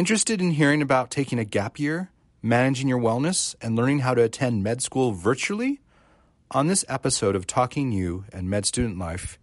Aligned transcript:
Interested 0.00 0.40
in 0.40 0.52
hearing 0.52 0.80
about 0.80 1.10
taking 1.10 1.38
a 1.38 1.44
gap 1.44 1.78
year, 1.78 2.10
managing 2.40 2.88
your 2.88 2.98
wellness, 2.98 3.54
and 3.60 3.76
learning 3.76 3.98
how 3.98 4.14
to 4.14 4.22
attend 4.22 4.62
med 4.62 4.80
school 4.80 5.12
virtually? 5.12 5.82
On 6.52 6.68
this 6.68 6.86
episode 6.88 7.36
of 7.36 7.46
Talking 7.46 7.92
U 7.92 8.24
and 8.32 8.48
Med 8.48 8.64
Student 8.64 8.98
Life, 8.98 9.38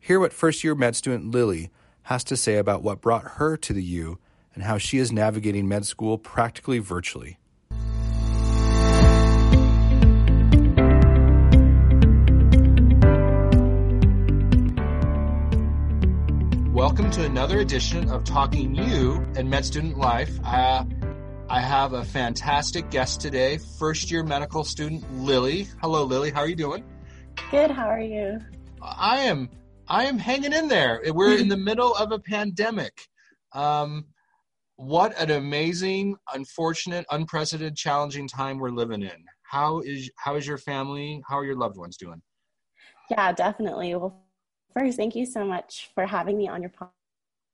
hear 0.00 0.18
what 0.18 0.32
first 0.32 0.64
year 0.64 0.74
med 0.74 0.96
student 0.96 1.30
Lilly 1.30 1.70
has 2.10 2.24
to 2.24 2.36
say 2.36 2.56
about 2.56 2.82
what 2.82 3.00
brought 3.00 3.38
her 3.38 3.56
to 3.58 3.72
the 3.72 3.84
U 3.84 4.18
and 4.56 4.64
how 4.64 4.76
she 4.76 4.98
is 4.98 5.12
navigating 5.12 5.68
med 5.68 5.86
school 5.86 6.18
practically 6.18 6.80
virtually. 6.80 7.38
Welcome 16.82 17.12
to 17.12 17.24
another 17.24 17.60
edition 17.60 18.10
of 18.10 18.24
Talking 18.24 18.74
U 18.74 19.24
and 19.36 19.48
Med 19.48 19.64
Student 19.64 19.98
Life. 19.98 20.36
Uh, 20.44 20.84
I 21.48 21.60
have 21.60 21.92
a 21.92 22.04
fantastic 22.04 22.90
guest 22.90 23.20
today, 23.20 23.58
first 23.78 24.10
year 24.10 24.24
medical 24.24 24.64
student 24.64 25.04
Lilly. 25.14 25.68
Hello, 25.80 26.02
Lilly. 26.02 26.32
How 26.32 26.40
are 26.40 26.48
you 26.48 26.56
doing? 26.56 26.82
Good. 27.52 27.70
How 27.70 27.86
are 27.86 28.00
you? 28.00 28.40
I 28.82 29.20
am. 29.20 29.48
I 29.86 30.06
am 30.06 30.18
hanging 30.18 30.52
in 30.52 30.66
there. 30.66 31.00
We're 31.06 31.38
in 31.38 31.46
the 31.46 31.56
middle 31.70 31.94
of 31.94 32.10
a 32.10 32.18
pandemic. 32.18 33.06
Um, 33.52 34.06
what 34.74 35.16
an 35.20 35.30
amazing, 35.30 36.16
unfortunate, 36.34 37.06
unprecedented, 37.12 37.76
challenging 37.76 38.26
time 38.26 38.58
we're 38.58 38.70
living 38.70 39.02
in. 39.02 39.24
How 39.44 39.82
is 39.82 40.10
how 40.16 40.34
is 40.34 40.48
your 40.48 40.58
family? 40.58 41.22
How 41.28 41.38
are 41.38 41.44
your 41.44 41.56
loved 41.56 41.76
ones 41.76 41.96
doing? 41.96 42.22
Yeah, 43.08 43.30
definitely. 43.30 43.94
Well, 43.94 44.21
first, 44.72 44.96
thank 44.96 45.14
you 45.14 45.26
so 45.26 45.44
much 45.44 45.90
for 45.94 46.06
having 46.06 46.36
me 46.36 46.48
on 46.48 46.62
your 46.62 46.72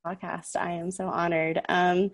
podcast. 0.06 0.56
I 0.56 0.72
am 0.72 0.90
so 0.90 1.08
honored. 1.08 1.60
Um, 1.68 2.10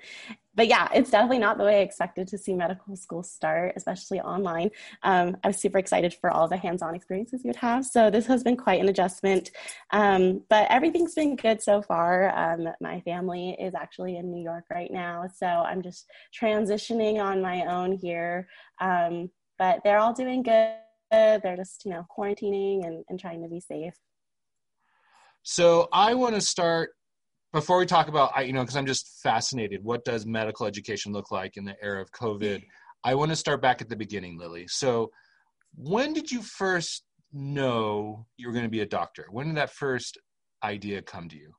but 0.56 0.68
yeah, 0.68 0.88
it's 0.94 1.10
definitely 1.10 1.40
not 1.40 1.58
the 1.58 1.64
way 1.64 1.80
I 1.80 1.82
expected 1.82 2.28
to 2.28 2.38
see 2.38 2.54
medical 2.54 2.96
school 2.96 3.22
start, 3.22 3.72
especially 3.76 4.20
online. 4.20 4.70
Um, 5.02 5.36
I 5.42 5.48
was 5.48 5.56
super 5.58 5.78
excited 5.78 6.14
for 6.14 6.30
all 6.30 6.46
the 6.46 6.56
hands 6.56 6.80
on 6.80 6.94
experiences 6.94 7.42
you 7.44 7.48
would 7.48 7.56
have. 7.56 7.84
So 7.84 8.10
this 8.10 8.26
has 8.26 8.44
been 8.44 8.56
quite 8.56 8.80
an 8.80 8.88
adjustment. 8.88 9.50
Um, 9.90 10.42
but 10.48 10.70
everything's 10.70 11.14
been 11.14 11.34
good 11.36 11.60
so 11.60 11.82
far. 11.82 12.30
Um, 12.36 12.68
my 12.80 13.00
family 13.00 13.56
is 13.60 13.74
actually 13.74 14.16
in 14.16 14.30
New 14.30 14.42
York 14.42 14.64
right 14.70 14.92
now. 14.92 15.26
So 15.34 15.46
I'm 15.46 15.82
just 15.82 16.08
transitioning 16.40 17.22
on 17.22 17.42
my 17.42 17.64
own 17.64 17.92
here. 17.92 18.48
Um, 18.80 19.30
but 19.58 19.80
they're 19.82 19.98
all 19.98 20.12
doing 20.12 20.42
good. 20.42 20.78
They're 21.10 21.56
just, 21.56 21.84
you 21.84 21.90
know, 21.90 22.06
quarantining 22.16 22.86
and, 22.86 23.04
and 23.08 23.18
trying 23.18 23.42
to 23.42 23.48
be 23.48 23.60
safe. 23.60 23.94
So 25.44 25.88
I 25.92 26.14
want 26.14 26.34
to 26.34 26.40
start 26.40 26.90
before 27.52 27.76
we 27.78 27.84
talk 27.84 28.08
about, 28.08 28.46
you 28.46 28.54
know, 28.54 28.62
because 28.62 28.76
I'm 28.76 28.86
just 28.86 29.20
fascinated. 29.22 29.84
What 29.84 30.02
does 30.04 30.24
medical 30.24 30.66
education 30.66 31.12
look 31.12 31.30
like 31.30 31.58
in 31.58 31.64
the 31.64 31.76
era 31.82 32.00
of 32.00 32.10
COVID? 32.12 32.62
I 33.04 33.14
want 33.14 33.30
to 33.30 33.36
start 33.36 33.60
back 33.60 33.82
at 33.82 33.90
the 33.90 33.94
beginning, 33.94 34.38
Lilly. 34.38 34.66
So, 34.68 35.10
when 35.76 36.14
did 36.14 36.32
you 36.32 36.40
first 36.40 37.04
know 37.30 38.26
you 38.38 38.46
were 38.46 38.54
going 38.54 38.64
to 38.64 38.70
be 38.70 38.80
a 38.80 38.86
doctor? 38.86 39.26
When 39.30 39.46
did 39.48 39.56
that 39.56 39.70
first 39.70 40.16
idea 40.62 41.02
come 41.02 41.28
to 41.28 41.36
you? 41.36 41.52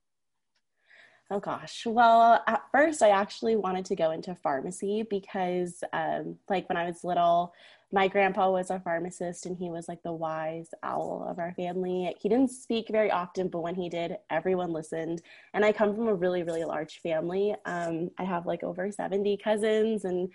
Oh 1.29 1.39
gosh. 1.39 1.83
Well, 1.85 2.43
at 2.47 2.63
first, 2.71 3.03
I 3.03 3.09
actually 3.09 3.55
wanted 3.55 3.85
to 3.85 3.95
go 3.95 4.11
into 4.11 4.33
pharmacy 4.33 5.05
because, 5.07 5.83
um, 5.93 6.37
like, 6.49 6.67
when 6.69 6.77
I 6.77 6.85
was 6.85 7.03
little, 7.03 7.53
my 7.91 8.07
grandpa 8.07 8.49
was 8.51 8.71
a 8.71 8.79
pharmacist 8.79 9.45
and 9.45 9.57
he 9.57 9.69
was 9.69 9.87
like 9.87 10.01
the 10.03 10.11
wise 10.11 10.69
owl 10.83 11.25
of 11.29 11.39
our 11.39 11.53
family. 11.53 12.13
He 12.19 12.29
didn't 12.29 12.51
speak 12.51 12.87
very 12.89 13.11
often, 13.11 13.47
but 13.47 13.61
when 13.61 13.75
he 13.75 13.89
did, 13.89 14.17
everyone 14.29 14.73
listened. 14.73 15.21
And 15.53 15.63
I 15.63 15.71
come 15.71 15.95
from 15.95 16.07
a 16.07 16.13
really, 16.13 16.43
really 16.43 16.65
large 16.65 16.99
family. 17.01 17.55
Um, 17.65 18.09
I 18.17 18.23
have 18.23 18.45
like 18.45 18.63
over 18.63 18.91
70 18.91 19.37
cousins 19.37 20.03
and 20.03 20.29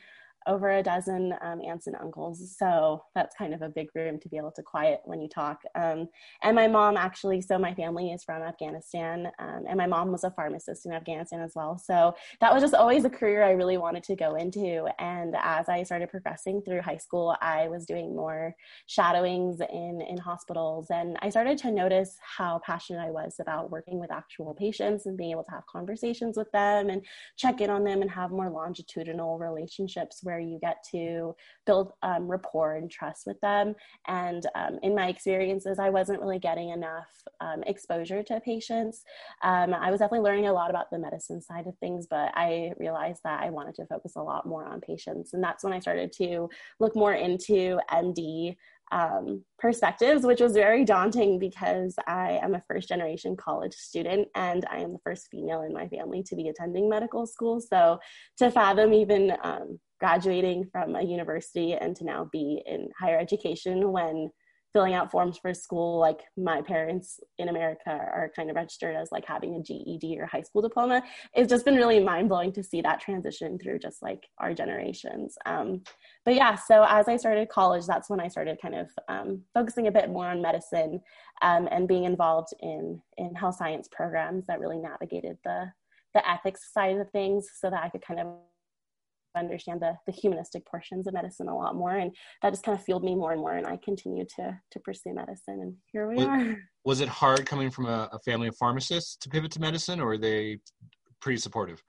over 0.47 0.71
a 0.71 0.83
dozen 0.83 1.35
um, 1.43 1.61
aunts 1.61 1.87
and 1.87 1.97
uncles. 1.97 2.57
So 2.59 3.03
that's 3.15 3.37
kind 3.37 3.55
of 3.55 3.63
a 3.63 3.69
big 3.69 3.89
room 3.95 4.19
to 4.21 4.29
be 4.29 4.37
able 4.37 4.53
to 4.53 4.63
quiet 4.63 5.01
when 5.05 5.21
you 5.21 5.29
talk. 5.29 5.61
Um, 5.75 6.09
and 6.43 6.57
my 6.57 6.69
mom 6.69 6.97
actually, 6.97 7.41
so 7.41 7.59
my 7.59 7.75
family 7.75 8.13
is 8.13 8.25
from 8.25 8.43
Afghanistan, 8.43 9.31
um, 9.39 9.65
and 9.69 9.77
my 9.77 9.87
mom 9.87 10.13
was 10.13 10.25
a 10.25 10.31
pharmacist 10.31 10.87
in 10.87 10.93
Afghanistan 10.93 11.41
as 11.41 11.53
well. 11.55 11.79
So 11.79 12.15
that 12.41 12.53
was 12.53 12.63
just 12.63 12.75
always 12.75 13.05
a 13.05 13.11
career 13.11 13.45
I 13.45 13.51
really 13.53 13.79
wanted 13.79 14.03
to 14.05 14.17
go 14.17 14.37
into. 14.37 14.87
And 14.99 15.35
as 15.39 15.69
I 15.69 15.83
started 15.83 16.11
progressing 16.11 16.63
through 16.63 16.83
high 16.83 16.97
school, 16.97 17.37
I 17.41 17.69
was 17.69 17.87
doing 17.87 18.15
more 18.15 18.55
shadowings 18.87 19.61
in, 19.61 20.03
in 20.09 20.19
hospitals. 20.19 20.87
And 20.91 21.17
I 21.23 21.31
started 21.31 21.59
to 21.59 21.71
notice 21.71 22.17
how 22.21 22.61
passionate 22.65 23.01
I 23.01 23.11
was 23.11 23.37
about 23.41 23.71
working 23.71 23.99
with 23.99 24.11
actual 24.11 24.55
patients 24.55 25.07
and 25.07 25.17
being 25.17 25.33
able 25.33 25.45
to 25.45 25.51
have 25.51 25.67
conversations 25.67 26.37
with 26.37 26.51
them 26.53 26.91
and 26.91 27.05
check 27.37 27.61
in 27.61 27.71
on 27.71 27.85
them 27.85 28.03
and 28.03 28.11
have 28.11 28.31
more 28.31 28.51
longitudinal 28.51 29.39
relationships 29.39 30.21
where 30.31 30.39
you 30.39 30.59
get 30.61 30.85
to 30.93 31.35
build 31.67 31.93
um, 32.03 32.31
rapport 32.31 32.77
and 32.77 32.91
trust 32.91 33.27
with 33.27 33.41
them. 33.41 33.75
And 34.07 34.47
um, 34.55 34.79
in 34.83 34.95
my 34.95 35.09
experiences, 35.09 35.79
I 35.79 35.91
wasn't 35.91 36.21
really 36.21 36.39
getting 36.39 36.71
enough 36.71 37.09
um, 37.41 37.63
exposure 37.67 38.23
to 38.23 38.41
patients. 38.41 39.03
Um, 39.43 39.75
I 39.75 39.91
was 39.91 39.99
definitely 39.99 40.25
learning 40.25 40.47
a 40.47 40.53
lot 40.53 40.71
about 40.71 40.91
the 40.91 40.99
medicine 40.99 41.43
side 41.43 41.67
of 41.67 41.77
things, 41.79 42.07
but 42.09 42.31
I 42.35 42.73
realized 42.79 43.23
that 43.25 43.43
I 43.43 43.51
wanted 43.51 43.75
to 43.77 43.87
focus 43.87 44.15
a 44.17 44.23
lot 44.23 44.47
more 44.47 44.65
on 44.67 44.81
patients. 44.81 45.35
And 45.35 45.43
that's 45.43 45.65
when 45.65 45.73
I 45.73 45.81
started 45.81 46.13
to 46.13 46.49
look 46.79 46.95
more 46.95 47.15
into 47.15 47.81
MD 47.91 48.57
um, 48.93 49.45
perspectives, 49.59 50.25
which 50.25 50.41
was 50.41 50.53
very 50.53 50.85
daunting 50.85 51.39
because 51.39 51.95
I 52.07 52.41
am 52.43 52.55
a 52.55 52.63
first 52.67 52.89
generation 52.89 53.37
college 53.37 53.75
student 53.75 54.29
and 54.35 54.67
I 54.71 54.79
am 54.79 54.93
the 54.93 54.99
first 55.05 55.29
female 55.31 55.63
in 55.63 55.73
my 55.73 55.89
family 55.89 56.23
to 56.25 56.37
be 56.37 56.49
attending 56.49 56.89
medical 56.89 57.27
school. 57.27 57.61
So 57.61 58.01
to 58.39 58.51
fathom 58.51 58.93
even 58.93 59.33
um, 59.43 59.79
graduating 60.01 60.67
from 60.73 60.97
a 60.97 61.03
university 61.03 61.75
and 61.75 61.95
to 61.97 62.05
now 62.05 62.29
be 62.33 62.63
in 62.67 62.89
higher 62.99 63.19
education 63.19 63.93
when 63.93 64.31
filling 64.73 64.95
out 64.95 65.11
forms 65.11 65.37
for 65.37 65.53
school 65.53 65.99
like 65.99 66.21
my 66.37 66.63
parents 66.63 67.19
in 67.39 67.49
america 67.49 67.91
are 67.91 68.31
kind 68.37 68.51
of 68.51 68.57
registered 68.57 68.95
as 68.95 69.11
like 69.11 69.25
having 69.27 69.57
a 69.57 69.63
ged 69.63 70.17
or 70.19 70.27
high 70.27 70.43
school 70.43 70.63
diploma. 70.63 71.03
It's 71.35 71.51
just 71.51 71.65
been 71.65 71.77
really 71.77 72.01
mind-blowing 72.01 72.53
to 72.53 72.63
see 72.63 72.81
that 72.83 73.01
transition 73.01 73.59
through 73.59 73.81
just 73.81 74.01
like 74.01 74.27
our 74.39 74.55
generations. 74.55 75.37
Um, 75.45 75.83
but 76.25 76.35
yeah 76.35 76.55
so 76.55 76.85
as 76.89 77.09
i 77.09 77.17
started 77.17 77.49
college 77.49 77.87
that's 77.87 78.11
when 78.11 78.21
i 78.21 78.29
started 78.29 78.59
kind 78.61 78.75
of 78.75 78.89
um, 79.09 79.43
focusing 79.55 79.87
a 79.87 79.93
bit 79.93 80.11
more 80.11 80.27
on 80.27 80.43
medicine 80.43 81.01
um, 81.43 81.69
and 81.71 81.89
being 81.89 82.05
involved 82.05 82.53
in 82.61 83.01
in 83.17 83.35
health 83.35 83.57
science 83.57 83.89
programs 83.91 84.47
that 84.47 84.61
really 84.61 84.79
navigated 84.79 85.37
the 85.45 85.73
the 86.15 86.29
ethics 86.29 86.73
side 86.73 86.97
of 86.97 87.11
things 87.11 87.49
so 87.59 87.71
that 87.71 87.83
i 87.83 87.89
could 87.89 88.03
kind 88.03 88.21
of 88.21 88.27
understand 89.37 89.81
the, 89.81 89.97
the 90.07 90.13
humanistic 90.13 90.67
portions 90.67 91.07
of 91.07 91.15
medicine 91.15 91.49
a 91.49 91.57
lot 91.57 91.75
more. 91.75 91.97
And 91.97 92.15
that 92.43 92.51
just 92.51 92.65
kind 92.65 92.77
of 92.77 92.85
fueled 92.85 93.05
me 93.05 93.15
more 93.15 93.33
and 93.33 93.41
more 93.41 93.57
and 93.57 93.67
i 93.67 93.79
continued 93.85 94.29
to 94.37 94.59
to 94.71 94.81
pursue 94.81 95.15
medicine 95.15 95.61
and 95.61 95.75
here 95.93 96.09
we 96.09 96.17
was, 96.17 96.27
are. 96.27 96.57
was 96.85 97.01
it 97.01 97.09
hard 97.09 97.47
coming 97.47 97.71
from 97.71 97.87
a, 97.87 98.09
a 98.13 98.19
family 98.21 98.49
of 98.49 98.57
pharmacists 98.57 99.17
to 99.17 99.29
pivot 99.29 99.53
to 99.53 99.61
medicine 99.61 100.01
or 100.01 100.13
are 100.13 100.19
they 100.19 100.59
pretty 101.21 101.39
supportive 101.39 101.83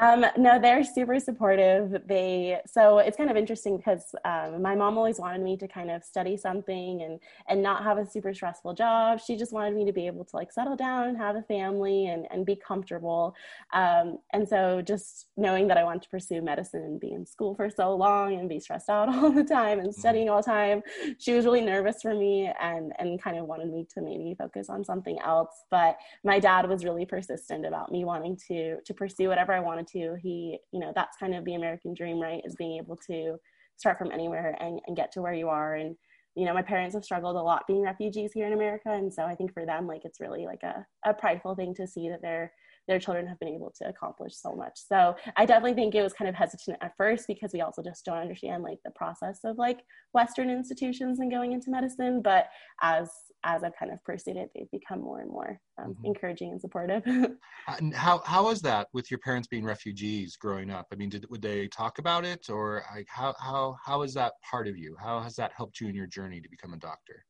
um, 0.00 0.24
no, 0.36 0.58
they're 0.60 0.84
super 0.84 1.18
supportive. 1.18 2.02
They 2.06 2.60
so 2.66 2.98
it's 2.98 3.16
kind 3.16 3.30
of 3.30 3.36
interesting 3.36 3.76
because 3.76 4.14
um, 4.24 4.62
my 4.62 4.74
mom 4.74 4.98
always 4.98 5.18
wanted 5.18 5.42
me 5.42 5.56
to 5.56 5.66
kind 5.66 5.90
of 5.90 6.04
study 6.04 6.36
something 6.36 7.02
and 7.02 7.20
and 7.48 7.62
not 7.62 7.82
have 7.84 7.98
a 7.98 8.06
super 8.06 8.34
stressful 8.34 8.74
job. 8.74 9.20
She 9.20 9.36
just 9.36 9.52
wanted 9.52 9.74
me 9.74 9.84
to 9.86 9.92
be 9.92 10.06
able 10.06 10.24
to 10.24 10.36
like 10.36 10.52
settle 10.52 10.76
down 10.76 11.08
and 11.08 11.16
have 11.16 11.36
a 11.36 11.42
family 11.42 12.06
and 12.06 12.26
and 12.30 12.46
be 12.46 12.56
comfortable. 12.56 13.34
Um, 13.72 14.18
and 14.32 14.48
so 14.48 14.82
just 14.82 15.26
knowing 15.36 15.68
that 15.68 15.78
I 15.78 15.84
wanted 15.84 16.02
to 16.02 16.08
pursue 16.08 16.42
medicine 16.42 16.82
and 16.82 17.00
be 17.00 17.12
in 17.12 17.26
school 17.26 17.54
for 17.54 17.68
so 17.68 17.94
long 17.94 18.38
and 18.38 18.48
be 18.48 18.60
stressed 18.60 18.88
out 18.88 19.08
all 19.14 19.30
the 19.30 19.44
time 19.44 19.80
and 19.80 19.88
mm-hmm. 19.88 20.00
studying 20.00 20.28
all 20.28 20.42
the 20.42 20.50
time, 20.50 20.82
she 21.18 21.32
was 21.32 21.44
really 21.44 21.62
nervous 21.62 22.02
for 22.02 22.14
me 22.14 22.50
and 22.60 22.92
and 22.98 23.20
kind 23.20 23.38
of 23.38 23.46
wanted 23.46 23.70
me 23.70 23.86
to 23.94 24.00
maybe 24.02 24.34
focus 24.38 24.70
on 24.70 24.84
something 24.84 25.18
else. 25.24 25.64
But 25.70 25.96
my 26.22 26.38
dad 26.38 26.68
was 26.68 26.84
really 26.84 27.06
persistent 27.06 27.66
about 27.66 27.90
me 27.90 28.04
wanting 28.04 28.36
to 28.48 28.80
to 28.82 28.94
pursue 28.94 29.28
whatever 29.28 29.52
I 29.52 29.60
wanted 29.60 29.80
wanted 29.80 29.89
to. 29.92 30.16
He, 30.20 30.58
you 30.72 30.80
know, 30.80 30.92
that's 30.94 31.16
kind 31.16 31.34
of 31.34 31.44
the 31.44 31.54
American 31.54 31.94
dream, 31.94 32.20
right? 32.20 32.42
Is 32.44 32.56
being 32.56 32.78
able 32.78 32.96
to 33.08 33.36
start 33.76 33.98
from 33.98 34.12
anywhere 34.12 34.56
and, 34.60 34.80
and 34.86 34.96
get 34.96 35.12
to 35.12 35.22
where 35.22 35.32
you 35.32 35.48
are. 35.48 35.74
And, 35.74 35.96
you 36.36 36.44
know, 36.44 36.54
my 36.54 36.62
parents 36.62 36.94
have 36.94 37.04
struggled 37.04 37.36
a 37.36 37.42
lot 37.42 37.66
being 37.66 37.82
refugees 37.82 38.32
here 38.32 38.46
in 38.46 38.52
America. 38.52 38.90
And 38.90 39.12
so 39.12 39.24
I 39.24 39.34
think 39.34 39.52
for 39.52 39.64
them, 39.66 39.86
like, 39.86 40.02
it's 40.04 40.20
really 40.20 40.44
like 40.44 40.62
a, 40.62 40.84
a 41.06 41.14
prideful 41.14 41.54
thing 41.54 41.74
to 41.74 41.86
see 41.86 42.08
that 42.08 42.22
they're 42.22 42.52
their 42.88 42.98
children 42.98 43.26
have 43.26 43.38
been 43.38 43.48
able 43.48 43.72
to 43.78 43.88
accomplish 43.88 44.34
so 44.36 44.54
much. 44.54 44.72
So 44.74 45.14
I 45.36 45.46
definitely 45.46 45.74
think 45.74 45.94
it 45.94 46.02
was 46.02 46.12
kind 46.12 46.28
of 46.28 46.34
hesitant 46.34 46.78
at 46.80 46.96
first 46.96 47.26
because 47.26 47.52
we 47.52 47.60
also 47.60 47.82
just 47.82 48.04
don't 48.04 48.18
understand 48.18 48.62
like 48.62 48.78
the 48.84 48.90
process 48.92 49.40
of 49.44 49.58
like 49.58 49.80
Western 50.12 50.50
institutions 50.50 51.20
and 51.20 51.30
going 51.30 51.52
into 51.52 51.70
medicine. 51.70 52.20
But 52.22 52.48
as 52.82 53.10
as 53.42 53.64
I've 53.64 53.76
kind 53.78 53.90
of 53.90 54.04
pursued 54.04 54.36
it, 54.36 54.50
they've 54.54 54.70
become 54.70 55.00
more 55.00 55.20
and 55.20 55.30
more 55.30 55.58
um, 55.78 55.94
mm-hmm. 55.94 56.06
encouraging 56.06 56.50
and 56.50 56.60
supportive. 56.60 57.02
and 57.78 57.94
how 57.94 58.22
how 58.24 58.44
was 58.44 58.60
that 58.62 58.88
with 58.92 59.10
your 59.10 59.18
parents 59.18 59.48
being 59.48 59.64
refugees 59.64 60.36
growing 60.36 60.70
up? 60.70 60.86
I 60.92 60.96
mean, 60.96 61.08
did 61.08 61.26
would 61.30 61.42
they 61.42 61.68
talk 61.68 61.98
about 61.98 62.24
it, 62.24 62.50
or 62.50 62.82
like 62.94 63.06
how 63.08 63.34
how 63.40 63.76
how 63.84 64.02
is 64.02 64.14
that 64.14 64.32
part 64.48 64.68
of 64.68 64.76
you? 64.76 64.96
How 65.00 65.20
has 65.20 65.36
that 65.36 65.52
helped 65.56 65.80
you 65.80 65.88
in 65.88 65.94
your 65.94 66.06
journey 66.06 66.40
to 66.40 66.48
become 66.48 66.74
a 66.74 66.78
doctor? 66.78 67.24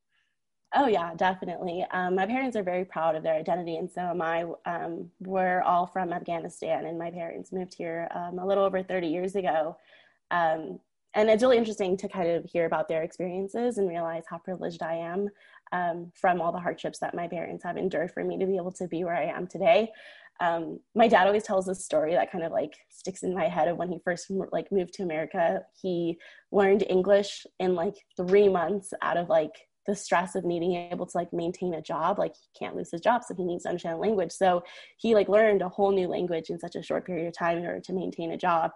Oh 0.75 0.87
yeah, 0.87 1.14
definitely. 1.17 1.84
Um, 1.90 2.14
my 2.14 2.26
parents 2.26 2.56
are 2.56 2.62
very 2.62 2.84
proud 2.84 3.17
of 3.17 3.25
their 3.25 3.34
identity, 3.34 3.76
and 3.76 3.90
so 3.90 4.14
my 4.14 4.44
um, 4.67 5.11
we're 5.19 5.62
all 5.62 5.87
from 5.87 6.12
Afghanistan, 6.12 6.87
and 6.87 6.96
my 6.96 7.11
parents 7.11 7.50
moved 7.52 7.75
here 7.75 8.08
um, 8.14 8.38
a 8.38 8.46
little 8.46 8.64
over 8.64 8.82
30 8.82 9.08
years 9.08 9.34
ago. 9.34 9.76
Um, 10.31 10.78
and 11.14 11.28
it's 11.28 11.43
really 11.43 11.58
interesting 11.58 11.96
to 11.96 12.08
kind 12.08 12.28
of 12.31 12.44
hear 12.44 12.67
about 12.67 12.87
their 12.88 13.02
experiences 13.02 13.78
and 13.78 13.88
realize 13.88 14.22
how 14.28 14.38
privileged 14.38 14.81
I 14.81 14.94
am 14.94 15.28
um, 15.72 16.12
from 16.14 16.40
all 16.40 16.52
the 16.52 16.61
hardships 16.61 17.00
that 17.00 17.14
my 17.14 17.26
parents 17.26 17.64
have 17.64 17.76
endured 17.76 18.12
for 18.12 18.22
me 18.22 18.38
to 18.38 18.46
be 18.46 18.56
able 18.56 18.70
to 18.72 18.87
be 18.87 19.02
where 19.02 19.17
I 19.17 19.25
am 19.25 19.49
today. 19.49 19.90
Um, 20.40 20.78
my 20.94 21.08
dad 21.08 21.26
always 21.26 21.43
tells 21.43 21.67
this 21.67 21.84
story 21.84 22.14
that 22.14 22.31
kind 22.31 22.44
of 22.44 22.52
like 22.52 22.75
sticks 22.88 23.25
in 23.25 23.34
my 23.34 23.49
head 23.49 23.67
of 23.67 23.76
when 23.76 23.90
he 23.90 23.99
first 24.05 24.31
like 24.52 24.70
moved 24.70 24.94
to 24.94 25.02
America. 25.02 25.62
He 25.82 26.17
learned 26.52 26.84
English 26.88 27.44
in 27.58 27.75
like 27.75 27.96
three 28.17 28.49
months 28.49 28.94
out 29.02 29.17
of 29.17 29.28
like 29.28 29.67
the 29.91 29.97
stress 29.97 30.37
of 30.37 30.45
needing 30.45 30.77
able 30.77 31.05
to 31.05 31.17
like 31.17 31.33
maintain 31.33 31.75
a 31.75 31.83
job 31.83 32.17
like 32.17 32.33
he 32.35 32.49
can't 32.59 32.77
lose 32.77 32.93
his 32.93 33.01
job 33.01 33.25
so 33.25 33.35
he 33.35 33.45
needs 33.45 33.65
to 33.65 33.69
understand 33.69 33.99
language. 33.99 34.31
So 34.31 34.63
he 34.99 35.15
like 35.15 35.29
learned 35.29 35.63
a 35.63 35.69
whole 35.69 35.91
new 35.91 36.07
language 36.07 36.49
in 36.49 36.61
such 36.61 36.77
a 36.77 36.83
short 36.83 37.05
period 37.05 37.27
of 37.27 37.37
time 37.37 37.59
in 37.59 37.67
order 37.67 37.81
to 37.81 37.93
maintain 37.93 38.31
a 38.31 38.37
job. 38.37 38.71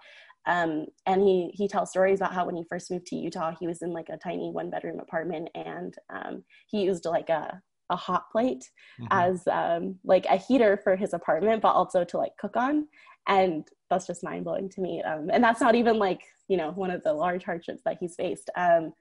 Um, 0.47 0.87
and 1.07 1.23
he 1.23 1.53
he 1.55 1.69
tells 1.69 1.91
stories 1.91 2.19
about 2.19 2.35
how 2.35 2.47
when 2.47 2.57
he 2.57 2.65
first 2.69 2.91
moved 2.91 3.07
to 3.07 3.17
utah 3.17 3.53
he 3.59 3.67
was 3.67 3.81
in 3.81 3.93
like 3.93 4.09
a 4.11 4.19
tiny 4.19 4.51
one 4.51 4.69
bedroom 4.69 5.01
apartment 5.01 5.49
and 5.55 5.95
um, 6.11 6.45
he 6.67 6.83
used 6.83 7.07
like 7.07 7.31
a 7.31 7.63
a 7.91 7.97
hot 7.97 8.31
plate 8.31 8.69
mm-hmm. 9.01 9.07
as 9.11 9.47
um, 9.47 9.97
like 10.05 10.27
a 10.27 10.37
heater 10.37 10.81
for 10.83 10.97
his 10.97 11.15
apartment 11.15 11.63
but 11.63 11.73
also 11.73 12.05
to 12.05 12.19
like 12.19 12.37
cook 12.39 12.57
on. 12.57 12.89
And 13.27 13.67
that's 13.89 14.07
just 14.07 14.25
mind 14.25 14.45
blowing 14.45 14.69
to 14.71 14.81
me. 14.81 15.03
Um, 15.03 15.31
and 15.33 15.43
that's 15.43 15.61
not 15.61 15.77
even 15.77 15.99
like 15.99 16.21
you 16.49 16.57
know 16.57 16.73
one 16.73 16.91
of 16.91 17.03
the 17.05 17.13
large 17.13 17.45
hardships 17.45 17.83
that 17.85 17.99
he's 18.01 18.17
faced. 18.17 18.51
Um, 18.57 18.93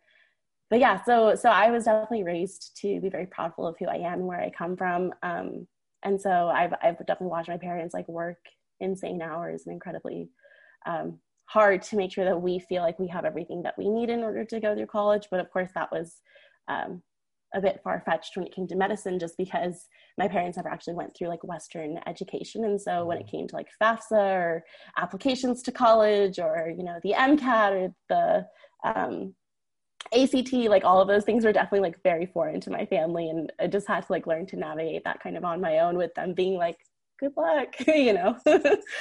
but 0.73 0.79
yeah, 0.79 1.03
so 1.03 1.35
so 1.35 1.49
I 1.49 1.69
was 1.69 1.83
definitely 1.83 2.23
raised 2.23 2.75
to 2.77 2.99
be 2.99 3.07
very 3.07 3.27
proudful 3.27 3.69
of 3.69 3.75
who 3.77 3.85
I 3.85 3.97
am 3.97 4.13
and 4.13 4.25
where 4.25 4.41
I 4.41 4.49
come 4.49 4.75
from. 4.75 5.13
Um, 5.21 5.67
and 6.01 6.19
so 6.19 6.47
I've 6.47 6.73
I've 6.81 6.97
definitely 6.97 7.27
watched 7.27 7.49
my 7.49 7.59
parents 7.59 7.93
like 7.93 8.07
work 8.07 8.39
insane 8.79 9.21
hours 9.21 9.67
and 9.67 9.73
incredibly 9.73 10.31
um, 10.87 11.19
hard 11.45 11.83
to 11.83 11.95
make 11.95 12.11
sure 12.11 12.25
that 12.25 12.41
we 12.41 12.57
feel 12.57 12.81
like 12.81 12.97
we 12.97 13.07
have 13.09 13.23
everything 13.23 13.61
that 13.61 13.75
we 13.77 13.87
need 13.87 14.09
in 14.09 14.23
order 14.23 14.43
to 14.45 14.59
go 14.59 14.75
through 14.75 14.87
college. 14.87 15.27
But 15.29 15.41
of 15.41 15.51
course, 15.51 15.69
that 15.75 15.91
was 15.91 16.21
um, 16.67 17.03
a 17.53 17.61
bit 17.61 17.79
far 17.83 18.01
fetched 18.03 18.35
when 18.35 18.47
it 18.47 18.55
came 18.55 18.65
to 18.69 18.75
medicine, 18.75 19.19
just 19.19 19.37
because 19.37 19.85
my 20.17 20.27
parents 20.27 20.57
never 20.57 20.69
actually 20.69 20.95
went 20.95 21.15
through 21.15 21.27
like 21.27 21.43
Western 21.43 21.99
education, 22.07 22.65
and 22.65 22.81
so 22.81 23.05
when 23.05 23.19
it 23.19 23.27
came 23.27 23.47
to 23.47 23.55
like 23.55 23.67
FAFSA 23.79 24.11
or 24.11 24.63
applications 24.97 25.61
to 25.61 25.71
college 25.71 26.39
or 26.39 26.73
you 26.75 26.83
know 26.83 26.99
the 27.03 27.13
MCAT 27.13 27.71
or 27.73 27.93
the 28.09 28.47
um, 28.83 29.35
ACT, 30.13 30.53
like 30.53 30.83
all 30.83 31.01
of 31.01 31.07
those 31.07 31.23
things 31.23 31.45
were 31.45 31.53
definitely 31.53 31.81
like 31.81 32.01
very 32.03 32.25
foreign 32.25 32.59
to 32.61 32.69
my 32.69 32.85
family. 32.85 33.29
And 33.29 33.51
I 33.59 33.67
just 33.67 33.87
had 33.87 34.05
to 34.05 34.11
like 34.11 34.27
learn 34.27 34.45
to 34.47 34.55
navigate 34.55 35.03
that 35.03 35.21
kind 35.21 35.37
of 35.37 35.43
on 35.43 35.61
my 35.61 35.79
own 35.79 35.97
with 35.97 36.13
them 36.15 36.33
being 36.33 36.55
like, 36.55 36.77
good 37.19 37.33
luck, 37.37 37.75
you 37.87 38.13
know? 38.13 38.37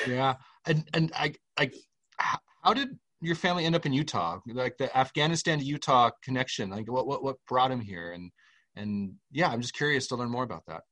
yeah. 0.06 0.34
And, 0.66 0.84
and 0.94 1.12
I, 1.14 1.34
I, 1.58 1.70
how 2.18 2.74
did 2.74 2.96
your 3.20 3.36
family 3.36 3.64
end 3.64 3.74
up 3.74 3.86
in 3.86 3.92
Utah? 3.92 4.38
Like 4.46 4.76
the 4.78 4.96
Afghanistan 4.96 5.58
to 5.58 5.64
Utah 5.64 6.10
connection, 6.22 6.70
like 6.70 6.90
what, 6.90 7.06
what, 7.06 7.22
what 7.22 7.36
brought 7.48 7.70
him 7.70 7.80
here? 7.80 8.12
And, 8.12 8.30
and 8.76 9.14
yeah, 9.30 9.48
I'm 9.48 9.60
just 9.60 9.74
curious 9.74 10.06
to 10.08 10.16
learn 10.16 10.30
more 10.30 10.44
about 10.44 10.62
that. 10.68 10.82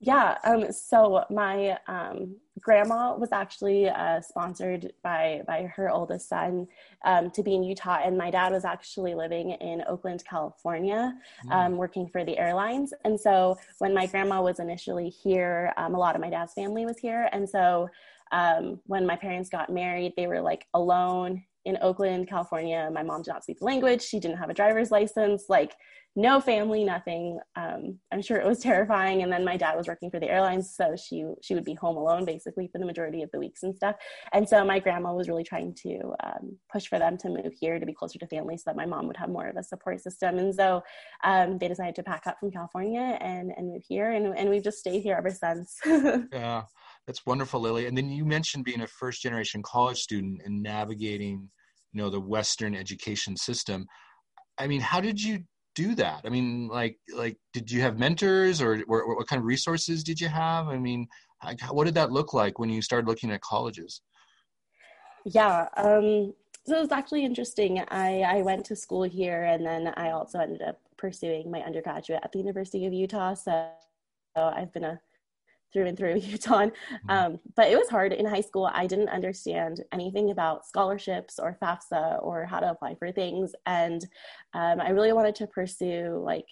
Yeah, 0.00 0.38
um, 0.44 0.70
so 0.70 1.24
my 1.28 1.76
um, 1.88 2.36
grandma 2.60 3.16
was 3.16 3.32
actually 3.32 3.88
uh, 3.88 4.20
sponsored 4.20 4.92
by 5.02 5.42
by 5.44 5.62
her 5.74 5.90
oldest 5.90 6.28
son 6.28 6.68
um, 7.04 7.32
to 7.32 7.42
be 7.42 7.56
in 7.56 7.64
Utah, 7.64 7.98
and 8.04 8.16
my 8.16 8.30
dad 8.30 8.52
was 8.52 8.64
actually 8.64 9.14
living 9.14 9.50
in 9.50 9.82
Oakland, 9.88 10.24
California, 10.24 11.14
mm. 11.46 11.76
working 11.76 12.06
for 12.08 12.24
the 12.24 12.38
airlines. 12.38 12.94
And 13.04 13.18
so 13.18 13.58
when 13.78 13.92
my 13.92 14.06
grandma 14.06 14.40
was 14.40 14.60
initially 14.60 15.08
here, 15.08 15.72
um, 15.76 15.96
a 15.96 15.98
lot 15.98 16.14
of 16.14 16.20
my 16.20 16.30
dad's 16.30 16.52
family 16.52 16.86
was 16.86 16.98
here, 16.98 17.28
and 17.32 17.48
so 17.48 17.88
um, 18.30 18.80
when 18.86 19.04
my 19.04 19.16
parents 19.16 19.48
got 19.48 19.68
married, 19.68 20.12
they 20.16 20.28
were 20.28 20.40
like 20.40 20.66
alone 20.74 21.42
in 21.68 21.78
Oakland, 21.82 22.28
California. 22.28 22.90
My 22.92 23.02
mom 23.02 23.22
did 23.22 23.30
not 23.30 23.42
speak 23.42 23.58
the 23.58 23.66
language; 23.66 24.02
she 24.02 24.18
didn't 24.18 24.38
have 24.38 24.48
a 24.50 24.54
driver's 24.54 24.90
license, 24.90 25.44
like 25.48 25.74
no 26.16 26.40
family, 26.40 26.82
nothing. 26.82 27.38
Um, 27.54 27.98
I'm 28.10 28.22
sure 28.22 28.38
it 28.38 28.46
was 28.46 28.58
terrifying. 28.70 29.22
And 29.22 29.30
then 29.30 29.44
my 29.44 29.56
dad 29.56 29.76
was 29.76 29.86
working 29.86 30.10
for 30.10 30.18
the 30.18 30.28
airlines, 30.28 30.74
so 30.74 30.96
she 30.96 31.24
she 31.42 31.54
would 31.54 31.64
be 31.64 31.74
home 31.74 31.96
alone 31.96 32.24
basically 32.24 32.68
for 32.68 32.78
the 32.78 32.86
majority 32.86 33.22
of 33.22 33.30
the 33.30 33.38
weeks 33.38 33.62
and 33.62 33.76
stuff. 33.76 33.96
And 34.32 34.48
so 34.48 34.64
my 34.64 34.78
grandma 34.78 35.14
was 35.14 35.28
really 35.28 35.44
trying 35.44 35.74
to 35.82 36.14
um, 36.24 36.58
push 36.72 36.88
for 36.88 36.98
them 36.98 37.16
to 37.18 37.28
move 37.28 37.52
here 37.58 37.78
to 37.78 37.86
be 37.86 37.92
closer 37.92 38.18
to 38.18 38.26
family, 38.26 38.56
so 38.56 38.64
that 38.66 38.76
my 38.76 38.86
mom 38.86 39.06
would 39.06 39.16
have 39.16 39.30
more 39.30 39.46
of 39.46 39.56
a 39.56 39.62
support 39.62 40.00
system. 40.00 40.38
And 40.38 40.54
so 40.54 40.82
um, 41.22 41.58
they 41.58 41.68
decided 41.68 41.94
to 41.96 42.02
pack 42.02 42.26
up 42.26 42.38
from 42.40 42.50
California 42.50 43.18
and 43.20 43.52
and 43.56 43.68
move 43.68 43.84
here, 43.86 44.10
and 44.12 44.36
and 44.36 44.50
we've 44.50 44.64
just 44.64 44.78
stayed 44.78 45.02
here 45.02 45.16
ever 45.16 45.30
since. 45.30 45.78
yeah, 46.32 46.64
that's 47.06 47.24
wonderful, 47.26 47.60
Lilly. 47.60 47.86
And 47.86 47.96
then 47.96 48.10
you 48.10 48.24
mentioned 48.24 48.64
being 48.64 48.80
a 48.80 48.86
first 48.86 49.22
generation 49.22 49.62
college 49.62 49.98
student 49.98 50.42
and 50.44 50.62
navigating, 50.62 51.48
know, 51.98 52.10
the 52.10 52.20
Western 52.20 52.74
education 52.74 53.36
system. 53.36 53.86
I 54.58 54.66
mean, 54.66 54.80
how 54.80 55.00
did 55.00 55.22
you 55.22 55.44
do 55.74 55.94
that? 55.94 56.22
I 56.24 56.30
mean, 56.30 56.68
like, 56.68 56.96
like, 57.14 57.36
did 57.52 57.70
you 57.70 57.80
have 57.82 57.98
mentors, 57.98 58.60
or, 58.60 58.82
or 58.88 59.16
what 59.16 59.28
kind 59.28 59.38
of 59.38 59.46
resources 59.46 60.02
did 60.02 60.20
you 60.20 60.28
have? 60.28 60.68
I 60.68 60.78
mean, 60.78 61.06
what 61.70 61.84
did 61.84 61.94
that 61.94 62.10
look 62.10 62.34
like 62.34 62.58
when 62.58 62.70
you 62.70 62.82
started 62.82 63.06
looking 63.06 63.30
at 63.30 63.40
colleges? 63.42 64.00
Yeah, 65.24 65.68
um, 65.76 66.34
so 66.66 66.76
it 66.76 66.80
was 66.80 66.92
actually 66.92 67.24
interesting. 67.24 67.84
I, 67.88 68.22
I 68.22 68.42
went 68.42 68.64
to 68.66 68.76
school 68.76 69.04
here, 69.04 69.44
and 69.44 69.64
then 69.64 69.92
I 69.96 70.10
also 70.10 70.38
ended 70.40 70.62
up 70.62 70.80
pursuing 70.96 71.50
my 71.50 71.60
undergraduate 71.60 72.20
at 72.24 72.32
the 72.32 72.38
University 72.38 72.86
of 72.86 72.92
Utah. 72.92 73.34
So, 73.34 73.68
so 74.36 74.42
I've 74.42 74.72
been 74.72 74.84
a 74.84 75.00
through 75.72 75.86
and 75.86 75.96
through 75.96 76.16
Utah. 76.22 76.66
Mm-hmm. 76.66 77.10
Um, 77.10 77.40
but 77.56 77.70
it 77.70 77.78
was 77.78 77.88
hard 77.88 78.12
in 78.12 78.26
high 78.26 78.40
school. 78.40 78.70
I 78.72 78.86
didn't 78.86 79.08
understand 79.08 79.82
anything 79.92 80.30
about 80.30 80.66
scholarships 80.66 81.38
or 81.38 81.58
FAFSA 81.62 82.22
or 82.22 82.44
how 82.44 82.60
to 82.60 82.70
apply 82.70 82.94
for 82.96 83.12
things. 83.12 83.52
And 83.66 84.04
um, 84.54 84.80
I 84.80 84.90
really 84.90 85.12
wanted 85.12 85.34
to 85.36 85.46
pursue 85.46 86.20
like 86.24 86.46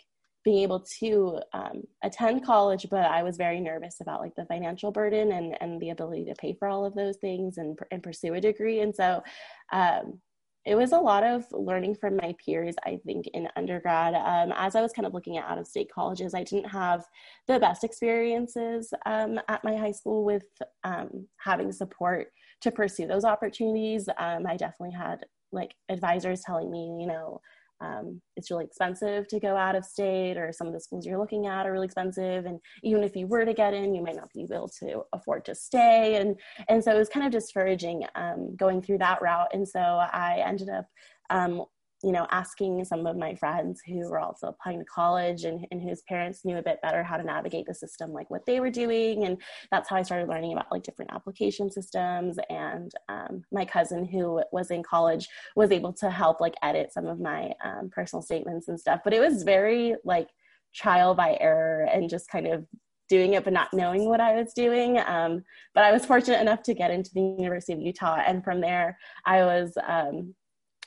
being 0.45 0.63
able 0.63 0.87
to 1.01 1.41
um, 1.53 1.83
attend 2.05 2.47
college, 2.47 2.87
but 2.89 3.05
I 3.05 3.25
was 3.25 3.37
very 3.37 3.59
nervous 3.59 4.01
about 4.01 4.21
like 4.21 4.35
the 4.37 4.47
financial 4.47 4.93
burden 4.93 5.33
and, 5.33 5.57
and 5.61 5.81
the 5.81 5.91
ability 5.91 6.25
to 6.27 6.37
pay 6.37 6.55
for 6.55 6.69
all 6.69 6.85
of 6.85 6.95
those 6.95 7.17
things 7.17 7.59
and, 7.59 7.77
and 7.91 8.01
pursue 8.01 8.35
a 8.35 8.41
degree. 8.41 8.81
And 8.81 8.95
so 8.95 9.25
um, 9.73 10.21
it 10.67 10.75
was 10.75 10.91
a 10.91 10.99
lot 10.99 11.23
of 11.23 11.45
learning 11.53 11.95
from 11.95 12.17
my 12.17 12.35
peers, 12.45 12.75
I 12.85 12.99
think, 13.07 13.29
in 13.29 13.49
undergrad. 13.55 14.15
Um, 14.15 14.53
as 14.57 14.75
I 14.75 14.83
was 14.83 14.93
kind 14.93 15.07
of 15.07 15.15
looking 15.15 15.39
at 15.39 15.49
out 15.49 15.59
of 15.59 15.67
state 15.67 15.91
colleges, 15.93 16.35
I 16.35 16.43
didn't 16.43 16.69
have 16.69 17.05
the 17.47 17.61
best 17.61 17.85
experiences 17.85 18.93
um, 19.07 19.41
at 19.49 19.63
my 19.63 19.77
high 19.77 19.93
school 19.93 20.25
with 20.25 20.45
um, 20.83 21.29
having 21.39 21.71
support 21.71 22.29
to 22.63 22.73
pursue 22.73 23.07
those 23.07 23.25
opportunities. 23.25 24.09
Um, 24.19 24.45
I 24.47 24.57
definitely 24.57 24.97
had 24.97 25.25
like 25.53 25.73
advisors 25.89 26.41
telling 26.41 26.71
me, 26.71 26.99
you 27.01 27.07
know, 27.07 27.41
um, 27.81 28.21
it's 28.37 28.51
really 28.51 28.65
expensive 28.65 29.29
to 29.29 29.41
go 29.41 29.57
out 29.57 29.77
of 29.77 29.85
state 29.85 30.37
or 30.37 30.53
some 30.53 30.67
of 30.67 30.73
the 30.73 30.81
schools 30.81 31.07
you're 31.07 31.19
looking 31.19 31.47
at 31.47 31.67
are 31.67 31.73
really 31.73 31.87
expensive 31.87 32.47
and 32.47 32.59
even 32.83 33.03
if 33.03 33.15
you 33.15 33.27
were 33.27 33.45
to 33.45 33.55
get 33.55 33.75
in 33.75 33.95
you 33.95 34.03
might 34.03 34.17
not 34.17 34.33
be 34.33 34.43
able 34.43 34.69
to 34.69 35.03
afford 35.13 35.45
to 35.45 35.55
stay 35.55 36.17
and 36.17 36.39
and 36.69 36.83
so 36.83 36.95
it 36.95 36.99
was 36.99 37.09
kind 37.09 37.27
of 37.27 37.33
discouraging 37.33 38.05
um, 38.15 38.55
going 38.57 38.81
through 38.81 38.99
that 38.99 39.21
route 39.21 39.49
and 39.53 39.69
so 39.69 39.81
i 39.81 40.43
ended 40.47 40.69
up 40.69 40.87
um, 41.31 41.65
you 42.03 42.13
know, 42.13 42.27
asking 42.31 42.85
some 42.85 43.07
of 43.07 43.17
my 43.17 43.35
friends 43.35 43.81
who 43.87 44.09
were 44.09 44.21
also 44.21 44.49
applying 44.49 44.79
to 44.79 44.85
college 44.85 45.45
and, 45.45 45.67
and 45.71 45.83
whose 45.83 46.03
parents 46.03 46.45
knew 46.45 46.59
a 46.59 46.63
bit 46.63 46.81
better 46.83 47.03
how 47.03 47.17
to 47.17 47.25
navigate 47.25 47.67
the 47.67 47.75
system, 47.75 48.13
like 48.13 48.29
what 48.31 48.45
they 48.47 48.61
were 48.61 48.71
doing. 48.71 49.25
And 49.25 49.41
that's 49.71 49.89
how 49.89 49.97
I 49.97 50.03
started 50.03 50.29
learning 50.29 50.53
about 50.53 50.71
like 50.71 50.83
different 50.83 51.13
application 51.13 51.71
systems. 51.71 52.37
And 52.51 52.93
um, 53.09 53.45
my 53.51 53.65
cousin 53.65 54.05
who 54.05 54.43
was 54.53 54.71
in 54.71 54.83
college 54.83 55.27
was 55.57 55.71
able 55.71 55.93
to 55.95 56.11
help 56.11 56.41
like 56.41 56.55
edit 56.63 56.93
some 56.93 57.07
of 57.07 57.19
my 57.19 57.53
um, 57.65 57.91
personal 57.91 58.23
statements 58.23 58.69
and 58.69 58.79
stuff. 58.79 59.01
But 59.03 59.15
it 59.15 59.21
was 59.21 59.43
very 59.43 59.95
like 60.05 60.29
trial 60.75 61.15
by 61.15 61.39
error 61.41 61.89
and 61.91 62.11
just 62.11 62.29
kind 62.29 62.47
of 62.47 62.67
doing 63.09 63.35
it 63.35 63.45
but 63.45 63.53
not 63.53 63.73
knowing 63.73 64.09
what 64.09 64.21
I 64.21 64.35
was 64.35 64.53
doing. 64.53 64.99
Um, 64.99 65.43
but 65.75 65.85
I 65.85 65.93
was 65.93 66.05
fortunate 66.05 66.41
enough 66.41 66.63
to 66.65 66.75
get 66.75 66.91
into 66.91 67.11
the 67.15 67.21
University 67.21 67.73
of 67.73 67.81
Utah, 67.81 68.23
and 68.27 68.45
from 68.45 68.61
there 68.61 68.99
I 69.25 69.45
was 69.45 69.73
um, 69.87 70.35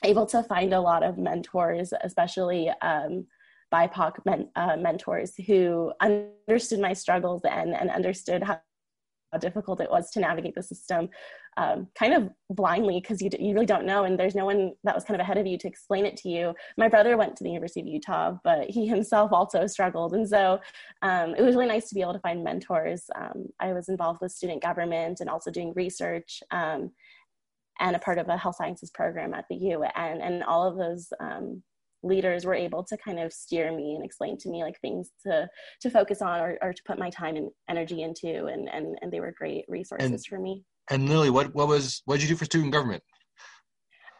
able 0.04 0.26
to 0.26 0.42
find 0.42 0.72
a 0.72 0.80
lot 0.80 1.02
of 1.02 1.18
mentors, 1.18 1.92
especially 2.02 2.70
um, 2.82 3.26
BIPOC 3.72 4.12
men, 4.24 4.48
uh, 4.56 4.76
mentors 4.76 5.34
who 5.46 5.92
understood 6.00 6.80
my 6.80 6.92
struggles 6.92 7.42
and, 7.44 7.74
and 7.74 7.90
understood 7.90 8.42
how, 8.42 8.60
difficult 9.38 9.80
it 9.80 9.88
was 9.88 10.10
to 10.10 10.18
navigate 10.18 10.56
the 10.56 10.62
system 10.62 11.08
um, 11.56 11.86
kind 11.96 12.14
of 12.14 12.30
blindly 12.50 13.00
because 13.00 13.22
you, 13.22 13.30
you 13.38 13.54
really 13.54 13.64
don't 13.64 13.86
know 13.86 14.02
and 14.02 14.18
there's 14.18 14.34
no 14.34 14.44
one 14.44 14.72
that 14.82 14.92
was 14.92 15.04
kind 15.04 15.20
of 15.20 15.24
ahead 15.24 15.38
of 15.38 15.46
you 15.46 15.56
to 15.56 15.68
explain 15.68 16.04
it 16.04 16.16
to 16.16 16.28
you. 16.28 16.52
My 16.76 16.88
brother 16.88 17.16
went 17.16 17.36
to 17.36 17.44
the 17.44 17.50
university 17.50 17.80
of 17.80 17.86
utah 17.86 18.36
but 18.42 18.68
he 18.68 18.88
himself 18.88 19.32
also 19.32 19.68
struggled 19.68 20.14
and 20.14 20.28
so 20.28 20.60
um, 21.02 21.36
it 21.36 21.42
was 21.42 21.54
really 21.54 21.68
nice 21.68 21.88
to 21.88 21.94
be 21.94 22.00
able 22.00 22.14
to 22.14 22.18
find 22.18 22.42
mentors. 22.42 23.08
Um, 23.14 23.46
i 23.60 23.72
was 23.72 23.88
involved 23.88 24.20
with 24.20 24.32
student 24.32 24.62
government 24.62 25.20
and 25.20 25.30
also 25.30 25.52
doing 25.52 25.72
research 25.74 26.42
um, 26.50 26.90
and 27.80 27.96
a 27.96 27.98
part 27.98 28.18
of 28.18 28.28
a 28.28 28.36
health 28.36 28.56
sciences 28.56 28.90
program 28.90 29.34
at 29.34 29.46
the 29.48 29.56
U. 29.56 29.84
And, 29.96 30.22
and 30.22 30.44
all 30.44 30.66
of 30.66 30.76
those 30.76 31.12
um, 31.20 31.62
leaders 32.02 32.44
were 32.44 32.54
able 32.54 32.84
to 32.84 32.96
kind 32.96 33.18
of 33.18 33.32
steer 33.32 33.74
me 33.74 33.94
and 33.94 34.04
explain 34.04 34.38
to 34.38 34.48
me 34.48 34.62
like 34.62 34.80
things 34.80 35.10
to 35.26 35.48
to 35.80 35.90
focus 35.90 36.22
on 36.22 36.40
or, 36.40 36.58
or 36.62 36.72
to 36.72 36.82
put 36.86 36.98
my 36.98 37.10
time 37.10 37.36
and 37.36 37.50
energy 37.68 38.02
into 38.02 38.46
and 38.46 38.68
and, 38.70 38.98
and 39.02 39.12
they 39.12 39.20
were 39.20 39.34
great 39.36 39.64
resources 39.68 40.10
and, 40.10 40.26
for 40.26 40.38
me 40.38 40.64
and 40.90 41.08
lilly 41.08 41.30
what 41.30 41.54
what 41.54 41.68
was 41.68 42.02
what 42.06 42.16
did 42.16 42.22
you 42.22 42.28
do 42.28 42.36
for 42.36 42.46
student 42.46 42.72
government 42.72 43.02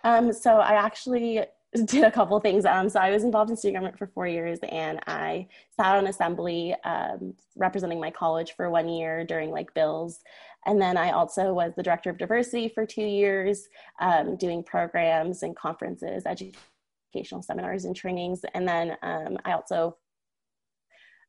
um, 0.04 0.32
so 0.32 0.56
i 0.56 0.72
actually 0.72 1.40
did 1.86 2.04
a 2.04 2.10
couple 2.10 2.38
things. 2.40 2.64
Um, 2.64 2.88
so 2.88 2.98
I 2.98 3.10
was 3.10 3.22
involved 3.22 3.50
in 3.50 3.56
student 3.56 3.76
government 3.76 3.98
for 3.98 4.08
four 4.08 4.26
years, 4.26 4.58
and 4.70 4.98
I 5.06 5.46
sat 5.78 5.96
on 5.96 6.06
assembly 6.08 6.74
um, 6.84 7.34
representing 7.56 8.00
my 8.00 8.10
college 8.10 8.54
for 8.56 8.70
one 8.70 8.88
year 8.88 9.24
during 9.24 9.50
like 9.50 9.72
bills, 9.74 10.20
and 10.66 10.80
then 10.80 10.96
I 10.96 11.12
also 11.12 11.52
was 11.52 11.72
the 11.76 11.82
director 11.82 12.10
of 12.10 12.18
diversity 12.18 12.68
for 12.68 12.84
two 12.84 13.04
years, 13.04 13.68
um, 14.00 14.36
doing 14.36 14.62
programs 14.62 15.42
and 15.42 15.56
conferences, 15.56 16.24
educational 16.26 17.42
seminars 17.42 17.86
and 17.86 17.96
trainings. 17.96 18.42
And 18.54 18.68
then 18.68 18.96
um, 19.02 19.38
I 19.44 19.52
also 19.52 19.96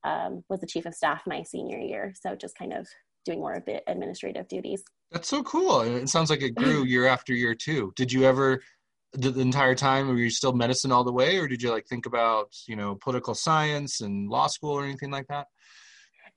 um, 0.03 0.43
was 0.49 0.59
the 0.59 0.67
chief 0.67 0.85
of 0.85 0.95
staff 0.95 1.21
my 1.25 1.43
senior 1.43 1.79
year. 1.79 2.13
So 2.19 2.35
just 2.35 2.57
kind 2.57 2.73
of 2.73 2.87
doing 3.23 3.39
more 3.39 3.53
of 3.53 3.65
the 3.65 3.81
administrative 3.89 4.47
duties. 4.47 4.83
That's 5.11 5.27
so 5.27 5.43
cool. 5.43 5.81
It 5.81 6.09
sounds 6.09 6.29
like 6.29 6.41
it 6.41 6.55
grew 6.55 6.83
year 6.85 7.05
after 7.05 7.33
year 7.33 7.55
too. 7.55 7.93
Did 7.95 8.11
you 8.11 8.23
ever 8.25 8.61
the, 9.13 9.39
entire 9.41 9.75
time 9.75 10.07
were 10.07 10.17
you 10.17 10.29
still 10.29 10.53
medicine 10.53 10.91
all 10.91 11.03
the 11.03 11.11
way 11.11 11.37
or 11.37 11.47
did 11.47 11.61
you 11.61 11.69
like 11.69 11.85
think 11.87 12.05
about, 12.05 12.53
you 12.67 12.75
know, 12.75 12.95
political 12.95 13.35
science 13.35 14.01
and 14.01 14.29
law 14.29 14.47
school 14.47 14.71
or 14.71 14.83
anything 14.83 15.11
like 15.11 15.27
that? 15.27 15.47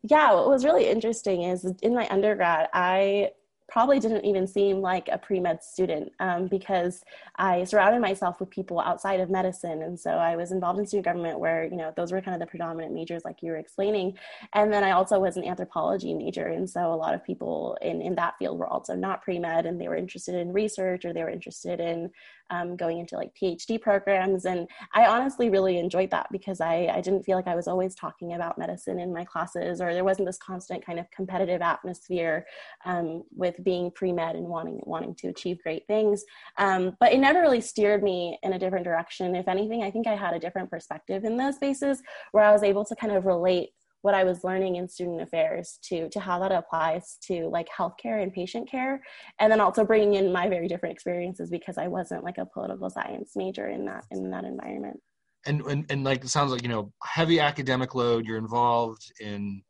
yeah, 0.04 0.34
what 0.34 0.48
was 0.48 0.66
really 0.66 0.86
interesting 0.86 1.44
is 1.44 1.64
in 1.82 1.94
my 1.94 2.06
undergrad, 2.10 2.68
I 2.74 3.30
probably 3.70 3.98
didn't 3.98 4.26
even 4.26 4.46
seem 4.46 4.82
like 4.82 5.08
a 5.10 5.16
pre-med 5.16 5.62
student 5.62 6.12
um, 6.20 6.46
because 6.46 7.02
I 7.36 7.64
surrounded 7.64 8.02
myself 8.02 8.38
with 8.38 8.50
people 8.50 8.78
outside 8.78 9.20
of 9.20 9.30
medicine. 9.30 9.80
And 9.80 9.98
so 9.98 10.10
I 10.10 10.36
was 10.36 10.52
involved 10.52 10.78
in 10.78 10.86
student 10.86 11.06
government 11.06 11.40
where, 11.40 11.64
you 11.64 11.76
know, 11.76 11.90
those 11.96 12.12
were 12.12 12.20
kind 12.20 12.34
of 12.34 12.40
the 12.40 12.50
predominant 12.50 12.92
majors 12.92 13.22
like 13.24 13.38
you 13.40 13.52
were 13.52 13.56
explaining. 13.56 14.18
And 14.52 14.70
then 14.70 14.84
I 14.84 14.90
also 14.90 15.18
was 15.18 15.38
an 15.38 15.44
anthropology 15.44 16.12
major. 16.12 16.48
And 16.48 16.68
so 16.68 16.92
a 16.92 16.94
lot 16.94 17.14
of 17.14 17.24
people 17.24 17.78
in, 17.80 18.02
in 18.02 18.14
that 18.16 18.34
field 18.38 18.58
were 18.58 18.68
also 18.68 18.94
not 18.94 19.22
pre-med 19.22 19.64
and 19.64 19.80
they 19.80 19.88
were 19.88 19.96
interested 19.96 20.34
in 20.34 20.52
research 20.52 21.06
or 21.06 21.14
they 21.14 21.22
were 21.22 21.30
interested 21.30 21.80
in 21.80 22.10
um, 22.50 22.76
going 22.76 22.98
into 22.98 23.16
like 23.16 23.32
PhD 23.40 23.80
programs. 23.80 24.44
And 24.44 24.68
I 24.94 25.06
honestly 25.06 25.50
really 25.50 25.78
enjoyed 25.78 26.10
that 26.10 26.28
because 26.30 26.60
I, 26.60 26.88
I 26.92 27.00
didn't 27.00 27.24
feel 27.24 27.36
like 27.36 27.46
I 27.46 27.54
was 27.54 27.68
always 27.68 27.94
talking 27.94 28.34
about 28.34 28.58
medicine 28.58 28.98
in 28.98 29.12
my 29.12 29.24
classes 29.24 29.80
or 29.80 29.92
there 29.92 30.04
wasn't 30.04 30.26
this 30.26 30.38
constant 30.38 30.84
kind 30.84 30.98
of 30.98 31.10
competitive 31.10 31.62
atmosphere 31.62 32.46
um, 32.84 33.22
with 33.34 33.62
being 33.62 33.90
pre-med 33.90 34.36
and 34.36 34.46
wanting 34.46 34.80
wanting 34.82 35.14
to 35.16 35.28
achieve 35.28 35.62
great 35.62 35.86
things. 35.86 36.24
Um, 36.58 36.96
but 37.00 37.12
it 37.12 37.18
never 37.18 37.40
really 37.40 37.60
steered 37.60 38.02
me 38.02 38.38
in 38.42 38.52
a 38.52 38.58
different 38.58 38.84
direction. 38.84 39.34
If 39.34 39.48
anything, 39.48 39.82
I 39.82 39.90
think 39.90 40.06
I 40.06 40.16
had 40.16 40.34
a 40.34 40.38
different 40.38 40.70
perspective 40.70 41.24
in 41.24 41.36
those 41.36 41.56
spaces 41.56 42.02
where 42.32 42.44
I 42.44 42.52
was 42.52 42.62
able 42.62 42.84
to 42.84 42.96
kind 42.96 43.12
of 43.12 43.26
relate 43.26 43.70
what 44.04 44.14
I 44.14 44.22
was 44.22 44.44
learning 44.44 44.76
in 44.76 44.86
student 44.86 45.22
affairs 45.22 45.78
to 45.84 46.10
to 46.10 46.20
how 46.20 46.38
that 46.40 46.52
applies 46.52 47.16
to 47.22 47.48
like 47.48 47.66
healthcare 47.70 48.22
and 48.22 48.30
patient 48.30 48.70
care, 48.70 49.00
and 49.40 49.50
then 49.50 49.62
also 49.62 49.82
bringing 49.82 50.14
in 50.14 50.30
my 50.30 50.46
very 50.46 50.68
different 50.68 50.94
experiences 50.94 51.48
because 51.48 51.78
I 51.78 51.88
wasn't 51.88 52.22
like 52.22 52.36
a 52.36 52.44
political 52.44 52.90
science 52.90 53.32
major 53.34 53.68
in 53.70 53.86
that 53.86 54.04
in 54.10 54.30
that 54.30 54.44
environment. 54.44 55.00
And 55.46 55.62
and, 55.62 55.86
and 55.90 56.04
like 56.04 56.22
it 56.22 56.28
sounds 56.28 56.52
like 56.52 56.62
you 56.62 56.68
know 56.68 56.92
heavy 57.02 57.40
academic 57.40 57.94
load. 57.94 58.26
You're 58.26 58.36
involved 58.36 59.10
in 59.20 59.62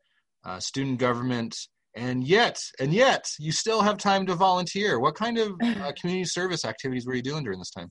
uh, 0.44 0.58
student 0.58 0.98
government, 0.98 1.56
and 1.94 2.26
yet 2.26 2.60
and 2.80 2.92
yet 2.92 3.30
you 3.38 3.52
still 3.52 3.82
have 3.82 3.98
time 3.98 4.26
to 4.26 4.34
volunteer. 4.34 4.98
What 4.98 5.14
kind 5.14 5.38
of 5.38 5.52
uh, 5.62 5.92
community 6.00 6.24
service 6.24 6.64
activities 6.64 7.06
were 7.06 7.14
you 7.14 7.22
doing 7.22 7.44
during 7.44 7.60
this 7.60 7.70
time? 7.70 7.88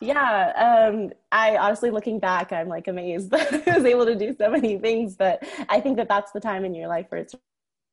Yeah 0.00 0.88
um, 0.88 1.10
i 1.32 1.56
honestly 1.56 1.90
looking 1.90 2.18
back 2.18 2.52
i'm 2.52 2.68
like 2.68 2.88
amazed 2.88 3.30
that 3.32 3.68
i 3.68 3.76
was 3.76 3.84
able 3.84 4.06
to 4.06 4.14
do 4.14 4.34
so 4.38 4.50
many 4.50 4.78
things 4.78 5.16
but 5.16 5.42
i 5.68 5.80
think 5.80 5.96
that 5.96 6.08
that's 6.08 6.32
the 6.32 6.40
time 6.40 6.64
in 6.64 6.74
your 6.74 6.88
life 6.88 7.06
where 7.08 7.20
it's 7.20 7.34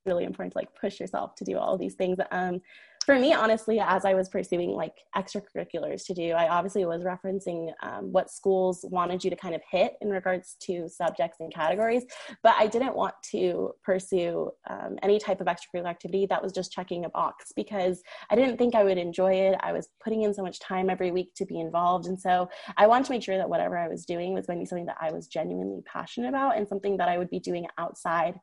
really 0.05 0.23
important 0.23 0.53
to 0.53 0.57
like 0.59 0.73
push 0.79 0.99
yourself 0.99 1.35
to 1.35 1.43
do 1.43 1.57
all 1.57 1.77
these 1.77 1.95
things 1.95 2.17
um, 2.31 2.61
for 3.05 3.19
me 3.19 3.33
honestly 3.33 3.79
as 3.79 4.03
i 4.03 4.13
was 4.13 4.27
pursuing 4.29 4.71
like 4.71 4.93
extracurriculars 5.15 6.05
to 6.05 6.13
do 6.13 6.31
i 6.31 6.47
obviously 6.47 6.85
was 6.85 7.03
referencing 7.03 7.71
um, 7.83 8.11
what 8.11 8.31
schools 8.31 8.83
wanted 8.89 9.23
you 9.23 9.29
to 9.29 9.35
kind 9.35 9.53
of 9.53 9.61
hit 9.69 9.93
in 10.01 10.09
regards 10.09 10.55
to 10.59 10.89
subjects 10.89 11.37
and 11.39 11.53
categories 11.53 12.03
but 12.43 12.55
i 12.57 12.65
didn't 12.65 12.95
want 12.95 13.13
to 13.23 13.71
pursue 13.83 14.49
um, 14.69 14.97
any 15.03 15.19
type 15.19 15.39
of 15.39 15.47
extracurricular 15.47 15.89
activity 15.89 16.25
that 16.25 16.41
was 16.41 16.51
just 16.51 16.71
checking 16.71 17.05
a 17.05 17.09
box 17.09 17.51
because 17.55 18.01
i 18.31 18.35
didn't 18.35 18.57
think 18.57 18.75
i 18.75 18.83
would 18.83 18.97
enjoy 18.97 19.33
it. 19.33 19.55
I 19.61 19.71
was 19.71 19.89
putting 20.03 20.23
in 20.23 20.33
so 20.33 20.41
much 20.41 20.59
time 20.59 20.89
every 20.89 21.11
week 21.11 21.33
to 21.35 21.45
be 21.45 21.59
involved 21.59 22.07
and 22.07 22.19
so 22.19 22.49
i 22.77 22.87
wanted 22.87 23.05
to 23.05 23.11
make 23.11 23.23
sure 23.23 23.37
that 23.37 23.49
whatever 23.49 23.77
i 23.77 23.87
was 23.87 24.05
doing 24.05 24.33
was 24.33 24.47
going 24.47 24.57
to 24.57 24.63
be 24.63 24.67
something 24.67 24.85
that 24.85 24.97
i 24.99 25.11
was 25.11 25.27
genuinely 25.27 25.81
passionate 25.85 26.29
about 26.29 26.57
and 26.57 26.67
something 26.67 26.97
that 26.97 27.09
i 27.09 27.17
would 27.17 27.29
be 27.29 27.39
doing 27.39 27.67
outside 27.77 28.35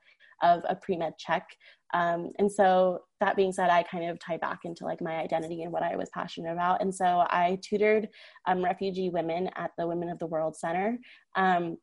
of 0.43 0.63
a 0.69 0.75
pre-med 0.75 1.15
check. 1.19 1.47
Um, 1.95 2.31
and 2.39 2.51
so 2.51 3.01
that 3.21 3.37
being 3.37 3.53
said 3.53 3.69
i 3.69 3.83
kind 3.83 4.09
of 4.09 4.19
tie 4.19 4.39
back 4.39 4.61
into 4.65 4.85
like 4.85 5.03
my 5.03 5.17
identity 5.17 5.63
and 5.63 5.71
what 5.71 5.83
i 5.83 5.95
was 5.95 6.09
passionate 6.15 6.53
about. 6.53 6.81
And 6.81 6.95
so 6.95 7.25
i 7.29 7.59
tutored 7.63 8.09
um, 8.47 8.65
refugee 8.65 9.11
women 9.11 9.51
at 9.57 9.73
the 9.79 9.87
women 9.87 10.09
of 10.09 10.19
the 10.19 10.27
world 10.27 10.57
center. 10.57 10.99
Um, 11.37 11.77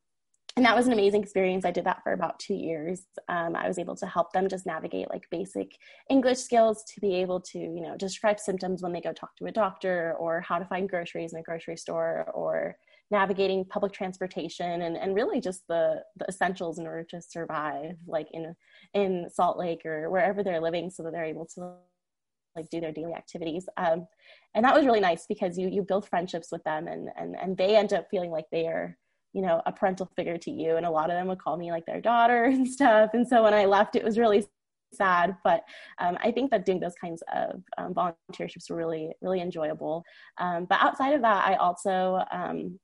and 0.56 0.66
that 0.66 0.76
was 0.76 0.88
an 0.88 0.94
amazing 0.94 1.22
experience. 1.22 1.64
I 1.64 1.72
did 1.72 1.86
that 1.86 2.02
for 2.04 2.12
about 2.12 2.40
two 2.40 2.56
years. 2.56 3.06
Um, 3.30 3.56
i 3.56 3.68
was 3.68 3.80
able 3.80 3.96
to 3.98 4.08
help 4.08 4.34
them 4.34 4.50
just 4.50 4.66
navigate 4.66 5.10
like 5.10 5.24
basic 5.30 5.72
english 6.10 6.40
skills 6.40 6.84
to 6.94 7.00
be 7.00 7.16
able 7.16 7.40
to 7.40 7.60
you 7.60 7.82
know 7.82 7.96
describe 7.96 8.40
symptoms 8.40 8.82
when 8.82 8.92
they 8.92 9.02
go 9.02 9.14
talk 9.14 9.36
to 9.38 9.46
a 9.46 9.52
doctor 9.52 10.16
or 10.20 10.42
how 10.42 10.58
to 10.60 10.66
find 10.66 10.90
groceries 10.90 11.34
in 11.34 11.40
a 11.40 11.44
grocery 11.44 11.78
store 11.78 12.30
or 12.34 12.76
navigating 13.12 13.66
public 13.66 13.92
transportation 13.92 14.84
and, 14.84 14.96
and 14.96 15.16
really 15.16 15.42
just 15.42 15.64
the, 15.68 16.04
the 16.18 16.26
essentials 16.28 16.78
in 16.78 16.86
order 16.86 17.04
to 17.04 17.22
survive 17.22 17.96
like 18.08 18.28
in 18.32 18.56
in 18.94 19.28
salt 19.32 19.58
lake 19.58 19.86
or 19.86 20.10
wherever 20.10 20.44
they're 20.44 20.62
living 20.62 20.90
so 20.90 21.04
that 21.04 21.12
they're 21.12 21.26
able 21.26 21.46
to 21.46 21.74
like 22.56 22.70
do 22.70 22.80
their 22.80 22.92
daily 22.92 23.14
activities. 23.14 23.68
Um, 23.78 24.08
and 24.56 24.66
that 24.66 24.76
was 24.76 24.86
really 24.86 25.00
nice 25.00 25.26
because 25.28 25.58
you 25.58 25.70
you 25.70 25.82
build 25.82 26.08
friendships 26.08 26.50
with 26.52 26.64
them 26.64 26.88
and 26.88 27.10
and 27.16 27.36
and 27.42 27.58
they 27.58 27.76
end 27.76 27.94
up 27.94 28.08
feeling 28.12 28.32
like 28.32 28.46
they 28.52 28.68
are 28.68 28.98
you 29.34 29.42
know 29.42 29.62
a 29.66 29.72
parental 29.72 30.10
figure 30.16 30.38
to 30.38 30.52
you. 30.52 30.76
And 30.76 30.86
a 30.86 30.92
lot 30.92 31.10
of 31.10 31.16
them 31.16 31.28
would 31.28 31.40
call 31.40 31.58
me 31.58 31.72
like 31.72 31.86
their 31.86 32.02
daughter 32.02 32.44
and 32.54 32.68
stuff. 32.68 33.12
And 33.14 33.28
so 33.28 33.44
when 33.44 33.54
i 33.54 33.66
left 33.66 33.96
it 33.96 34.04
was 34.04 34.20
really 34.20 34.46
sad. 34.94 35.36
But 35.44 35.62
um, 36.00 36.18
i 36.24 36.32
think 36.32 36.52
that 36.52 36.66
doing 36.66 36.80
those 36.80 36.96
kinds 37.02 37.24
of 37.34 37.62
um, 37.78 37.94
volunteerships 37.94 38.70
were 38.70 38.76
really 38.76 39.12
really 39.22 39.42
enjoyable. 39.42 40.04
Um, 40.38 40.66
but 40.66 40.80
outside 40.82 41.14
of 41.14 41.22
that 41.22 41.48
i 41.48 41.56
also 41.56 42.24
um, 42.32 42.80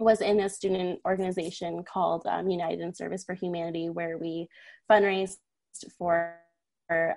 was 0.00 0.20
in 0.20 0.40
a 0.40 0.48
student 0.48 1.00
organization 1.06 1.84
called 1.84 2.26
um, 2.26 2.48
United 2.48 2.80
in 2.80 2.94
Service 2.94 3.24
for 3.24 3.34
Humanity, 3.34 3.90
where 3.90 4.18
we 4.18 4.48
fundraised 4.90 5.36
for 5.96 6.36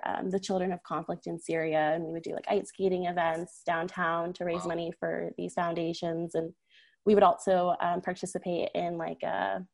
um, 0.04 0.30
the 0.30 0.38
children 0.38 0.70
of 0.72 0.82
conflict 0.84 1.26
in 1.26 1.38
Syria, 1.38 1.92
and 1.94 2.04
we 2.04 2.12
would 2.12 2.22
do 2.22 2.32
like 2.32 2.46
ice 2.48 2.68
skating 2.68 3.06
events 3.06 3.62
downtown 3.66 4.32
to 4.34 4.44
raise 4.44 4.64
money 4.66 4.92
for 5.00 5.32
these 5.36 5.54
foundations, 5.54 6.34
and 6.34 6.52
we 7.04 7.14
would 7.14 7.24
also 7.24 7.74
um, 7.80 8.00
participate 8.00 8.70
in 8.74 8.96
like 8.96 9.22
a 9.22 9.64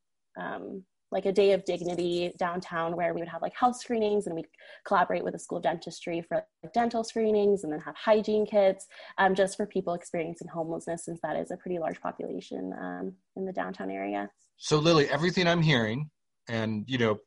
um, 0.40 0.84
like 1.12 1.26
a 1.26 1.32
day 1.32 1.52
of 1.52 1.64
dignity 1.64 2.32
downtown 2.38 2.96
where 2.96 3.12
we 3.12 3.20
would 3.20 3.28
have 3.28 3.42
like 3.42 3.54
health 3.54 3.76
screenings 3.76 4.26
and 4.26 4.34
we'd 4.34 4.46
collaborate 4.86 5.24
with 5.24 5.32
the 5.32 5.38
school 5.38 5.58
of 5.58 5.64
dentistry 5.64 6.22
for 6.22 6.44
like, 6.62 6.72
dental 6.72 7.02
screenings 7.02 7.64
and 7.64 7.72
then 7.72 7.80
have 7.80 7.96
hygiene 7.96 8.46
kits 8.46 8.86
um, 9.18 9.34
just 9.34 9.56
for 9.56 9.66
people 9.66 9.94
experiencing 9.94 10.48
homelessness 10.48 11.04
since 11.04 11.18
that 11.22 11.36
is 11.36 11.50
a 11.50 11.56
pretty 11.56 11.78
large 11.78 12.00
population 12.00 12.72
um, 12.80 13.12
in 13.36 13.44
the 13.44 13.52
downtown 13.52 13.90
area. 13.90 14.28
So 14.56 14.78
lilly 14.78 15.08
everything 15.08 15.46
i'm 15.46 15.62
hearing 15.62 16.10
and 16.48 16.84
you 16.86 16.98
know 16.98 17.18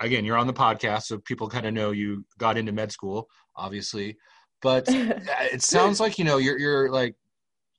again 0.00 0.24
you're 0.24 0.36
on 0.36 0.46
the 0.46 0.52
podcast 0.52 1.04
so 1.04 1.18
people 1.18 1.48
kind 1.48 1.66
of 1.66 1.74
know 1.74 1.90
you 1.90 2.24
got 2.38 2.56
into 2.56 2.72
med 2.72 2.92
school 2.92 3.28
obviously 3.56 4.16
but 4.62 4.84
it 4.88 5.62
sounds 5.62 6.00
like 6.00 6.18
you 6.18 6.24
know 6.24 6.38
you're 6.38 6.58
you're 6.58 6.90
like 6.90 7.14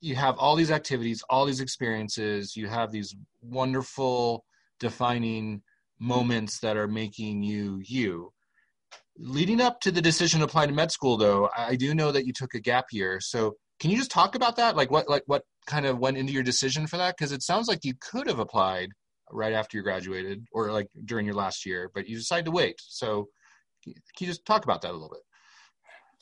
you 0.00 0.14
have 0.14 0.36
all 0.38 0.54
these 0.54 0.70
activities 0.70 1.22
all 1.30 1.44
these 1.44 1.60
experiences 1.60 2.56
you 2.56 2.66
have 2.66 2.92
these 2.92 3.14
wonderful 3.42 4.44
defining 4.78 5.62
moments 5.98 6.60
that 6.60 6.76
are 6.76 6.88
making 6.88 7.42
you 7.42 7.80
you. 7.84 8.32
Leading 9.18 9.60
up 9.60 9.80
to 9.80 9.90
the 9.90 10.02
decision 10.02 10.40
to 10.40 10.44
apply 10.44 10.66
to 10.66 10.72
med 10.72 10.92
school, 10.92 11.16
though, 11.16 11.48
I 11.56 11.76
do 11.76 11.94
know 11.94 12.12
that 12.12 12.26
you 12.26 12.32
took 12.32 12.54
a 12.54 12.60
gap 12.60 12.86
year. 12.92 13.18
So 13.20 13.54
can 13.80 13.90
you 13.90 13.96
just 13.96 14.10
talk 14.10 14.34
about 14.34 14.56
that? 14.56 14.76
Like 14.76 14.90
what 14.90 15.08
like 15.08 15.22
what 15.26 15.42
kind 15.66 15.86
of 15.86 15.98
went 15.98 16.18
into 16.18 16.32
your 16.32 16.42
decision 16.42 16.86
for 16.86 16.96
that? 16.98 17.16
Because 17.16 17.32
it 17.32 17.42
sounds 17.42 17.68
like 17.68 17.84
you 17.84 17.94
could 18.00 18.26
have 18.26 18.38
applied 18.38 18.90
right 19.32 19.52
after 19.52 19.76
you 19.76 19.82
graduated 19.82 20.44
or 20.52 20.70
like 20.70 20.88
during 21.04 21.26
your 21.26 21.34
last 21.34 21.66
year, 21.66 21.90
but 21.94 22.08
you 22.08 22.16
decided 22.16 22.44
to 22.44 22.50
wait. 22.50 22.76
So 22.78 23.28
can 23.84 23.94
you 24.20 24.26
just 24.26 24.44
talk 24.44 24.64
about 24.64 24.82
that 24.82 24.90
a 24.90 24.92
little 24.92 25.08
bit? 25.08 25.20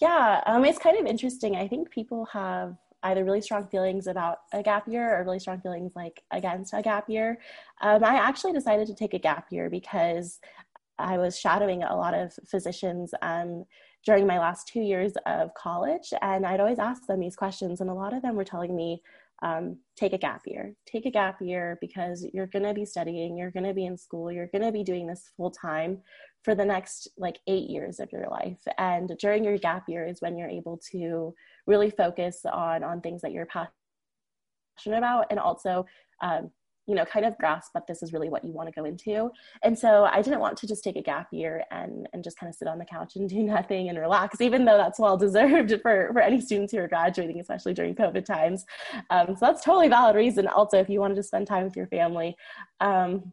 Yeah, 0.01 0.43
um, 0.47 0.65
it's 0.65 0.79
kind 0.79 0.99
of 0.99 1.07
interesting. 1.07 1.57
I 1.57 1.69
think 1.69 1.91
people 1.91 2.27
have 2.27 2.77
either 3.05 3.25
really 3.25 3.41
strong 3.41 3.67
feelings 3.69 4.07
about 4.07 4.39
a 4.53 4.63
gap 4.63 4.89
year 4.89 5.17
or 5.17 5.25
really 5.25 5.39
strong 5.39 5.61
feelings 5.61 5.93
like 5.95 6.23
against 6.31 6.75
a 6.75 6.83
gap 6.83 7.09
year. 7.09 7.39
Um, 7.81 8.03
I 8.03 8.17
actually 8.17 8.53
decided 8.53 8.87
to 8.89 8.95
take 8.95 9.15
a 9.15 9.19
gap 9.19 9.47
year 9.51 9.71
because 9.71 10.41
I 10.99 11.19
was 11.19 11.39
shadowing 11.39 11.83
a 11.83 11.97
lot 11.97 12.15
of 12.15 12.33
physicians 12.49 13.13
um, 13.23 13.65
during 14.05 14.27
my 14.27 14.39
last 14.39 14.69
two 14.69 14.81
years 14.81 15.13
of 15.27 15.53
college, 15.55 16.13
and 16.23 16.47
I'd 16.47 16.61
always 16.61 16.79
ask 16.79 17.07
them 17.07 17.21
these 17.21 17.37
questions, 17.37 17.81
and 17.81 17.91
a 17.91 17.95
lot 17.95 18.15
of 18.15 18.23
them 18.23 18.37
were 18.37 18.45
telling 18.45 18.77
me 18.77 19.03
um, 19.43 19.79
take 19.97 20.13
a 20.13 20.19
gap 20.19 20.43
year. 20.47 20.75
Take 20.87 21.07
a 21.07 21.11
gap 21.11 21.41
year 21.41 21.79
because 21.81 22.27
you're 22.33 22.47
going 22.47 22.65
to 22.65 22.75
be 22.75 22.85
studying, 22.85 23.37
you're 23.37 23.51
going 23.51 23.65
to 23.65 23.75
be 23.75 23.87
in 23.87 23.97
school, 23.97 24.31
you're 24.31 24.47
going 24.47 24.63
to 24.63 24.73
be 24.73 24.85
doing 24.85 25.07
this 25.07 25.31
full 25.37 25.51
time 25.51 25.99
for 26.45 26.55
the 26.55 26.65
next 26.65 27.09
like 27.17 27.39
eight 27.47 27.71
years 27.71 27.99
of 27.99 28.13
your 28.13 28.29
life. 28.29 28.61
And 28.79 29.11
during 29.19 29.45
your 29.45 29.59
gap 29.59 29.85
year 29.89 30.07
is 30.07 30.21
when 30.21 30.37
you're 30.37 30.49
able 30.49 30.79
to 30.93 31.35
really 31.67 31.91
focus 31.91 32.41
on 32.51 32.85
on 32.85 33.01
things 33.01 33.23
that 33.23 33.33
you're 33.33 33.47
passionate 33.47 34.99
about 34.99 35.27
and 35.31 35.41
also 35.41 35.87
um, 36.23 36.51
you 36.87 36.95
know 36.95 37.05
kind 37.07 37.25
of 37.25 37.37
grasp 37.39 37.73
that 37.73 37.87
this 37.87 38.03
is 38.03 38.13
really 38.13 38.29
what 38.29 38.45
you 38.45 38.53
want 38.53 38.69
to 38.69 38.79
go 38.79 38.85
into. 38.85 39.31
And 39.63 39.79
so 39.79 40.05
i 40.05 40.21
didn't 40.21 40.41
want 40.41 40.59
to 40.59 40.67
just 40.67 40.85
take 40.85 40.97
a 40.97 41.03
gap 41.03 41.29
year 41.33 41.65
and 41.71 42.07
and 42.13 42.23
just 42.23 42.39
kind 42.39 42.51
of 42.51 42.55
sit 42.55 42.69
on 42.69 42.79
the 42.79 42.85
couch 42.85 43.17
and 43.17 43.27
do 43.37 43.43
nothing 43.43 43.89
and 43.89 43.99
relax 43.99 44.43
even 44.43 44.67
though 44.67 44.77
that's 44.77 44.99
well 44.99 45.17
deserved 45.17 45.71
for 45.83 46.11
for 46.13 46.21
any 46.21 46.43
students 46.43 46.73
who 46.73 46.79
are 46.79 46.89
graduating 46.89 47.41
especially 47.41 47.73
during 47.73 47.95
covid 47.95 48.27
times. 48.27 48.67
Um, 49.09 49.29
so 49.29 49.39
that's 49.41 49.65
totally 49.65 49.89
valid 49.89 50.15
reason. 50.15 50.47
Also 50.47 50.79
if 50.79 50.91
you 50.91 51.01
wanted 51.01 51.17
to 51.17 51.23
spend 51.23 51.47
time 51.47 51.65
with 51.65 51.77
your 51.77 51.87
family 51.87 52.37
um, 52.81 53.33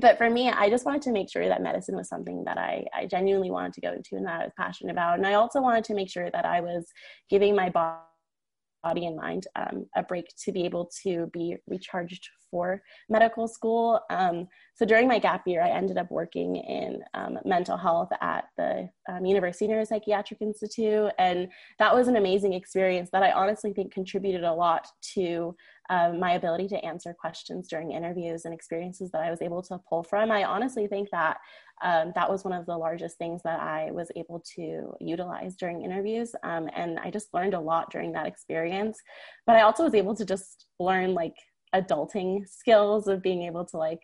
but 0.00 0.16
for 0.18 0.30
me 0.30 0.48
i 0.48 0.70
just 0.70 0.84
wanted 0.84 1.02
to 1.02 1.10
make 1.10 1.30
sure 1.30 1.48
that 1.48 1.62
medicine 1.62 1.96
was 1.96 2.08
something 2.08 2.44
that 2.44 2.58
I, 2.58 2.84
I 2.94 3.06
genuinely 3.06 3.50
wanted 3.50 3.72
to 3.74 3.80
go 3.80 3.92
into 3.92 4.16
and 4.16 4.26
that 4.26 4.40
i 4.40 4.44
was 4.44 4.52
passionate 4.56 4.92
about. 4.92 5.18
And 5.18 5.26
i 5.26 5.34
also 5.34 5.60
wanted 5.60 5.84
to 5.84 5.94
make 5.94 6.10
sure 6.10 6.30
that 6.30 6.44
i 6.44 6.60
was 6.60 6.86
giving 7.28 7.56
my 7.56 7.70
body 7.70 9.06
and 9.06 9.16
mind 9.16 9.46
um, 9.56 9.86
a 9.96 10.02
break 10.02 10.26
to 10.44 10.52
be 10.52 10.64
able 10.64 10.90
to 11.02 11.28
be 11.32 11.56
recharged 11.66 12.28
for 12.50 12.82
medical 13.08 13.46
school. 13.48 14.00
Um, 14.10 14.48
so 14.74 14.84
during 14.84 15.08
my 15.08 15.18
gap 15.18 15.46
year, 15.46 15.62
I 15.62 15.70
ended 15.70 15.98
up 15.98 16.10
working 16.10 16.56
in 16.56 17.02
um, 17.14 17.38
mental 17.44 17.76
health 17.76 18.10
at 18.20 18.44
the 18.56 18.88
um, 19.08 19.24
University 19.24 19.68
Neuropsychiatric 19.68 20.40
Institute. 20.40 21.10
And 21.18 21.48
that 21.78 21.94
was 21.94 22.08
an 22.08 22.16
amazing 22.16 22.54
experience 22.54 23.10
that 23.12 23.22
I 23.22 23.32
honestly 23.32 23.72
think 23.72 23.92
contributed 23.92 24.44
a 24.44 24.52
lot 24.52 24.86
to 25.14 25.54
um, 25.90 26.20
my 26.20 26.32
ability 26.32 26.68
to 26.68 26.84
answer 26.84 27.12
questions 27.12 27.66
during 27.68 27.92
interviews 27.92 28.44
and 28.44 28.54
experiences 28.54 29.10
that 29.10 29.22
I 29.22 29.30
was 29.30 29.42
able 29.42 29.60
to 29.62 29.80
pull 29.88 30.04
from. 30.04 30.30
I 30.30 30.44
honestly 30.44 30.86
think 30.86 31.08
that 31.10 31.38
um, 31.82 32.12
that 32.14 32.30
was 32.30 32.44
one 32.44 32.52
of 32.52 32.66
the 32.66 32.76
largest 32.76 33.18
things 33.18 33.40
that 33.42 33.58
I 33.60 33.90
was 33.90 34.12
able 34.14 34.42
to 34.56 34.94
utilize 35.00 35.56
during 35.56 35.82
interviews. 35.82 36.34
Um, 36.44 36.68
and 36.74 36.98
I 37.00 37.10
just 37.10 37.32
learned 37.34 37.54
a 37.54 37.60
lot 37.60 37.90
during 37.90 38.12
that 38.12 38.26
experience. 38.26 39.00
But 39.46 39.56
I 39.56 39.62
also 39.62 39.84
was 39.84 39.94
able 39.94 40.14
to 40.14 40.24
just 40.24 40.66
learn 40.78 41.14
like 41.14 41.34
adulting 41.74 42.48
skills 42.48 43.08
of 43.08 43.22
being 43.22 43.42
able 43.42 43.64
to 43.64 43.76
like 43.76 44.02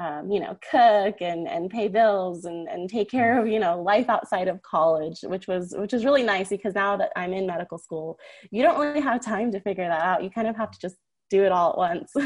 um, 0.00 0.30
you 0.30 0.40
know 0.40 0.56
cook 0.70 1.16
and 1.20 1.46
and 1.46 1.68
pay 1.68 1.86
bills 1.86 2.46
and 2.46 2.66
and 2.68 2.88
take 2.88 3.10
care 3.10 3.38
of 3.38 3.46
you 3.46 3.58
know 3.58 3.82
life 3.82 4.08
outside 4.08 4.48
of 4.48 4.62
college 4.62 5.18
which 5.24 5.46
was 5.46 5.74
which 5.76 5.92
is 5.92 6.04
really 6.04 6.22
nice 6.22 6.48
because 6.48 6.74
now 6.74 6.96
that 6.96 7.10
i'm 7.14 7.34
in 7.34 7.46
medical 7.46 7.76
school 7.76 8.18
you 8.50 8.62
don't 8.62 8.80
really 8.80 9.02
have 9.02 9.20
time 9.20 9.52
to 9.52 9.60
figure 9.60 9.86
that 9.86 10.02
out. 10.02 10.24
You 10.24 10.30
kind 10.30 10.48
of 10.48 10.56
have 10.56 10.70
to 10.70 10.78
just 10.78 10.96
do 11.30 11.44
it 11.44 11.52
all 11.52 11.70
at 11.70 11.78
once. 11.78 12.12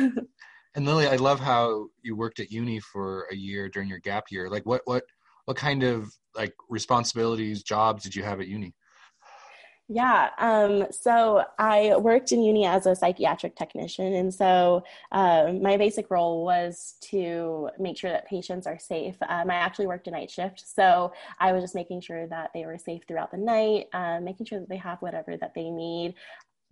And 0.75 0.85
lilly 0.85 1.07
i 1.09 1.17
love 1.17 1.41
how 1.41 1.87
you 2.03 2.15
worked 2.15 2.39
at 2.39 2.51
uni 2.51 2.81
for 2.81 3.27
a 3.33 3.35
year 3.35 3.67
during 3.71 3.89
your 3.89 3.99
gap 4.01 4.25
year. 4.31 4.51
Like 4.51 4.67
what 4.67 4.83
what 4.85 5.05
what 5.47 5.57
kind 5.57 5.83
of 5.83 6.13
like 6.35 6.53
responsibilities 6.69 7.63
jobs 7.63 8.03
did 8.03 8.15
you 8.15 8.23
have 8.23 8.41
at 8.41 8.47
uni 8.47 8.75
yeah. 9.89 10.31
Um, 10.39 10.87
so 10.91 11.45
I 11.61 11.97
worked 11.97 12.33
in 12.33 12.43
uni 12.43 12.67
as 12.67 12.87
a 12.87 12.97
psychiatric 12.97 13.55
technician. 13.55 14.15
And 14.15 14.35
so 14.35 14.83
um, 15.13 15.63
my 15.63 15.77
basic 15.77 16.11
role 16.11 16.45
was 16.45 16.97
to 17.03 17.71
make 17.79 17.97
sure 17.97 18.11
that 18.11 18.27
patients 18.27 18.67
are 18.67 18.81
safe. 18.81 19.15
Um, 19.29 19.49
I 19.49 19.55
actually 19.55 19.87
worked 19.87 20.09
a 20.09 20.11
night 20.11 20.29
shift. 20.29 20.65
So 20.67 21.13
I 21.39 21.53
was 21.53 21.63
just 21.63 21.77
making 21.77 22.01
sure 22.01 22.27
that 22.27 22.51
they 22.53 22.67
were 22.67 22.79
safe 22.79 23.03
throughout 23.07 23.31
the 23.31 23.39
night, 23.39 23.87
uh, 23.93 24.19
making 24.21 24.47
sure 24.47 24.59
that 24.59 24.69
they 24.69 24.77
have 24.77 25.01
whatever 25.03 25.37
that 25.37 25.55
they 25.55 25.71
need 25.71 26.15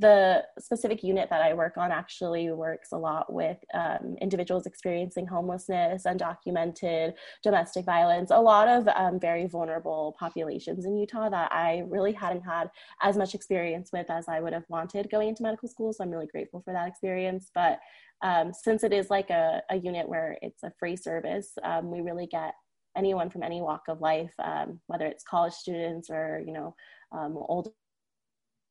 the 0.05 0.45
specific 0.59 1.03
unit 1.03 1.31
that 1.31 1.41
I 1.41 1.55
work 1.55 1.79
on 1.79 1.91
actually 1.91 2.51
works 2.51 2.93
a 2.93 2.99
lot 2.99 3.33
with 3.33 3.57
um, 3.73 4.17
individuals 4.21 4.67
experiencing 4.67 5.27
homelessness, 5.27 6.03
undocumented, 6.05 7.15
domestic 7.43 7.87
violence, 7.87 8.31
a 8.31 8.39
lot 8.39 8.69
of 8.69 8.87
um, 8.89 9.19
very 9.19 9.47
vulnerable 9.47 10.15
populations 10.19 10.85
in 10.85 10.99
Utah 10.99 11.31
that 11.31 11.51
I 11.53 11.85
really 11.89 12.13
hadn't 12.13 12.43
had 12.43 12.71
as 13.01 13.17
much 13.17 13.35
experience 13.35 13.93
with 13.95 14.11
as 14.11 14.29
I 14.29 14.41
would 14.41 14.53
have 14.53 14.67
wanted 14.69 15.11
going 15.11 15.31
into 15.31 15.43
medical 15.43 15.71
school. 15.71 15.91
So 15.95 16.05
I'm 16.05 16.11
really 16.11 16.27
grateful 16.27 16.61
for 16.61 16.75
that 16.75 16.87
experience. 16.87 17.51
But 17.55 17.79
um, 18.21 18.53
since 18.53 18.85
it 18.85 18.93
is 18.93 19.09
like 19.09 19.31
a, 19.31 19.63
a, 19.71 19.77
unit 19.77 20.07
where 20.07 20.37
it's 20.43 20.65
a 20.65 20.73
free 20.79 20.97
service, 20.97 21.53
um, 21.63 21.91
we 21.91 22.03
really 22.03 22.27
get 22.27 22.53
anyone 22.95 23.31
from 23.31 23.43
any 23.43 23.63
walk 23.63 23.85
of 23.89 24.03
life, 24.03 24.35
um, 24.39 24.81
whether 24.87 25.07
it's 25.07 25.25
college 25.25 25.55
students 25.55 26.11
or, 26.11 26.43
you 26.47 26.53
know, 26.53 26.75
um, 27.13 27.39
older 27.49 27.71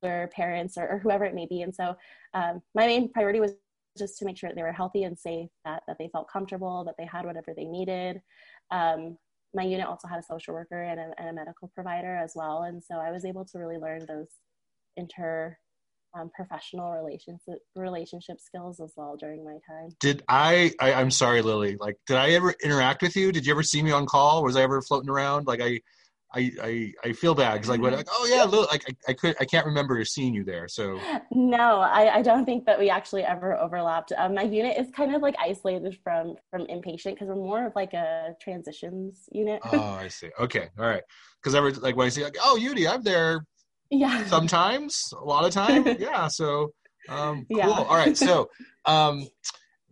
their 0.04 0.30
parents 0.36 0.78
or, 0.78 0.88
or 0.88 1.00
whoever 1.00 1.26
it 1.26 1.34
may 1.34 1.48
be. 1.48 1.64
And 1.64 1.74
so 1.74 1.96
um, 2.36 2.62
my 2.76 2.86
main 2.86 3.12
priority 3.12 3.40
was 3.40 3.54
just 3.98 4.20
to 4.20 4.26
make 4.26 4.38
sure 4.38 4.52
they 4.54 4.62
were 4.62 4.72
healthy 4.72 5.04
and 5.04 5.18
safe, 5.18 5.50
that, 5.66 5.82
that 5.88 5.98
they 5.98 6.10
felt 6.10 6.30
comfortable, 6.32 6.84
that 6.84 6.96
they 6.98 7.06
had 7.06 7.26
whatever 7.26 7.54
they 7.56 7.66
needed. 7.66 8.22
Um, 8.70 9.18
my 9.56 9.64
unit 9.64 9.88
also 9.88 10.08
had 10.08 10.20
a 10.20 10.24
social 10.24 10.54
worker 10.54 10.82
and 10.82 11.00
a, 11.00 11.12
and 11.18 11.30
a, 11.30 11.34
medical 11.34 11.70
provider 11.76 12.16
as 12.16 12.34
well. 12.36 12.64
And 12.64 12.84
so 12.84 12.96
I 12.96 13.12
was 13.12 13.24
able 13.24 13.46
to 13.46 13.60
really 13.60 13.78
learn 13.78 14.06
those 14.08 14.28
inter 14.98 15.58
um, 16.16 16.30
professional 16.36 16.92
relationship 16.92 17.60
relationship 17.76 18.40
skills 18.40 18.80
as 18.80 18.94
well 18.96 19.16
during 19.20 19.44
my 19.44 19.58
time. 19.68 19.90
Did 20.00 20.24
I, 20.28 20.72
I? 20.80 20.92
am 20.92 21.10
sorry, 21.10 21.42
Lilly. 21.42 21.76
Like, 21.80 21.98
did 22.06 22.18
I 22.18 22.32
ever 22.32 22.54
interact 22.64 23.02
with 23.02 23.16
you? 23.16 23.32
Did 23.32 23.46
you 23.46 23.52
ever 23.52 23.64
see 23.64 23.82
me 23.82 23.92
on 23.92 24.06
call? 24.06 24.44
Was 24.44 24.56
I 24.56 24.62
ever 24.62 24.82
floating 24.82 25.10
around? 25.10 25.48
Like, 25.48 25.62
I 25.62 25.80
I, 26.36 26.52
I, 26.64 26.94
I 27.04 27.14
feel 27.14 27.36
bad 27.36 27.54
because 27.54 27.70
like, 27.70 27.82
what, 27.82 27.94
like 27.94 28.08
oh 28.10 28.26
yeah 28.30 28.44
look 28.44 28.72
like 28.72 28.84
I, 28.88 29.12
I 29.12 29.14
could 29.14 29.36
I 29.40 29.46
can't 29.46 29.66
remember 29.66 30.04
seeing 30.04 30.34
you 30.34 30.44
there 30.44 30.68
so. 30.68 31.00
No 31.32 31.80
I, 31.80 32.16
I 32.16 32.22
don't 32.22 32.46
think 32.46 32.66
that 32.66 32.80
we 32.80 32.90
actually 32.90 33.24
ever 33.24 33.56
overlapped. 33.56 34.12
Um, 34.18 34.34
my 34.34 34.42
unit 34.42 34.78
is 34.78 34.88
kind 34.96 35.16
of 35.16 35.22
like 35.22 35.36
isolated 35.40 35.98
from 36.04 36.36
from 36.50 36.66
inpatient 36.66 37.14
because 37.14 37.28
we're 37.28 37.36
more 37.36 37.66
of 37.68 37.74
like 37.76 37.94
a 37.94 38.36
transitions 38.42 39.30
unit. 39.32 39.62
Oh 39.72 39.80
I 39.80 40.08
see. 40.08 40.30
Okay 40.40 40.70
all 40.80 40.86
right. 40.86 41.04
Because 41.42 41.54
I 41.56 41.60
was 41.60 41.80
like 41.82 41.96
when 41.96 42.08
I 42.08 42.10
see 42.10 42.24
like 42.24 42.38
oh 42.42 42.58
Udi 42.60 42.90
I'm 42.90 43.04
there. 43.04 43.46
Yeah. 43.92 44.26
Sometimes 44.26 45.14
a 45.20 45.24
lot 45.24 45.46
of 45.46 45.52
time 45.52 45.86
yeah 46.00 46.28
so 46.28 46.74
um 47.10 47.46
cool. 47.48 47.58
Yeah. 47.60 47.70
all 47.70 47.96
right 47.96 48.18
so 48.18 48.50
um 48.86 49.28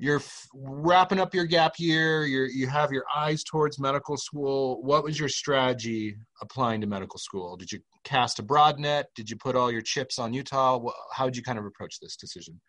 you're 0.02 0.22
wrapping 0.56 1.20
up 1.20 1.32
your 1.36 1.46
gap 1.46 1.74
year 1.78 2.26
you're 2.26 2.48
you 2.48 2.66
have 2.66 2.92
your 2.92 3.04
eyes 3.16 3.44
towards 3.44 3.80
medical 3.80 4.18
school. 4.18 4.82
What 4.82 5.04
was 5.04 5.20
your 5.20 5.30
strategy 5.30 6.16
applying 6.42 6.82
to 6.82 6.88
medical 6.88 7.20
school? 7.20 7.56
Did 7.56 7.72
you 7.72 7.80
cast 8.04 8.40
a 8.40 8.44
broad 8.44 8.80
net? 8.80 9.10
Did 9.16 9.30
you 9.30 9.36
put 9.38 9.56
all 9.56 9.72
your 9.72 9.82
chips 9.82 10.18
on 10.18 10.34
utah? 10.34 10.80
How 11.14 11.26
did 11.26 11.38
you 11.38 11.44
kind 11.44 11.60
of 11.60 11.66
approach 11.66 12.00
this 12.02 12.16
decision? 12.16 12.60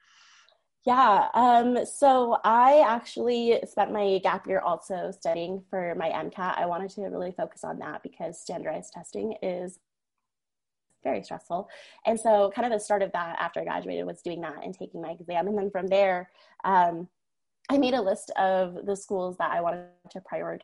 Yeah 0.84 1.28
um, 1.32 1.86
so 1.86 2.38
i 2.44 2.84
actually 2.86 3.60
spent 3.64 3.92
my 3.92 4.18
gap 4.18 4.46
year 4.48 4.60
also 4.60 5.12
studying 5.12 5.62
for 5.70 5.94
my 5.96 6.08
mcat 6.08 6.58
i 6.58 6.66
wanted 6.66 6.90
to 6.90 7.02
really 7.02 7.30
focus 7.30 7.62
on 7.62 7.78
that 7.78 8.02
because 8.02 8.40
standardized 8.40 8.92
testing 8.92 9.36
is 9.42 9.78
very 11.04 11.22
stressful. 11.22 11.68
And 12.06 12.18
so, 12.18 12.52
kind 12.54 12.64
of 12.64 12.72
the 12.72 12.84
start 12.84 13.02
of 13.02 13.10
that 13.10 13.36
after 13.40 13.58
I 13.58 13.64
graduated 13.64 14.06
was 14.06 14.22
doing 14.22 14.40
that 14.42 14.62
and 14.62 14.72
taking 14.72 15.02
my 15.02 15.10
exam. 15.10 15.48
And 15.48 15.58
then 15.58 15.68
from 15.68 15.88
there, 15.88 16.30
um, 16.64 17.08
I 17.70 17.78
made 17.78 17.94
a 17.94 18.02
list 18.02 18.30
of 18.38 18.86
the 18.86 18.96
schools 18.96 19.36
that 19.38 19.50
I 19.50 19.60
wanted 19.60 19.86
to 20.10 20.20
prioritize. 20.20 20.60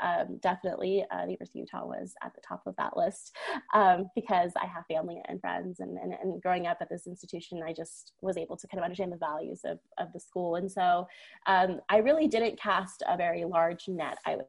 Um, 0.00 0.38
definitely, 0.42 1.04
uh, 1.10 1.26
the 1.26 1.32
University 1.32 1.60
of 1.60 1.68
Utah 1.72 1.86
was 1.86 2.14
at 2.22 2.34
the 2.34 2.40
top 2.46 2.62
of 2.66 2.74
that 2.76 2.96
list 2.96 3.36
um, 3.74 4.06
because 4.14 4.52
I 4.60 4.66
have 4.66 4.84
family 4.86 5.20
and 5.28 5.40
friends, 5.40 5.80
and, 5.80 5.98
and, 5.98 6.14
and, 6.14 6.40
growing 6.42 6.66
up 6.66 6.78
at 6.80 6.88
this 6.88 7.06
institution, 7.06 7.60
I 7.62 7.74
just 7.74 8.12
was 8.22 8.38
able 8.38 8.56
to 8.56 8.66
kind 8.66 8.78
of 8.78 8.84
understand 8.84 9.12
the 9.12 9.18
values 9.18 9.60
of, 9.64 9.78
of 9.98 10.10
the 10.14 10.20
school. 10.20 10.56
And 10.56 10.72
so 10.72 11.06
um, 11.46 11.80
I 11.90 11.98
really 11.98 12.28
didn't 12.28 12.58
cast 12.58 13.02
a 13.06 13.16
very 13.16 13.44
large 13.44 13.88
net, 13.88 14.16
I 14.24 14.36
would 14.36 14.46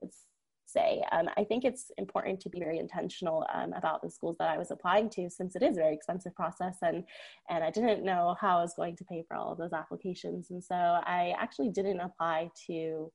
say. 0.73 1.03
Um, 1.11 1.29
I 1.37 1.43
think 1.43 1.63
it's 1.63 1.91
important 1.97 2.39
to 2.41 2.49
be 2.49 2.59
very 2.59 2.79
intentional 2.79 3.45
um, 3.53 3.73
about 3.73 4.01
the 4.01 4.09
schools 4.09 4.35
that 4.39 4.49
I 4.49 4.57
was 4.57 4.71
applying 4.71 5.09
to, 5.11 5.29
since 5.29 5.55
it 5.55 5.63
is 5.63 5.77
a 5.77 5.81
very 5.81 5.93
expensive 5.93 6.35
process, 6.35 6.77
and 6.81 7.03
and 7.49 7.63
I 7.63 7.69
didn't 7.69 8.03
know 8.03 8.35
how 8.39 8.57
I 8.57 8.61
was 8.61 8.73
going 8.75 8.95
to 8.97 9.05
pay 9.05 9.23
for 9.27 9.37
all 9.37 9.51
of 9.51 9.57
those 9.57 9.73
applications, 9.73 10.51
and 10.51 10.63
so 10.63 10.75
I 10.75 11.33
actually 11.39 11.69
didn't 11.69 11.99
apply 11.99 12.49
to. 12.67 13.11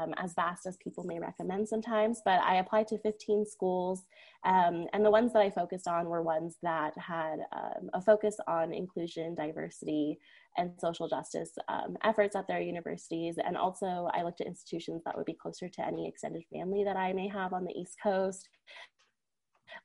Um, 0.00 0.14
as 0.18 0.34
vast 0.34 0.66
as 0.66 0.76
people 0.76 1.02
may 1.02 1.18
recommend 1.18 1.68
sometimes, 1.68 2.22
but 2.24 2.40
I 2.42 2.58
applied 2.58 2.86
to 2.88 2.98
15 2.98 3.44
schools, 3.44 4.04
um, 4.44 4.86
and 4.92 5.04
the 5.04 5.10
ones 5.10 5.32
that 5.32 5.42
I 5.42 5.50
focused 5.50 5.88
on 5.88 6.06
were 6.06 6.22
ones 6.22 6.58
that 6.62 6.92
had 6.96 7.40
um, 7.52 7.90
a 7.92 8.00
focus 8.00 8.36
on 8.46 8.72
inclusion, 8.72 9.34
diversity, 9.34 10.20
and 10.56 10.72
social 10.78 11.08
justice 11.08 11.52
um, 11.68 11.96
efforts 12.04 12.36
at 12.36 12.46
their 12.48 12.60
universities. 12.60 13.36
And 13.44 13.56
also, 13.56 14.08
I 14.12 14.22
looked 14.22 14.40
at 14.40 14.46
institutions 14.46 15.02
that 15.04 15.16
would 15.16 15.26
be 15.26 15.36
closer 15.40 15.68
to 15.68 15.86
any 15.86 16.08
extended 16.08 16.42
family 16.52 16.84
that 16.84 16.96
I 16.96 17.12
may 17.12 17.28
have 17.28 17.52
on 17.52 17.64
the 17.64 17.72
East 17.72 17.96
Coast. 18.02 18.48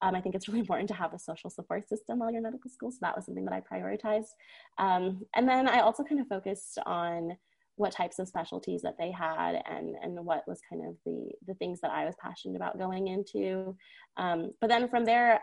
Um, 0.01 0.15
I 0.15 0.21
think 0.21 0.35
it's 0.35 0.47
really 0.49 0.59
important 0.59 0.87
to 0.89 0.95
have 0.95 1.13
a 1.13 1.19
social 1.19 1.49
support 1.49 1.87
system 1.87 2.19
while 2.19 2.31
you're 2.31 2.39
in 2.39 2.43
medical 2.43 2.69
school. 2.69 2.91
So 2.91 2.99
that 3.01 3.15
was 3.15 3.25
something 3.25 3.45
that 3.45 3.53
I 3.53 3.61
prioritized. 3.61 4.33
Um, 4.77 5.25
and 5.35 5.47
then 5.47 5.67
I 5.67 5.79
also 5.79 6.03
kind 6.03 6.21
of 6.21 6.27
focused 6.27 6.79
on 6.85 7.37
what 7.77 7.91
types 7.91 8.19
of 8.19 8.27
specialties 8.27 8.81
that 8.81 8.97
they 8.97 9.11
had 9.11 9.61
and, 9.69 9.95
and 10.01 10.25
what 10.25 10.47
was 10.47 10.61
kind 10.69 10.85
of 10.87 10.95
the, 11.05 11.29
the 11.45 11.53
things 11.55 11.81
that 11.81 11.91
I 11.91 12.05
was 12.05 12.15
passionate 12.21 12.55
about 12.55 12.79
going 12.79 13.07
into. 13.07 13.75
Um, 14.15 14.51
but 14.61 14.69
then 14.69 14.87
from 14.87 15.03
there, 15.03 15.41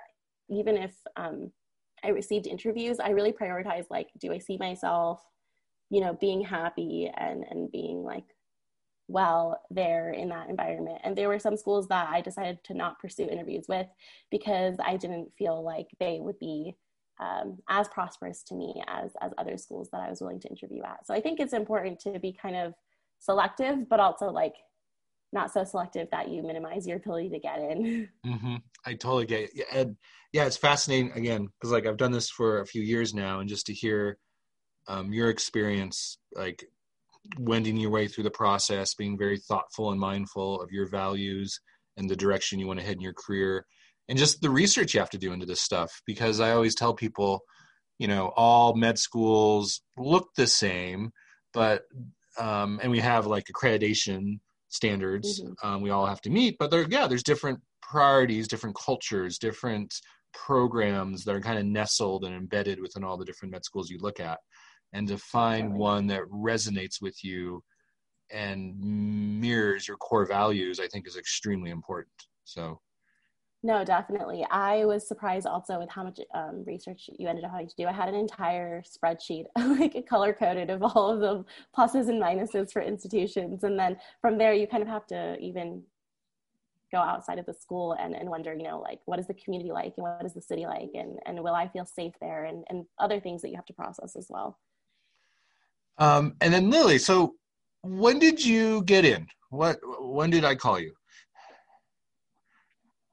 even 0.48 0.78
if 0.78 0.94
um, 1.16 1.52
I 2.04 2.08
received 2.08 2.46
interviews, 2.46 3.00
I 3.00 3.10
really 3.10 3.32
prioritized 3.32 3.86
like, 3.90 4.08
do 4.18 4.32
I 4.32 4.38
see 4.38 4.56
myself, 4.58 5.22
you 5.90 6.00
know, 6.00 6.14
being 6.20 6.42
happy 6.42 7.10
and 7.16 7.44
and 7.50 7.70
being 7.70 8.02
like 8.02 8.24
well 9.08 9.60
there 9.70 10.12
in 10.12 10.28
that 10.30 10.48
environment. 10.48 10.98
And 11.04 11.16
there 11.16 11.28
were 11.28 11.38
some 11.38 11.56
schools 11.56 11.88
that 11.88 12.08
I 12.08 12.20
decided 12.20 12.62
to 12.64 12.74
not 12.74 12.98
pursue 12.98 13.28
interviews 13.28 13.66
with 13.68 13.86
because 14.30 14.76
I 14.84 14.96
didn't 14.96 15.32
feel 15.36 15.62
like 15.62 15.88
they 16.00 16.18
would 16.20 16.38
be 16.38 16.76
um, 17.20 17.58
as 17.68 17.88
prosperous 17.88 18.42
to 18.44 18.54
me 18.54 18.82
as 18.88 19.12
as 19.20 19.32
other 19.38 19.56
schools 19.58 19.88
that 19.92 20.00
I 20.00 20.10
was 20.10 20.20
willing 20.20 20.40
to 20.40 20.48
interview 20.48 20.82
at. 20.82 21.06
So 21.06 21.14
I 21.14 21.20
think 21.20 21.40
it's 21.40 21.52
important 21.52 22.00
to 22.00 22.18
be 22.18 22.32
kind 22.32 22.56
of 22.56 22.74
selective, 23.18 23.88
but 23.88 24.00
also 24.00 24.26
like 24.26 24.54
not 25.32 25.52
so 25.52 25.64
selective 25.64 26.08
that 26.10 26.28
you 26.28 26.42
minimize 26.42 26.86
your 26.86 26.98
ability 26.98 27.30
to 27.30 27.38
get 27.38 27.58
in. 27.58 28.08
Mm-hmm. 28.26 28.56
I 28.86 28.94
totally 28.94 29.26
get 29.26 29.50
it. 29.54 29.66
And 29.72 29.96
yeah, 30.32 30.44
it's 30.44 30.56
fascinating 30.56 31.12
again 31.12 31.46
because 31.46 31.72
like 31.72 31.86
I've 31.86 31.96
done 31.96 32.12
this 32.12 32.30
for 32.30 32.60
a 32.60 32.66
few 32.66 32.82
years 32.82 33.14
now, 33.14 33.40
and 33.40 33.48
just 33.48 33.66
to 33.66 33.72
hear 33.72 34.18
um, 34.86 35.12
your 35.12 35.28
experience, 35.28 36.18
like 36.34 36.64
wending 37.38 37.76
your 37.76 37.90
way 37.90 38.08
through 38.08 38.24
the 38.24 38.30
process, 38.30 38.94
being 38.94 39.18
very 39.18 39.38
thoughtful 39.38 39.90
and 39.90 40.00
mindful 40.00 40.60
of 40.60 40.70
your 40.70 40.88
values 40.88 41.60
and 41.96 42.08
the 42.08 42.16
direction 42.16 42.58
you 42.58 42.66
want 42.66 42.80
to 42.80 42.86
head 42.86 42.96
in 42.96 43.00
your 43.00 43.12
career, 43.12 43.66
and 44.08 44.18
just 44.18 44.40
the 44.40 44.50
research 44.50 44.94
you 44.94 45.00
have 45.00 45.10
to 45.10 45.18
do 45.18 45.32
into 45.32 45.46
this 45.46 45.60
stuff. 45.60 46.02
Because 46.06 46.40
I 46.40 46.52
always 46.52 46.74
tell 46.74 46.94
people, 46.94 47.40
you 47.98 48.08
know, 48.08 48.32
all 48.36 48.74
med 48.74 48.98
schools 48.98 49.82
look 49.96 50.28
the 50.36 50.46
same, 50.46 51.10
but 51.52 51.82
um, 52.38 52.80
and 52.82 52.90
we 52.90 53.00
have 53.00 53.26
like 53.26 53.44
accreditation 53.52 54.38
standards 54.72 55.40
mm-hmm. 55.40 55.66
um, 55.66 55.80
we 55.82 55.90
all 55.90 56.06
have 56.06 56.20
to 56.20 56.30
meet 56.30 56.56
but 56.58 56.70
there 56.70 56.86
yeah 56.88 57.06
there's 57.06 57.22
different 57.22 57.60
priorities 57.82 58.48
different 58.48 58.74
cultures 58.76 59.38
different 59.38 59.92
programs 60.32 61.24
that 61.24 61.34
are 61.34 61.40
kind 61.40 61.58
of 61.58 61.64
nestled 61.64 62.24
and 62.24 62.34
embedded 62.34 62.80
within 62.80 63.04
all 63.04 63.16
the 63.16 63.24
different 63.24 63.52
med 63.52 63.64
schools 63.64 63.90
you 63.90 63.98
look 64.00 64.20
at. 64.20 64.38
And 64.92 65.08
to 65.08 65.18
find 65.18 65.72
one 65.74 66.06
that 66.08 66.22
resonates 66.30 67.00
with 67.00 67.22
you 67.24 67.62
and 68.30 68.78
mirrors 69.40 69.86
your 69.86 69.98
core 69.98 70.24
values 70.24 70.80
i 70.80 70.86
think 70.86 71.06
is 71.06 71.16
extremely 71.16 71.70
important. 71.70 72.12
So 72.44 72.80
no, 73.64 73.84
definitely. 73.84 74.44
I 74.50 74.84
was 74.84 75.06
surprised 75.06 75.46
also 75.46 75.78
with 75.78 75.88
how 75.88 76.02
much 76.02 76.18
um, 76.34 76.64
research 76.66 77.08
you 77.16 77.28
ended 77.28 77.44
up 77.44 77.52
having 77.52 77.68
to 77.68 77.74
do. 77.76 77.86
I 77.86 77.92
had 77.92 78.08
an 78.08 78.16
entire 78.16 78.82
spreadsheet, 78.82 79.44
like 79.56 80.04
color 80.08 80.32
coded, 80.32 80.68
of 80.68 80.82
all 80.82 81.10
of 81.10 81.20
the 81.20 81.44
pluses 81.76 82.08
and 82.08 82.20
minuses 82.20 82.72
for 82.72 82.82
institutions. 82.82 83.62
And 83.62 83.78
then 83.78 83.98
from 84.20 84.36
there, 84.36 84.52
you 84.52 84.66
kind 84.66 84.82
of 84.82 84.88
have 84.88 85.06
to 85.08 85.38
even 85.38 85.82
go 86.90 86.98
outside 86.98 87.38
of 87.38 87.46
the 87.46 87.54
school 87.54 87.92
and, 87.92 88.14
and 88.14 88.28
wonder, 88.28 88.52
you 88.52 88.64
know, 88.64 88.80
like 88.80 88.98
what 89.04 89.20
is 89.20 89.28
the 89.28 89.34
community 89.34 89.70
like 89.70 89.94
and 89.96 90.02
what 90.02 90.26
is 90.26 90.34
the 90.34 90.42
city 90.42 90.66
like 90.66 90.90
and, 90.94 91.18
and 91.24 91.42
will 91.42 91.54
I 91.54 91.68
feel 91.68 91.86
safe 91.86 92.12
there 92.20 92.44
and, 92.44 92.64
and 92.68 92.84
other 92.98 93.18
things 93.18 93.42
that 93.42 93.48
you 93.48 93.56
have 93.56 93.64
to 93.66 93.72
process 93.72 94.16
as 94.16 94.26
well. 94.28 94.58
Um, 95.98 96.34
and 96.40 96.52
then 96.52 96.68
Lilly, 96.68 96.98
so 96.98 97.36
when 97.82 98.18
did 98.18 98.44
you 98.44 98.82
get 98.82 99.04
in? 99.04 99.26
What, 99.50 99.78
when 100.00 100.30
did 100.30 100.44
I 100.44 100.54
call 100.54 100.80
you? 100.80 100.94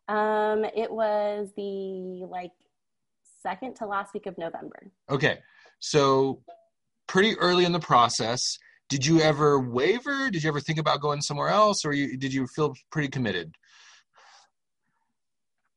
Um, 0.09 0.65
it 0.75 0.91
was 0.91 1.49
the 1.55 2.25
like 2.25 2.51
second 3.41 3.75
to 3.75 3.85
last 3.85 4.13
week 4.13 4.25
of 4.25 4.37
November. 4.37 4.91
Okay. 5.09 5.37
So 5.79 6.41
pretty 7.07 7.37
early 7.37 7.63
in 7.63 7.71
the 7.71 7.79
process. 7.79 8.57
Did 8.89 9.05
you 9.05 9.21
ever 9.21 9.59
waver? 9.59 10.31
Did 10.31 10.43
you 10.43 10.49
ever 10.49 10.59
think 10.59 10.79
about 10.79 10.99
going 10.99 11.21
somewhere 11.21 11.49
else 11.49 11.85
or 11.85 11.93
you, 11.93 12.17
did 12.17 12.33
you 12.33 12.47
feel 12.47 12.73
pretty 12.91 13.07
committed? 13.07 13.53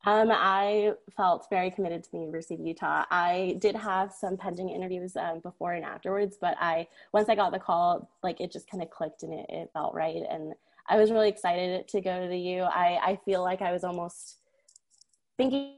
Um, 0.05 0.31
I 0.33 0.95
felt 1.17 1.47
very 1.49 1.71
committed 1.71 2.03
to 2.05 2.11
the 2.11 2.19
University 2.19 2.55
of 2.55 2.61
Utah. 2.61 3.05
I 3.11 3.57
did 3.61 3.77
have 3.77 4.13
some 4.13 4.37
pending 4.37 4.71
interviews 4.71 5.15
um, 5.15 5.41
before 5.41 5.75
and 5.75 5.85
afterwards, 5.85 6.39
but 6.41 6.57
I 6.59 6.89
once 7.13 7.29
I 7.29 7.37
got 7.37 7.53
the 7.53 7.61
call, 7.61 8.11
like 8.23 8.41
it 8.41 8.51
just 8.51 8.69
kind 8.69 8.83
of 8.83 8.91
clicked 8.91 9.23
and 9.23 9.33
it, 9.33 9.47
it 9.49 9.71
felt 9.73 9.95
right. 9.95 10.23
And 10.29 10.55
I 10.89 10.97
was 10.97 11.11
really 11.11 11.29
excited 11.29 11.89
to 11.89 12.01
go 12.01 12.21
to 12.21 12.29
the 12.29 12.39
U. 12.39 12.63
I, 12.63 12.99
I 13.03 13.21
feel 13.25 13.43
like 13.43 13.63
I 13.63 13.73
was 13.73 13.85
almost 13.85 14.39
thinking 15.37 15.77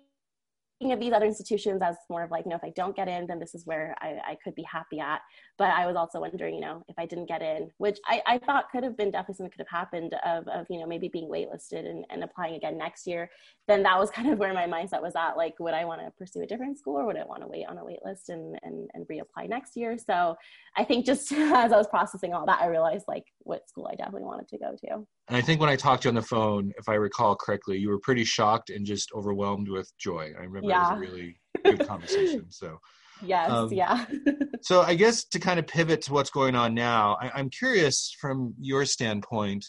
of 0.80 1.00
these 1.00 1.12
other 1.12 1.26
institutions 1.26 1.80
as 1.82 1.96
more 2.10 2.22
of 2.22 2.30
like, 2.30 2.44
you 2.44 2.50
know, 2.50 2.56
if 2.56 2.64
I 2.64 2.72
don't 2.74 2.96
get 2.96 3.08
in, 3.08 3.26
then 3.26 3.38
this 3.38 3.54
is 3.54 3.66
where 3.66 3.94
I, 4.00 4.18
I 4.26 4.36
could 4.42 4.54
be 4.54 4.64
happy 4.70 5.00
at. 5.00 5.20
But 5.56 5.70
I 5.70 5.86
was 5.86 5.96
also 5.96 6.20
wondering, 6.20 6.54
you 6.54 6.60
know, 6.60 6.84
if 6.88 6.98
I 6.98 7.06
didn't 7.06 7.26
get 7.26 7.42
in, 7.42 7.70
which 7.78 7.98
I, 8.06 8.22
I 8.26 8.38
thought 8.38 8.70
could 8.70 8.82
have 8.84 8.96
been 8.96 9.10
definitely 9.10 9.36
something 9.36 9.52
could 9.52 9.66
have 9.70 9.80
happened 9.80 10.14
of, 10.26 10.46
of, 10.48 10.66
you 10.68 10.80
know, 10.80 10.86
maybe 10.86 11.08
being 11.08 11.28
waitlisted 11.28 11.88
and, 11.88 12.04
and 12.10 12.24
applying 12.24 12.54
again 12.54 12.76
next 12.76 13.06
year, 13.06 13.30
then 13.68 13.82
that 13.84 13.98
was 13.98 14.10
kind 14.14 14.30
of 14.30 14.38
where 14.38 14.52
my 14.52 14.66
mindset 14.66 15.02
was 15.02 15.14
at. 15.16 15.36
Like, 15.36 15.54
would 15.60 15.74
I 15.74 15.84
want 15.84 16.00
to 16.00 16.10
pursue 16.18 16.42
a 16.42 16.46
different 16.46 16.78
school 16.78 16.98
or 16.98 17.06
would 17.06 17.16
I 17.16 17.24
want 17.24 17.42
to 17.42 17.48
wait 17.48 17.66
on 17.68 17.78
a 17.78 17.82
waitlist 17.82 18.28
and, 18.28 18.58
and, 18.62 18.90
and 18.94 19.06
reapply 19.06 19.48
next 19.48 19.76
year? 19.76 19.96
So 19.96 20.36
I 20.76 20.84
think 20.84 21.06
just 21.06 21.32
as 21.32 21.72
I 21.72 21.76
was 21.76 21.88
processing 21.88 22.34
all 22.34 22.46
that, 22.46 22.60
I 22.60 22.66
realized 22.66 23.04
like 23.08 23.24
what 23.40 23.68
school 23.68 23.88
I 23.90 23.94
definitely 23.94 24.24
wanted 24.24 24.48
to 24.48 24.58
go 24.58 24.76
to. 24.86 25.06
And 25.28 25.36
I 25.36 25.40
think 25.40 25.60
when 25.60 25.70
I 25.70 25.76
talked 25.76 26.02
to 26.02 26.06
you 26.06 26.10
on 26.10 26.14
the 26.14 26.22
phone, 26.22 26.72
if 26.76 26.88
I 26.88 26.94
recall 26.94 27.34
correctly, 27.34 27.78
you 27.78 27.88
were 27.88 27.98
pretty 27.98 28.24
shocked 28.24 28.68
and 28.68 28.84
just 28.84 29.10
overwhelmed 29.14 29.68
with 29.68 29.90
joy. 29.98 30.32
I 30.38 30.42
remember 30.42 30.68
yeah. 30.68 30.88
it 30.88 30.98
was 30.98 31.08
a 31.08 31.12
really 31.12 31.40
good 31.64 31.86
conversation. 31.86 32.50
So 32.50 32.78
yes, 33.22 33.50
um, 33.50 33.72
yeah. 33.72 34.04
so 34.62 34.82
I 34.82 34.94
guess 34.94 35.24
to 35.26 35.38
kind 35.38 35.58
of 35.58 35.66
pivot 35.66 36.02
to 36.02 36.12
what's 36.12 36.30
going 36.30 36.54
on 36.54 36.74
now, 36.74 37.16
I, 37.20 37.30
I'm 37.34 37.48
curious 37.48 38.14
from 38.20 38.54
your 38.60 38.84
standpoint. 38.84 39.64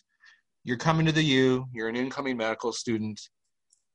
You're 0.66 0.78
coming 0.78 1.06
to 1.06 1.14
the 1.14 1.24
U. 1.24 1.68
You're 1.74 1.88
an 1.88 1.96
incoming 1.96 2.38
medical 2.38 2.74
student, 2.74 3.22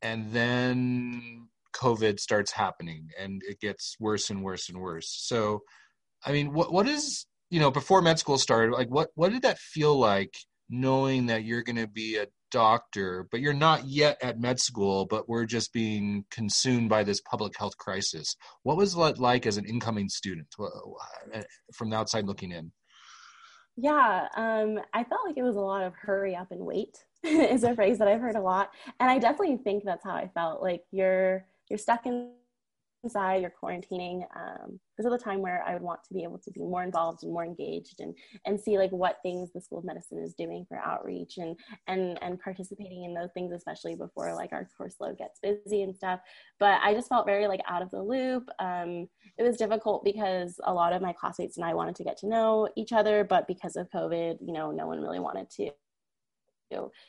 and 0.00 0.32
then 0.32 1.48
COVID 1.74 2.20
starts 2.20 2.52
happening, 2.52 3.08
and 3.18 3.42
it 3.46 3.60
gets 3.60 3.96
worse 4.00 4.30
and 4.30 4.42
worse 4.42 4.68
and 4.68 4.80
worse. 4.80 5.08
So, 5.10 5.60
I 6.24 6.32
mean, 6.32 6.54
what 6.54 6.72
what 6.72 6.88
is 6.88 7.26
you 7.50 7.60
know 7.60 7.70
before 7.70 8.00
med 8.00 8.18
school 8.18 8.38
started? 8.38 8.72
Like, 8.72 8.88
what 8.88 9.10
what 9.14 9.32
did 9.32 9.42
that 9.42 9.58
feel 9.58 9.98
like? 9.98 10.32
Knowing 10.70 11.26
that 11.26 11.44
you're 11.44 11.62
going 11.62 11.76
to 11.76 11.88
be 11.88 12.16
a 12.16 12.26
doctor, 12.50 13.26
but 13.30 13.40
you're 13.40 13.52
not 13.52 13.84
yet 13.86 14.18
at 14.22 14.40
med 14.40 14.58
school, 14.58 15.06
but 15.06 15.28
we're 15.28 15.44
just 15.44 15.72
being 15.72 16.24
consumed 16.30 16.88
by 16.88 17.04
this 17.04 17.20
public 17.20 17.52
health 17.58 17.76
crisis. 17.76 18.36
What 18.62 18.76
was 18.76 18.96
it 18.96 19.18
like 19.18 19.46
as 19.46 19.56
an 19.56 19.64
incoming 19.66 20.08
student 20.08 20.46
from 21.74 21.90
the 21.90 21.96
outside 21.96 22.26
looking 22.26 22.52
in? 22.52 22.72
Yeah, 23.76 24.28
um, 24.36 24.78
I 24.92 25.04
felt 25.04 25.22
like 25.24 25.38
it 25.38 25.42
was 25.42 25.56
a 25.56 25.60
lot 25.60 25.82
of 25.82 25.94
hurry 25.94 26.36
up 26.36 26.50
and 26.50 26.60
wait 26.60 26.98
is 27.24 27.64
a 27.64 27.74
phrase 27.74 27.98
that 27.98 28.08
I've 28.08 28.20
heard 28.20 28.36
a 28.36 28.40
lot, 28.40 28.70
and 28.98 29.10
I 29.10 29.18
definitely 29.18 29.56
think 29.58 29.84
that's 29.84 30.04
how 30.04 30.14
I 30.14 30.28
felt. 30.34 30.62
Like 30.62 30.82
you're 30.90 31.46
you're 31.68 31.78
stuck 31.78 32.04
in 32.04 32.32
inside, 33.02 33.42
you're 33.42 33.52
quarantining. 33.62 34.22
Um, 34.36 34.78
this 34.96 35.06
is 35.06 35.12
the 35.12 35.18
time 35.18 35.40
where 35.40 35.62
I 35.66 35.72
would 35.72 35.82
want 35.82 36.04
to 36.04 36.14
be 36.14 36.22
able 36.22 36.38
to 36.38 36.50
be 36.50 36.60
more 36.60 36.82
involved 36.82 37.22
and 37.22 37.32
more 37.32 37.44
engaged 37.44 38.00
and 38.00 38.14
and 38.44 38.60
see 38.60 38.78
like 38.78 38.90
what 38.90 39.18
things 39.22 39.50
the 39.52 39.60
School 39.60 39.78
of 39.78 39.84
Medicine 39.84 40.18
is 40.18 40.34
doing 40.34 40.66
for 40.68 40.78
outreach 40.78 41.38
and 41.38 41.56
and 41.86 42.18
and 42.22 42.40
participating 42.40 43.04
in 43.04 43.14
those 43.14 43.30
things, 43.32 43.52
especially 43.52 43.94
before 43.94 44.34
like 44.34 44.52
our 44.52 44.68
course 44.76 44.96
load 45.00 45.18
gets 45.18 45.40
busy 45.40 45.82
and 45.82 45.94
stuff. 45.94 46.20
But 46.58 46.80
I 46.82 46.94
just 46.94 47.08
felt 47.08 47.26
very 47.26 47.46
like 47.46 47.60
out 47.68 47.82
of 47.82 47.90
the 47.90 48.02
loop. 48.02 48.48
Um, 48.58 49.08
it 49.38 49.42
was 49.42 49.56
difficult 49.56 50.04
because 50.04 50.60
a 50.64 50.72
lot 50.72 50.92
of 50.92 51.02
my 51.02 51.12
classmates 51.12 51.56
and 51.56 51.64
I 51.64 51.74
wanted 51.74 51.96
to 51.96 52.04
get 52.04 52.18
to 52.18 52.28
know 52.28 52.68
each 52.76 52.92
other, 52.92 53.24
but 53.24 53.46
because 53.46 53.76
of 53.76 53.90
COVID, 53.90 54.38
you 54.40 54.52
know, 54.52 54.70
no 54.70 54.86
one 54.86 55.00
really 55.00 55.20
wanted 55.20 55.50
to 55.56 55.70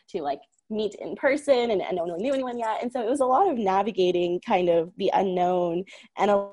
to 0.09 0.21
like 0.21 0.41
meet 0.71 0.95
in 0.95 1.15
person 1.15 1.71
and, 1.71 1.81
and 1.81 1.97
no 1.97 2.05
one 2.05 2.21
knew 2.21 2.33
anyone 2.33 2.57
yet. 2.57 2.81
And 2.81 2.91
so 2.91 3.01
it 3.01 3.09
was 3.09 3.19
a 3.19 3.25
lot 3.25 3.49
of 3.49 3.57
navigating 3.57 4.39
kind 4.45 4.69
of 4.69 4.91
the 4.97 5.11
unknown 5.13 5.83
and 6.17 6.31
a, 6.31 6.47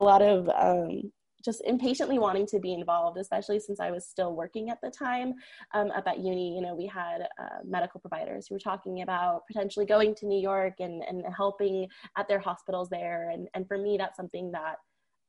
a 0.00 0.04
lot 0.04 0.22
of 0.22 0.48
um, 0.48 1.10
just 1.44 1.62
impatiently 1.64 2.18
wanting 2.18 2.46
to 2.46 2.58
be 2.58 2.74
involved, 2.74 3.18
especially 3.18 3.60
since 3.60 3.80
I 3.80 3.90
was 3.90 4.06
still 4.06 4.34
working 4.34 4.70
at 4.70 4.78
the 4.82 4.90
time 4.90 5.34
um, 5.74 5.90
up 5.92 6.06
at 6.06 6.18
uni. 6.18 6.54
You 6.54 6.62
know, 6.62 6.74
we 6.74 6.86
had 6.86 7.22
uh, 7.40 7.58
medical 7.64 8.00
providers 8.00 8.46
who 8.48 8.54
were 8.54 8.60
talking 8.60 9.02
about 9.02 9.42
potentially 9.46 9.86
going 9.86 10.14
to 10.16 10.26
New 10.26 10.40
York 10.40 10.74
and, 10.80 11.02
and 11.02 11.24
helping 11.34 11.88
at 12.16 12.28
their 12.28 12.40
hospitals 12.40 12.88
there. 12.90 13.30
And, 13.30 13.48
and 13.54 13.66
for 13.66 13.78
me, 13.78 13.96
that's 13.98 14.16
something 14.16 14.52
that 14.52 14.76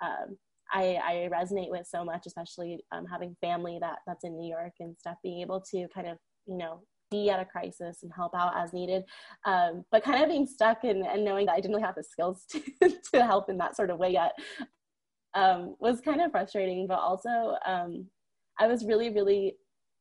um, 0.01 0.37
I, 0.73 0.99
I, 1.03 1.29
resonate 1.31 1.69
with 1.69 1.85
so 1.85 2.03
much, 2.03 2.25
especially 2.25 2.83
um, 2.91 3.05
having 3.05 3.35
family 3.41 3.77
that 3.81 3.99
that's 4.07 4.23
in 4.23 4.35
New 4.35 4.49
York 4.49 4.73
and 4.79 4.97
stuff, 4.97 5.17
being 5.21 5.41
able 5.41 5.61
to 5.71 5.87
kind 5.93 6.07
of, 6.07 6.17
you 6.47 6.57
know, 6.57 6.81
be 7.12 7.30
at 7.30 7.39
a 7.39 7.45
crisis 7.45 8.00
and 8.02 8.12
help 8.15 8.34
out 8.34 8.54
as 8.58 8.74
needed. 8.74 9.04
Um, 9.45 9.86
but 9.91 10.04
kind 10.04 10.24
of 10.24 10.30
being 10.30 10.47
stuck 10.47 10.84
and, 10.84 11.06
and 11.06 11.24
knowing 11.24 11.45
that 11.45 11.54
I 11.54 11.58
didn't 11.58 11.71
really 11.71 11.86
have 11.86 11.95
the 11.95 12.04
skills 12.04 12.45
to, 12.52 12.62
to 13.13 13.26
help 13.26 13.50
in 13.50 13.58
that 13.58 13.76
sort 13.76 13.91
of 13.91 14.00
way 14.00 14.13
yet 14.13 14.32
um, 15.36 15.76
was 15.80 16.02
kind 16.02 16.21
of 16.21 16.32
frustrating. 16.32 16.88
But 16.88 17.00
also, 17.00 17.58
um, 17.65 18.08
I 18.60 18.67
was 18.67 18.86
really, 18.86 19.10
really 19.10 19.56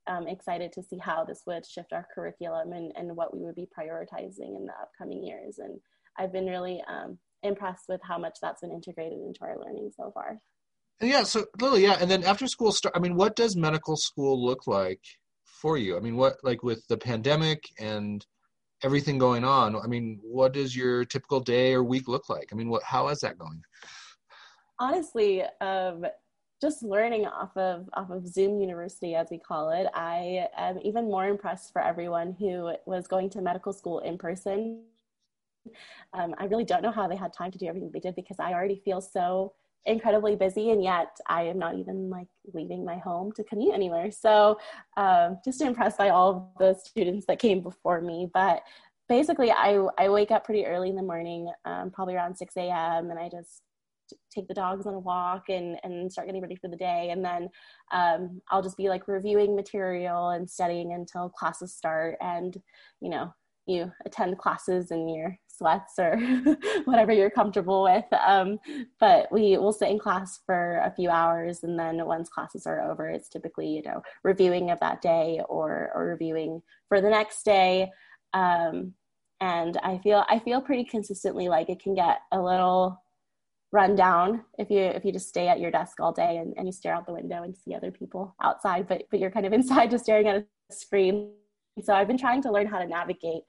um, 0.06 0.26
excited 0.26 0.72
to 0.72 0.82
see 0.82 0.98
how 0.98 1.24
this 1.24 1.42
would 1.46 1.66
shift 1.66 1.92
our 1.92 2.06
curriculum 2.14 2.72
and, 2.72 2.92
and 2.96 3.14
what 3.16 3.36
we 3.36 3.44
would 3.44 3.54
be 3.54 3.68
prioritizing 3.78 4.56
in 4.56 4.66
the 4.66 4.72
upcoming 4.80 5.22
years. 5.24 5.58
And 5.58 5.78
I've 6.18 6.32
been 6.32 6.46
really 6.46 6.82
um, 6.88 7.18
impressed 7.42 7.84
with 7.88 8.00
how 8.02 8.18
much 8.18 8.38
that's 8.40 8.60
been 8.60 8.72
integrated 8.72 9.18
into 9.20 9.40
our 9.42 9.58
learning 9.58 9.90
so 9.96 10.10
far. 10.12 10.38
Yeah, 11.00 11.22
so 11.22 11.46
Lilly, 11.58 11.84
yeah, 11.84 11.96
and 11.98 12.10
then 12.10 12.24
after 12.24 12.46
school 12.46 12.72
start, 12.72 12.94
I 12.94 12.98
mean, 12.98 13.14
what 13.14 13.34
does 13.34 13.56
medical 13.56 13.96
school 13.96 14.44
look 14.44 14.66
like 14.66 15.00
for 15.52 15.78
you? 15.78 15.96
I 15.96 16.00
mean, 16.00 16.16
what 16.16 16.36
like 16.42 16.62
with 16.62 16.86
the 16.88 16.96
pandemic 16.96 17.64
and 17.78 18.24
everything 18.82 19.18
going 19.18 19.44
on 19.44 19.76
i 19.76 19.86
mean 19.86 20.18
what 20.22 20.52
does 20.52 20.74
your 20.74 21.04
typical 21.04 21.40
day 21.40 21.72
or 21.72 21.82
week 21.82 22.08
look 22.08 22.28
like? 22.28 22.48
I 22.52 22.54
mean 22.54 22.68
what 22.68 22.82
how 22.82 23.08
is 23.08 23.20
that 23.20 23.38
going? 23.38 23.62
Honestly 24.78 25.44
um, 25.60 26.06
just 26.60 26.82
learning 26.82 27.26
off 27.26 27.56
of 27.56 27.88
off 27.94 28.10
of 28.10 28.26
zoom 28.26 28.60
university 28.60 29.14
as 29.14 29.28
we 29.30 29.38
call 29.38 29.70
it 29.70 29.86
i 29.94 30.46
am 30.56 30.78
even 30.82 31.04
more 31.04 31.26
impressed 31.26 31.72
for 31.72 31.82
everyone 31.82 32.34
who 32.38 32.72
was 32.86 33.06
going 33.06 33.30
to 33.30 33.40
medical 33.40 33.72
school 33.72 34.00
in 34.00 34.16
person. 34.18 34.82
Um, 36.14 36.34
i 36.38 36.44
really 36.44 36.64
don't 36.64 36.82
know 36.82 36.90
how 36.90 37.06
they 37.06 37.16
had 37.16 37.32
time 37.34 37.50
to 37.50 37.58
do 37.58 37.66
everything 37.66 37.90
they 37.92 38.00
did 38.00 38.14
because 38.14 38.38
i 38.40 38.52
already 38.52 38.80
feel 38.82 39.00
so 39.02 39.52
incredibly 39.86 40.36
busy 40.36 40.70
and 40.70 40.82
yet 40.82 41.16
i 41.26 41.42
am 41.42 41.58
not 41.58 41.74
even 41.74 42.10
like 42.10 42.28
leaving 42.52 42.84
my 42.84 42.98
home 42.98 43.32
to 43.32 43.42
commute 43.44 43.74
anywhere. 43.74 44.10
So 44.10 44.58
um, 44.96 45.38
just 45.44 45.62
impressed 45.62 45.98
by 45.98 46.10
all 46.10 46.54
the 46.58 46.74
students 46.74 47.26
that 47.26 47.38
came 47.38 47.62
before 47.62 48.00
me. 48.00 48.28
But 48.32 48.62
basically 49.08 49.50
i, 49.50 49.84
I 49.98 50.08
wake 50.08 50.30
up 50.30 50.44
pretty 50.44 50.64
early 50.66 50.88
in 50.88 50.96
the 50.96 51.02
morning 51.02 51.50
um, 51.64 51.90
probably 51.90 52.14
around 52.14 52.36
6 52.36 52.56
a.m 52.56 53.10
and 53.10 53.18
i 53.18 53.28
just 53.28 53.62
take 54.32 54.48
the 54.48 54.54
dogs 54.54 54.86
on 54.86 54.94
a 54.94 54.98
walk 54.98 55.44
and, 55.48 55.78
and 55.82 56.10
start 56.10 56.26
getting 56.26 56.42
ready 56.42 56.56
for 56.56 56.68
the 56.68 56.76
day. 56.76 57.10
And 57.10 57.24
then 57.24 57.48
um, 57.92 58.40
i'll 58.50 58.62
just 58.62 58.76
be 58.76 58.88
like 58.88 59.08
reviewing 59.08 59.56
material 59.56 60.30
and 60.30 60.48
studying 60.48 60.92
until 60.92 61.28
classes 61.28 61.74
start. 61.74 62.16
And 62.20 62.56
you 63.00 63.10
know 63.10 63.32
you 63.66 63.92
attend 64.04 64.38
classes 64.38 64.90
in 64.90 65.08
your 65.08 65.36
sweats 65.60 65.98
or 65.98 66.18
whatever 66.84 67.12
you're 67.12 67.30
comfortable 67.30 67.82
with. 67.82 68.04
Um, 68.26 68.58
but 68.98 69.30
we 69.30 69.58
will 69.58 69.72
sit 69.72 69.90
in 69.90 69.98
class 69.98 70.40
for 70.46 70.78
a 70.78 70.90
few 70.90 71.10
hours, 71.10 71.62
and 71.62 71.78
then 71.78 72.04
once 72.06 72.30
classes 72.30 72.66
are 72.66 72.90
over, 72.90 73.08
it's 73.08 73.28
typically 73.28 73.68
you 73.68 73.82
know 73.82 74.02
reviewing 74.24 74.70
of 74.70 74.80
that 74.80 75.02
day 75.02 75.40
or 75.48 75.92
or 75.94 76.06
reviewing 76.06 76.62
for 76.88 77.00
the 77.00 77.10
next 77.10 77.44
day. 77.44 77.90
Um, 78.32 78.94
and 79.40 79.78
I 79.82 79.98
feel 79.98 80.24
I 80.28 80.38
feel 80.38 80.60
pretty 80.60 80.84
consistently 80.84 81.48
like 81.48 81.68
it 81.68 81.82
can 81.82 81.94
get 81.94 82.20
a 82.32 82.40
little 82.40 83.02
run 83.72 83.94
down 83.94 84.44
if 84.58 84.70
you 84.70 84.80
if 84.80 85.04
you 85.04 85.12
just 85.12 85.28
stay 85.28 85.46
at 85.46 85.60
your 85.60 85.70
desk 85.70 86.00
all 86.00 86.12
day 86.12 86.38
and, 86.38 86.54
and 86.56 86.66
you 86.66 86.72
stare 86.72 86.94
out 86.94 87.06
the 87.06 87.12
window 87.12 87.42
and 87.42 87.54
see 87.56 87.74
other 87.74 87.90
people 87.90 88.34
outside, 88.42 88.88
but 88.88 89.02
but 89.10 89.20
you're 89.20 89.30
kind 89.30 89.46
of 89.46 89.52
inside 89.58 89.90
just 89.90 90.04
staring 90.04 90.26
at 90.26 90.36
a 90.36 90.74
screen 90.74 91.32
so 91.82 91.94
I've 91.94 92.08
been 92.08 92.18
trying 92.18 92.42
to 92.42 92.52
learn 92.52 92.66
how 92.66 92.78
to 92.78 92.86
navigate 92.86 93.42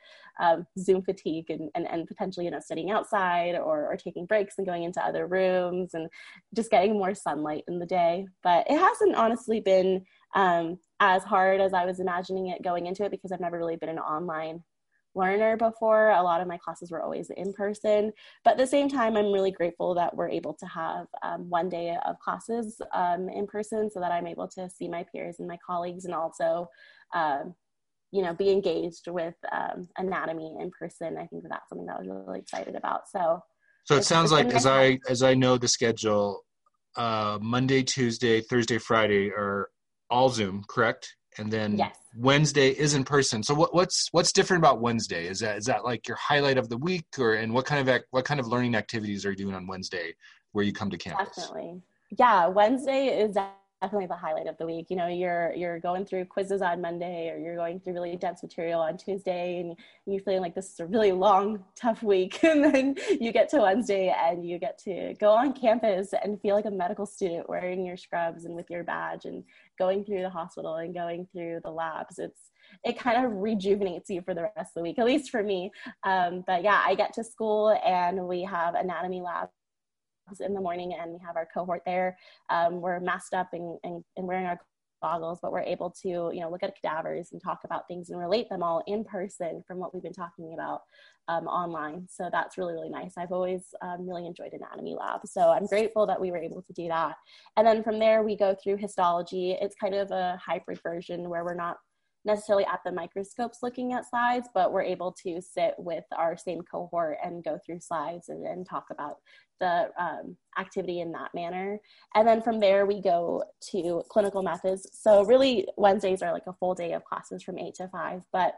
Zoom 0.79 1.03
fatigue 1.03 1.49
and, 1.49 1.69
and, 1.75 1.87
and 1.89 2.07
potentially, 2.07 2.45
you 2.45 2.51
know, 2.51 2.59
sitting 2.59 2.91
outside 2.91 3.55
or, 3.55 3.87
or 3.87 3.95
taking 3.95 4.25
breaks 4.25 4.55
and 4.57 4.67
going 4.67 4.83
into 4.83 5.03
other 5.03 5.27
rooms 5.27 5.93
and 5.93 6.09
just 6.55 6.71
getting 6.71 6.93
more 6.93 7.13
sunlight 7.13 7.63
in 7.67 7.79
the 7.79 7.85
day. 7.85 8.27
But 8.43 8.69
it 8.69 8.77
hasn't 8.77 9.15
honestly 9.15 9.59
been 9.59 10.03
um, 10.35 10.79
as 10.99 11.23
hard 11.23 11.61
as 11.61 11.73
I 11.73 11.85
was 11.85 11.99
imagining 11.99 12.47
it 12.47 12.63
going 12.63 12.87
into 12.87 13.03
it 13.03 13.11
because 13.11 13.31
I've 13.31 13.39
never 13.39 13.57
really 13.57 13.75
been 13.75 13.89
an 13.89 13.99
online 13.99 14.63
learner 15.13 15.57
before. 15.57 16.11
A 16.11 16.21
lot 16.21 16.41
of 16.41 16.47
my 16.47 16.57
classes 16.57 16.91
were 16.91 17.01
always 17.01 17.29
in 17.31 17.53
person. 17.53 18.11
But 18.43 18.51
at 18.51 18.57
the 18.57 18.67
same 18.67 18.89
time, 18.89 19.17
I'm 19.17 19.31
really 19.31 19.51
grateful 19.51 19.93
that 19.95 20.15
we're 20.15 20.29
able 20.29 20.53
to 20.53 20.65
have 20.67 21.07
um, 21.23 21.49
one 21.49 21.69
day 21.69 21.97
of 22.05 22.19
classes 22.19 22.81
um, 22.93 23.29
in 23.29 23.45
person 23.47 23.89
so 23.91 23.99
that 23.99 24.11
I'm 24.11 24.27
able 24.27 24.47
to 24.49 24.69
see 24.69 24.87
my 24.87 25.05
peers 25.11 25.37
and 25.39 25.47
my 25.47 25.57
colleagues 25.65 26.05
and 26.05 26.13
also 26.13 26.69
um, 27.13 27.53
you 28.11 28.21
know, 28.21 28.33
be 28.33 28.49
engaged 28.49 29.07
with 29.07 29.35
um, 29.51 29.87
anatomy 29.97 30.55
in 30.59 30.71
person. 30.77 31.17
I 31.17 31.25
think 31.27 31.43
that 31.43 31.49
that's 31.49 31.69
something 31.69 31.85
that 31.87 31.95
I 31.95 31.99
was 31.99 32.07
really 32.09 32.39
excited 32.39 32.75
about. 32.75 33.09
So, 33.09 33.41
so 33.85 33.95
it 33.95 34.03
sounds 34.03 34.31
like 34.31 34.47
as 34.47 34.65
I 34.65 34.99
as 35.09 35.23
I 35.23 35.33
know 35.33 35.57
the 35.57 35.67
schedule, 35.67 36.43
uh, 36.97 37.39
Monday, 37.41 37.83
Tuesday, 37.83 38.41
Thursday, 38.41 38.77
Friday 38.77 39.31
are 39.31 39.69
all 40.09 40.29
Zoom, 40.29 40.63
correct? 40.67 41.15
And 41.37 41.49
then 41.49 41.77
yes. 41.77 41.95
Wednesday 42.17 42.69
is 42.69 42.93
in 42.93 43.05
person. 43.05 43.41
So 43.41 43.53
what, 43.53 43.73
what's 43.73 44.09
what's 44.11 44.33
different 44.33 44.61
about 44.61 44.81
Wednesday? 44.81 45.27
Is 45.27 45.39
that 45.39 45.57
is 45.57 45.65
that 45.65 45.85
like 45.85 46.07
your 46.07 46.17
highlight 46.17 46.57
of 46.57 46.67
the 46.67 46.77
week, 46.77 47.05
or 47.17 47.35
and 47.35 47.53
what 47.53 47.65
kind 47.65 47.87
of 47.87 48.01
what 48.11 48.25
kind 48.25 48.39
of 48.39 48.47
learning 48.47 48.75
activities 48.75 49.25
are 49.25 49.31
you 49.31 49.37
doing 49.37 49.55
on 49.55 49.65
Wednesday 49.65 50.13
where 50.51 50.65
you 50.65 50.73
come 50.73 50.89
to 50.89 50.97
campus? 50.97 51.29
Definitely, 51.37 51.81
yeah. 52.17 52.47
Wednesday 52.47 53.07
is 53.07 53.37
definitely 53.81 54.07
the 54.07 54.15
highlight 54.15 54.47
of 54.47 54.57
the 54.57 54.65
week. 54.65 54.87
You 54.89 54.95
know, 54.95 55.07
you're 55.07 55.53
you're 55.55 55.79
going 55.79 56.05
through 56.05 56.25
quizzes 56.25 56.61
on 56.61 56.81
Monday 56.81 57.29
or 57.29 57.37
you're 57.37 57.55
going 57.55 57.79
through 57.79 57.93
really 57.93 58.15
dense 58.15 58.43
material 58.43 58.79
on 58.79 58.97
Tuesday 58.97 59.59
and 59.59 59.75
you're 60.05 60.21
feeling 60.21 60.41
like 60.41 60.53
this 60.53 60.71
is 60.71 60.79
a 60.79 60.85
really 60.85 61.11
long, 61.11 61.63
tough 61.75 62.03
week. 62.03 62.39
And 62.51 62.63
then 62.65 62.95
you 63.19 63.31
get 63.31 63.47
to 63.49 63.61
Wednesday 63.61 64.13
and 64.15 64.45
you 64.45 64.59
get 64.59 64.77
to 64.79 65.13
go 65.19 65.31
on 65.31 65.53
campus 65.53 66.13
and 66.21 66.39
feel 66.41 66.53
like 66.53 66.65
a 66.65 66.71
medical 66.71 67.05
student 67.05 67.47
wearing 67.47 67.85
your 67.85 67.95
scrubs 67.95 68.43
and 68.43 68.55
with 68.55 68.69
your 68.69 68.83
badge 68.83 69.23
and 69.23 69.43
going 69.79 70.03
through 70.03 70.21
the 70.21 70.29
hospital 70.29 70.75
and 70.75 70.93
going 70.93 71.27
through 71.31 71.61
the 71.63 71.71
labs. 71.71 72.19
It's 72.19 72.51
it 72.83 72.99
kind 72.99 73.25
of 73.25 73.31
rejuvenates 73.31 74.09
you 74.09 74.21
for 74.21 74.33
the 74.33 74.49
rest 74.55 74.71
of 74.71 74.73
the 74.75 74.81
week, 74.81 74.99
at 74.99 75.05
least 75.05 75.29
for 75.29 75.43
me. 75.43 75.71
Um, 76.03 76.43
but 76.45 76.63
yeah, 76.63 76.83
I 76.85 76.95
get 76.95 77.13
to 77.13 77.23
school 77.23 77.77
and 77.85 78.27
we 78.27 78.43
have 78.43 78.75
anatomy 78.75 79.21
lab 79.21 79.49
in 80.39 80.53
the 80.53 80.61
morning 80.61 80.93
and 80.99 81.11
we 81.11 81.19
have 81.25 81.35
our 81.35 81.47
cohort 81.53 81.81
there. 81.85 82.17
Um, 82.49 82.81
we're 82.81 82.99
masked 82.99 83.33
up 83.33 83.49
and, 83.53 83.77
and, 83.83 84.03
and 84.15 84.27
wearing 84.27 84.45
our 84.45 84.59
goggles, 85.01 85.39
but 85.41 85.51
we're 85.51 85.61
able 85.61 85.89
to, 85.89 86.07
you 86.07 86.39
know, 86.39 86.49
look 86.49 86.63
at 86.63 86.75
cadavers 86.79 87.31
and 87.31 87.41
talk 87.41 87.59
about 87.63 87.87
things 87.87 88.09
and 88.09 88.19
relate 88.19 88.47
them 88.49 88.63
all 88.63 88.83
in 88.87 89.03
person 89.03 89.63
from 89.67 89.79
what 89.79 89.93
we've 89.93 90.03
been 90.03 90.13
talking 90.13 90.53
about 90.53 90.81
um, 91.27 91.47
online. 91.47 92.07
So 92.09 92.29
that's 92.31 92.57
really, 92.57 92.73
really 92.73 92.89
nice. 92.89 93.13
I've 93.17 93.31
always 93.31 93.73
um, 93.81 94.07
really 94.07 94.27
enjoyed 94.27 94.53
anatomy 94.53 94.95
lab. 94.95 95.21
So 95.25 95.49
I'm 95.49 95.65
grateful 95.65 96.05
that 96.07 96.19
we 96.19 96.31
were 96.31 96.37
able 96.37 96.61
to 96.61 96.73
do 96.73 96.87
that. 96.87 97.15
And 97.57 97.65
then 97.65 97.83
from 97.83 97.99
there, 97.99 98.23
we 98.23 98.35
go 98.37 98.55
through 98.61 98.77
histology. 98.77 99.57
It's 99.59 99.75
kind 99.75 99.95
of 99.95 100.11
a 100.11 100.39
hybrid 100.43 100.79
version 100.83 101.29
where 101.29 101.43
we're 101.43 101.55
not 101.55 101.77
necessarily 102.23 102.65
at 102.65 102.79
the 102.85 102.91
microscopes 102.91 103.59
looking 103.63 103.93
at 103.93 104.07
slides, 104.07 104.47
but 104.53 104.71
we're 104.71 104.83
able 104.83 105.11
to 105.23 105.41
sit 105.41 105.73
with 105.77 106.03
our 106.17 106.37
same 106.37 106.61
cohort 106.61 107.17
and 107.23 107.43
go 107.43 107.57
through 107.65 107.79
slides 107.79 108.29
and, 108.29 108.65
talk 108.69 108.85
about 108.91 109.15
the 109.59 109.89
um, 109.99 110.37
activity 110.59 110.99
in 110.99 111.11
that 111.11 111.29
manner. 111.33 111.79
And 112.15 112.27
then 112.27 112.41
from 112.41 112.59
there, 112.59 112.85
we 112.85 113.01
go 113.01 113.43
to 113.71 114.03
clinical 114.09 114.43
methods. 114.43 114.87
So, 114.93 115.23
really, 115.23 115.67
Wednesdays 115.77 116.21
are 116.21 116.31
like 116.31 116.47
a 116.47 116.53
full 116.53 116.75
day 116.75 116.93
of 116.93 117.03
classes 117.05 117.41
from 117.41 117.57
eight 117.57 117.75
to 117.75 117.87
five, 117.87 118.21
but 118.31 118.53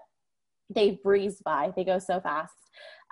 they 0.70 1.00
breeze 1.04 1.42
by, 1.44 1.72
they 1.76 1.84
go 1.84 2.00
so 2.00 2.20
fast. 2.20 2.54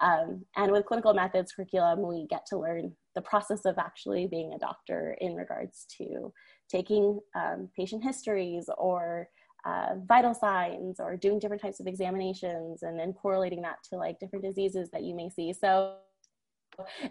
Um, 0.01 0.45
and 0.55 0.71
with 0.71 0.85
clinical 0.85 1.13
methods 1.13 1.51
curriculum, 1.51 2.07
we 2.07 2.27
get 2.27 2.45
to 2.47 2.57
learn 2.57 2.93
the 3.15 3.21
process 3.21 3.65
of 3.65 3.77
actually 3.77 4.27
being 4.27 4.53
a 4.53 4.59
doctor 4.59 5.15
in 5.21 5.35
regards 5.35 5.85
to 5.97 6.33
taking 6.69 7.19
um, 7.35 7.69
patient 7.77 8.03
histories 8.03 8.69
or 8.77 9.27
uh, 9.65 9.95
vital 10.05 10.33
signs 10.33 10.99
or 10.99 11.15
doing 11.15 11.39
different 11.39 11.61
types 11.61 11.79
of 11.79 11.87
examinations 11.87 12.83
and 12.83 12.99
then 12.99 13.13
correlating 13.13 13.61
that 13.61 13.77
to 13.89 13.95
like 13.95 14.19
different 14.19 14.43
diseases 14.43 14.89
that 14.91 15.03
you 15.03 15.15
may 15.15 15.29
see. 15.29 15.53
So 15.53 15.95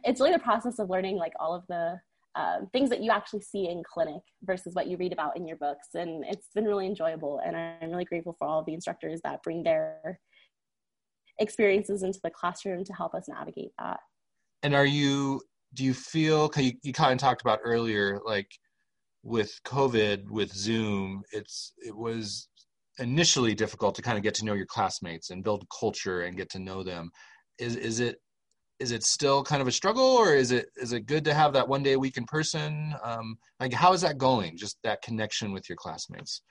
it's 0.05 0.21
really 0.21 0.33
the 0.33 0.39
process 0.41 0.79
of 0.79 0.91
learning 0.91 1.17
like 1.17 1.33
all 1.39 1.55
of 1.55 1.65
the 1.69 2.01
um, 2.37 2.69
things 2.73 2.91
that 2.91 3.03
you 3.03 3.11
actually 3.11 3.43
see 3.43 3.69
in 3.69 3.83
clinic 3.83 4.23
versus 4.43 4.75
what 4.75 4.87
you 4.87 4.97
read 4.97 5.13
about 5.13 5.37
in 5.37 5.47
your 5.47 5.57
books. 5.57 5.89
And 5.95 6.25
it's 6.27 6.49
been 6.55 6.65
really 6.65 6.87
enjoyable. 6.87 7.41
And 7.45 7.57
I'm 7.57 7.91
really 7.91 8.05
grateful 8.05 8.37
for 8.39 8.47
all 8.47 8.61
of 8.61 8.67
the 8.67 8.75
instructors 8.75 9.21
that 9.25 9.43
bring 9.43 9.63
their 9.63 10.21
experiences 11.39 12.03
into 12.03 12.21
the 12.23 12.31
classroom 12.31 12.85
to 12.85 12.93
help 12.93 13.15
us 13.15 13.29
navigate 13.29 13.73
that. 13.79 14.01
And 14.63 14.75
are 14.75 14.87
you, 14.87 15.41
do 15.75 15.85
you 15.85 15.95
feel, 15.95 16.51
you, 16.57 16.73
you 16.83 16.93
kind 16.93 17.13
of 17.13 17.19
talked 17.19 17.43
about 17.43 17.61
earlier, 17.65 18.21
like 18.25 18.51
with 19.23 19.53
COVID, 19.65 20.29
with 20.31 20.53
Zoom, 20.53 21.23
it's 21.33 21.73
it 21.79 21.97
was 21.97 22.49
initially 22.99 23.55
difficult 23.55 23.95
to 23.95 24.03
kind 24.03 24.17
of 24.19 24.23
get 24.23 24.35
to 24.35 24.45
know 24.45 24.55
your 24.55 24.67
classmates 24.67 25.31
and 25.31 25.45
build 25.45 25.65
culture 25.79 26.23
and 26.23 26.37
get 26.37 26.51
to 26.51 26.59
know 26.59 26.83
them. 26.83 27.11
Is 27.59 27.77
is 27.77 28.01
it 28.01 28.17
is 28.79 28.93
it 28.93 29.05
still 29.05 29.45
kind 29.45 29.61
of 29.61 29.69
a 29.69 29.73
struggle, 29.73 30.03
or 30.03 30.35
is 30.35 30.53
it 30.53 30.67
is 30.77 30.93
it 30.93 31.07
good 31.07 31.25
to 31.25 31.35
have 31.35 31.53
that 31.53 31.69
one 31.69 31.83
day 31.83 31.93
a 31.93 31.99
week 31.99 32.17
in 32.17 32.25
person? 32.25 32.95
Um, 33.05 33.37
like, 33.61 33.73
how 33.73 33.93
is 33.93 34.01
that 34.01 34.19
going? 34.19 34.57
Just 34.57 34.79
that 34.85 35.03
connection 35.03 35.53
with 35.53 35.69
your 35.69 35.77
classmates. 35.77 36.43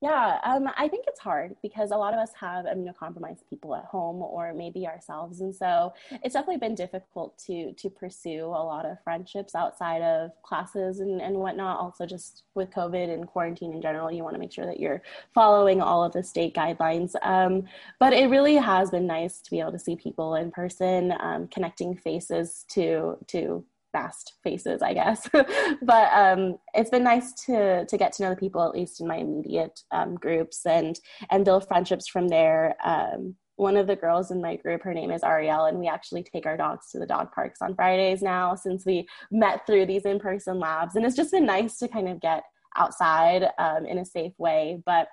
Yeah, 0.00 0.38
um, 0.44 0.70
I 0.76 0.86
think 0.86 1.06
it's 1.08 1.18
hard 1.18 1.56
because 1.60 1.90
a 1.90 1.96
lot 1.96 2.14
of 2.14 2.20
us 2.20 2.30
have 2.38 2.66
immunocompromised 2.66 3.48
people 3.50 3.74
at 3.74 3.84
home 3.84 4.22
or 4.22 4.54
maybe 4.54 4.86
ourselves. 4.86 5.40
And 5.40 5.52
so 5.54 5.92
it's 6.22 6.34
definitely 6.34 6.58
been 6.58 6.76
difficult 6.76 7.36
to 7.46 7.72
to 7.72 7.90
pursue 7.90 8.44
a 8.44 8.62
lot 8.62 8.86
of 8.86 9.02
friendships 9.02 9.56
outside 9.56 10.02
of 10.02 10.30
classes 10.42 11.00
and, 11.00 11.20
and 11.20 11.34
whatnot. 11.36 11.80
Also 11.80 12.06
just 12.06 12.44
with 12.54 12.70
COVID 12.70 13.12
and 13.12 13.26
quarantine 13.26 13.72
in 13.72 13.82
general, 13.82 14.12
you 14.12 14.22
want 14.22 14.36
to 14.36 14.40
make 14.40 14.52
sure 14.52 14.66
that 14.66 14.78
you're 14.78 15.02
following 15.34 15.80
all 15.82 16.04
of 16.04 16.12
the 16.12 16.22
state 16.22 16.54
guidelines. 16.54 17.16
Um, 17.22 17.64
but 17.98 18.12
it 18.12 18.30
really 18.30 18.54
has 18.54 18.92
been 18.92 19.06
nice 19.06 19.40
to 19.40 19.50
be 19.50 19.58
able 19.58 19.72
to 19.72 19.80
see 19.80 19.96
people 19.96 20.36
in 20.36 20.52
person, 20.52 21.12
um, 21.18 21.48
connecting 21.48 21.96
faces 21.96 22.64
to 22.68 23.18
to 23.28 23.64
fast 23.98 24.34
faces, 24.44 24.82
I 24.82 24.94
guess. 24.94 25.28
but 25.82 26.12
um, 26.12 26.56
it's 26.74 26.90
been 26.90 27.04
nice 27.04 27.32
to 27.46 27.84
to 27.86 27.96
get 27.96 28.12
to 28.14 28.22
know 28.22 28.30
the 28.30 28.36
people, 28.36 28.62
at 28.62 28.74
least 28.74 29.00
in 29.00 29.08
my 29.08 29.16
immediate 29.16 29.80
um, 29.90 30.14
groups, 30.14 30.64
and 30.66 30.98
and 31.30 31.44
build 31.44 31.66
friendships 31.66 32.08
from 32.08 32.28
there. 32.28 32.76
Um, 32.84 33.34
one 33.56 33.76
of 33.76 33.88
the 33.88 33.96
girls 33.96 34.30
in 34.30 34.40
my 34.40 34.54
group, 34.54 34.82
her 34.84 34.94
name 34.94 35.10
is 35.10 35.24
Ariel, 35.24 35.64
and 35.64 35.78
we 35.78 35.88
actually 35.88 36.22
take 36.22 36.46
our 36.46 36.56
dogs 36.56 36.90
to 36.92 36.98
the 37.00 37.06
dog 37.06 37.32
parks 37.32 37.60
on 37.60 37.74
Fridays 37.74 38.22
now 38.22 38.54
since 38.54 38.86
we 38.86 39.08
met 39.32 39.66
through 39.66 39.86
these 39.86 40.04
in 40.04 40.20
person 40.20 40.60
labs. 40.60 40.94
And 40.94 41.04
it's 41.04 41.16
just 41.16 41.32
been 41.32 41.46
nice 41.46 41.76
to 41.78 41.88
kind 41.88 42.08
of 42.08 42.20
get 42.20 42.44
outside 42.76 43.48
um, 43.58 43.84
in 43.84 43.98
a 43.98 44.04
safe 44.04 44.32
way. 44.38 44.80
But 44.86 45.08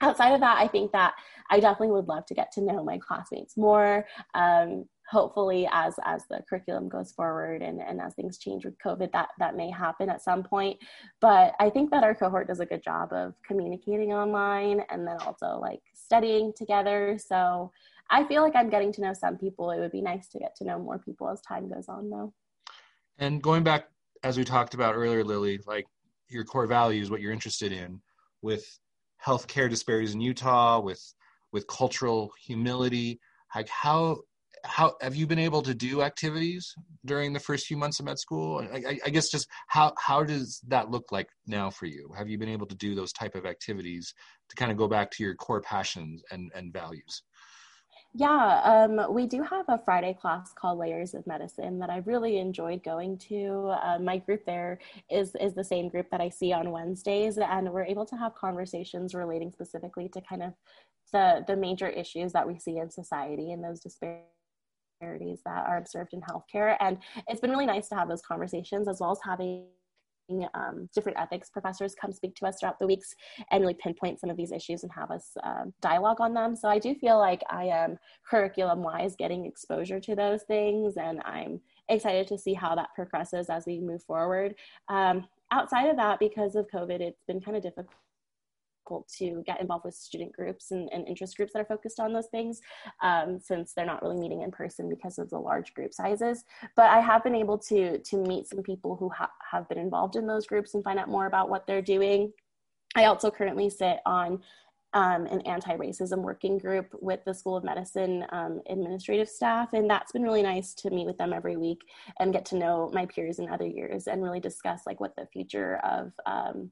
outside 0.00 0.32
of 0.32 0.40
that, 0.40 0.58
I 0.58 0.68
think 0.68 0.92
that 0.92 1.14
I 1.50 1.58
definitely 1.58 1.90
would 1.90 2.06
love 2.06 2.24
to 2.26 2.34
get 2.34 2.52
to 2.52 2.60
know 2.60 2.84
my 2.84 2.98
classmates 2.98 3.56
more. 3.56 4.06
Um, 4.34 4.84
hopefully, 5.12 5.68
as 5.70 5.94
as 6.04 6.24
the 6.30 6.42
curriculum 6.48 6.88
goes 6.88 7.12
forward 7.12 7.60
and, 7.60 7.80
and 7.80 8.00
as 8.00 8.14
things 8.14 8.38
change 8.38 8.64
with 8.64 8.74
COVID, 8.84 9.12
that 9.12 9.28
that 9.38 9.56
may 9.56 9.70
happen 9.70 10.08
at 10.08 10.22
some 10.22 10.42
point. 10.42 10.78
But 11.20 11.54
I 11.60 11.68
think 11.68 11.90
that 11.90 12.02
our 12.02 12.14
cohort 12.14 12.48
does 12.48 12.60
a 12.60 12.66
good 12.66 12.82
job 12.82 13.12
of 13.12 13.34
communicating 13.46 14.12
online 14.12 14.82
and 14.90 15.06
then 15.06 15.18
also 15.20 15.58
like 15.60 15.82
studying 15.94 16.52
together. 16.56 17.18
So 17.24 17.70
I 18.10 18.24
feel 18.24 18.42
like 18.42 18.56
I'm 18.56 18.70
getting 18.70 18.92
to 18.94 19.02
know 19.02 19.12
some 19.12 19.36
people. 19.36 19.70
It 19.70 19.80
would 19.80 19.92
be 19.92 20.00
nice 20.00 20.28
to 20.28 20.38
get 20.38 20.56
to 20.56 20.64
know 20.64 20.78
more 20.78 20.98
people 20.98 21.28
as 21.28 21.42
time 21.42 21.68
goes 21.68 21.88
on, 21.88 22.08
though. 22.08 22.32
And 23.18 23.42
going 23.42 23.62
back, 23.62 23.88
as 24.24 24.38
we 24.38 24.44
talked 24.44 24.72
about 24.74 24.94
earlier, 24.94 25.22
Lilly, 25.22 25.60
like 25.66 25.86
your 26.28 26.44
core 26.44 26.66
values, 26.66 27.10
what 27.10 27.20
you're 27.20 27.32
interested 27.32 27.70
in, 27.70 28.00
with 28.40 28.66
healthcare 29.24 29.68
disparities 29.68 30.14
in 30.14 30.20
Utah, 30.20 30.80
with 30.80 31.02
with 31.52 31.66
cultural 31.66 32.32
humility. 32.42 33.20
Like 33.54 33.68
how 33.68 34.22
how 34.64 34.94
have 35.00 35.16
you 35.16 35.26
been 35.26 35.38
able 35.38 35.62
to 35.62 35.74
do 35.74 36.02
activities 36.02 36.74
during 37.04 37.32
the 37.32 37.40
first 37.40 37.66
few 37.66 37.76
months 37.76 37.98
of 37.98 38.06
med 38.06 38.18
school? 38.18 38.64
I, 38.72 38.98
I, 39.04 39.10
guess 39.10 39.28
just 39.28 39.48
how 39.66 39.92
how 39.98 40.22
does 40.22 40.60
that 40.68 40.90
look 40.90 41.10
like 41.10 41.28
now 41.46 41.70
for 41.70 41.86
you? 41.86 42.10
Have 42.16 42.28
you 42.28 42.38
been 42.38 42.48
able 42.48 42.66
to 42.66 42.76
do 42.76 42.94
those 42.94 43.12
type 43.12 43.34
of 43.34 43.44
activities 43.44 44.14
to 44.48 44.56
kind 44.56 44.70
of 44.70 44.76
go 44.76 44.86
back 44.86 45.10
to 45.12 45.24
your 45.24 45.34
core 45.34 45.60
passions 45.60 46.22
and 46.30 46.50
and 46.54 46.72
values? 46.72 47.22
Yeah, 48.14 48.60
um, 48.62 49.14
we 49.14 49.26
do 49.26 49.42
have 49.42 49.64
a 49.68 49.78
Friday 49.78 50.14
class 50.20 50.52
called 50.52 50.78
Layers 50.78 51.14
of 51.14 51.26
Medicine 51.26 51.78
that 51.78 51.88
I 51.88 52.02
really 52.04 52.36
enjoyed 52.36 52.84
going 52.84 53.16
to. 53.28 53.74
Uh, 53.82 53.98
my 53.98 54.18
group 54.18 54.44
there 54.44 54.78
is 55.10 55.34
is 55.40 55.54
the 55.54 55.64
same 55.64 55.88
group 55.88 56.10
that 56.10 56.20
I 56.20 56.28
see 56.28 56.52
on 56.52 56.70
Wednesdays, 56.70 57.38
and 57.38 57.72
we're 57.72 57.84
able 57.84 58.06
to 58.06 58.16
have 58.16 58.34
conversations 58.34 59.14
relating 59.14 59.50
specifically 59.50 60.08
to 60.10 60.20
kind 60.20 60.42
of 60.42 60.52
the 61.12 61.42
the 61.46 61.56
major 61.56 61.88
issues 61.88 62.32
that 62.32 62.46
we 62.46 62.58
see 62.58 62.76
in 62.78 62.90
society 62.90 63.50
and 63.52 63.64
those 63.64 63.80
disparities 63.80 64.26
that 65.44 65.64
are 65.66 65.78
observed 65.78 66.12
in 66.12 66.20
healthcare. 66.20 66.76
And 66.80 66.98
it's 67.28 67.40
been 67.40 67.50
really 67.50 67.66
nice 67.66 67.88
to 67.88 67.94
have 67.94 68.08
those 68.08 68.22
conversations 68.22 68.88
as 68.88 69.00
well 69.00 69.12
as 69.12 69.18
having 69.24 69.66
um, 70.54 70.88
different 70.94 71.18
ethics 71.18 71.50
professors 71.50 71.94
come 71.94 72.12
speak 72.12 72.34
to 72.36 72.46
us 72.46 72.58
throughout 72.58 72.78
the 72.78 72.86
weeks 72.86 73.14
and 73.50 73.60
really 73.60 73.74
pinpoint 73.74 74.20
some 74.20 74.30
of 74.30 74.36
these 74.36 74.52
issues 74.52 74.82
and 74.82 74.92
have 74.92 75.10
us 75.10 75.32
um, 75.42 75.74
dialogue 75.80 76.20
on 76.20 76.32
them. 76.32 76.56
So 76.56 76.68
I 76.68 76.78
do 76.78 76.94
feel 76.94 77.18
like 77.18 77.42
I 77.50 77.64
am 77.64 77.98
curriculum 78.28 78.82
wise 78.82 79.14
getting 79.16 79.44
exposure 79.46 80.00
to 80.00 80.14
those 80.14 80.42
things, 80.44 80.96
and 80.96 81.20
I'm 81.24 81.60
excited 81.88 82.26
to 82.28 82.38
see 82.38 82.54
how 82.54 82.74
that 82.76 82.88
progresses 82.94 83.50
as 83.50 83.66
we 83.66 83.80
move 83.80 84.02
forward. 84.04 84.54
Um, 84.88 85.26
outside 85.50 85.88
of 85.88 85.96
that, 85.96 86.18
because 86.18 86.54
of 86.54 86.66
COVID, 86.72 87.00
it's 87.00 87.24
been 87.26 87.40
kind 87.40 87.56
of 87.56 87.62
difficult 87.62 87.94
to 89.18 89.42
get 89.46 89.60
involved 89.60 89.84
with 89.84 89.94
student 89.94 90.32
groups 90.32 90.70
and, 90.70 90.88
and, 90.92 91.06
interest 91.06 91.36
groups 91.36 91.52
that 91.52 91.60
are 91.60 91.64
focused 91.64 92.00
on 92.00 92.12
those 92.12 92.28
things 92.28 92.60
um, 93.02 93.38
since 93.40 93.72
they're 93.72 93.86
not 93.86 94.02
really 94.02 94.18
meeting 94.18 94.42
in 94.42 94.50
person 94.50 94.88
because 94.88 95.18
of 95.18 95.28
the 95.30 95.38
large 95.38 95.74
group 95.74 95.92
sizes. 95.92 96.44
But 96.76 96.86
i 96.90 97.00
have 97.00 97.22
been 97.24 97.34
able 97.34 97.58
to 97.58 97.98
to 97.98 98.16
meet 98.16 98.48
some 98.48 98.62
people 98.62 98.96
who 98.96 99.08
ha- 99.08 99.30
have 99.50 99.68
been 99.68 99.78
involved 99.78 100.16
in 100.16 100.26
those 100.26 100.46
groups 100.46 100.74
and 100.74 100.84
find 100.84 100.98
out 100.98 101.08
more 101.08 101.26
about 101.26 101.50
what 101.50 101.66
they're 101.66 101.82
doing. 101.82 102.32
I 102.94 103.04
also 103.06 103.30
currently 103.30 103.70
sit 103.70 103.98
on 104.04 104.42
um, 104.94 105.26
an 105.26 105.40
anti-racism 105.42 106.18
working 106.18 106.58
group 106.58 106.86
with 107.00 107.24
the 107.24 107.32
School 107.32 107.56
of 107.56 107.64
Medicine 107.64 108.26
um, 108.30 108.60
administrative 108.68 109.28
staff, 109.28 109.72
and 109.72 109.88
that's 109.88 110.12
been 110.12 110.22
really 110.22 110.42
nice 110.42 110.74
to 110.74 110.90
meet 110.90 111.06
with 111.06 111.16
them 111.16 111.32
every 111.32 111.56
week 111.56 111.80
and 112.20 112.32
get 112.32 112.44
to 112.46 112.56
know 112.56 112.90
my 112.92 113.06
peers 113.06 113.38
in 113.38 113.48
other 113.48 113.66
years 113.66 114.06
and 114.06 114.22
really 114.22 114.40
discuss 114.40 114.82
like 114.86 115.00
what 115.00 115.16
the 115.16 115.26
future 115.32 115.80
of 115.82 116.12
um, 116.26 116.70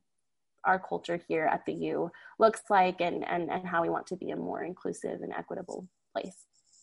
our 0.64 0.78
culture 0.78 1.20
here 1.28 1.46
at 1.46 1.64
the 1.66 1.72
U 1.72 2.10
looks 2.38 2.62
like 2.70 3.00
and, 3.00 3.26
and, 3.28 3.50
and 3.50 3.66
how 3.66 3.82
we 3.82 3.88
want 3.88 4.06
to 4.08 4.16
be 4.16 4.30
a 4.30 4.36
more 4.36 4.62
inclusive 4.62 5.20
and 5.22 5.32
equitable 5.32 5.88
place. 6.14 6.36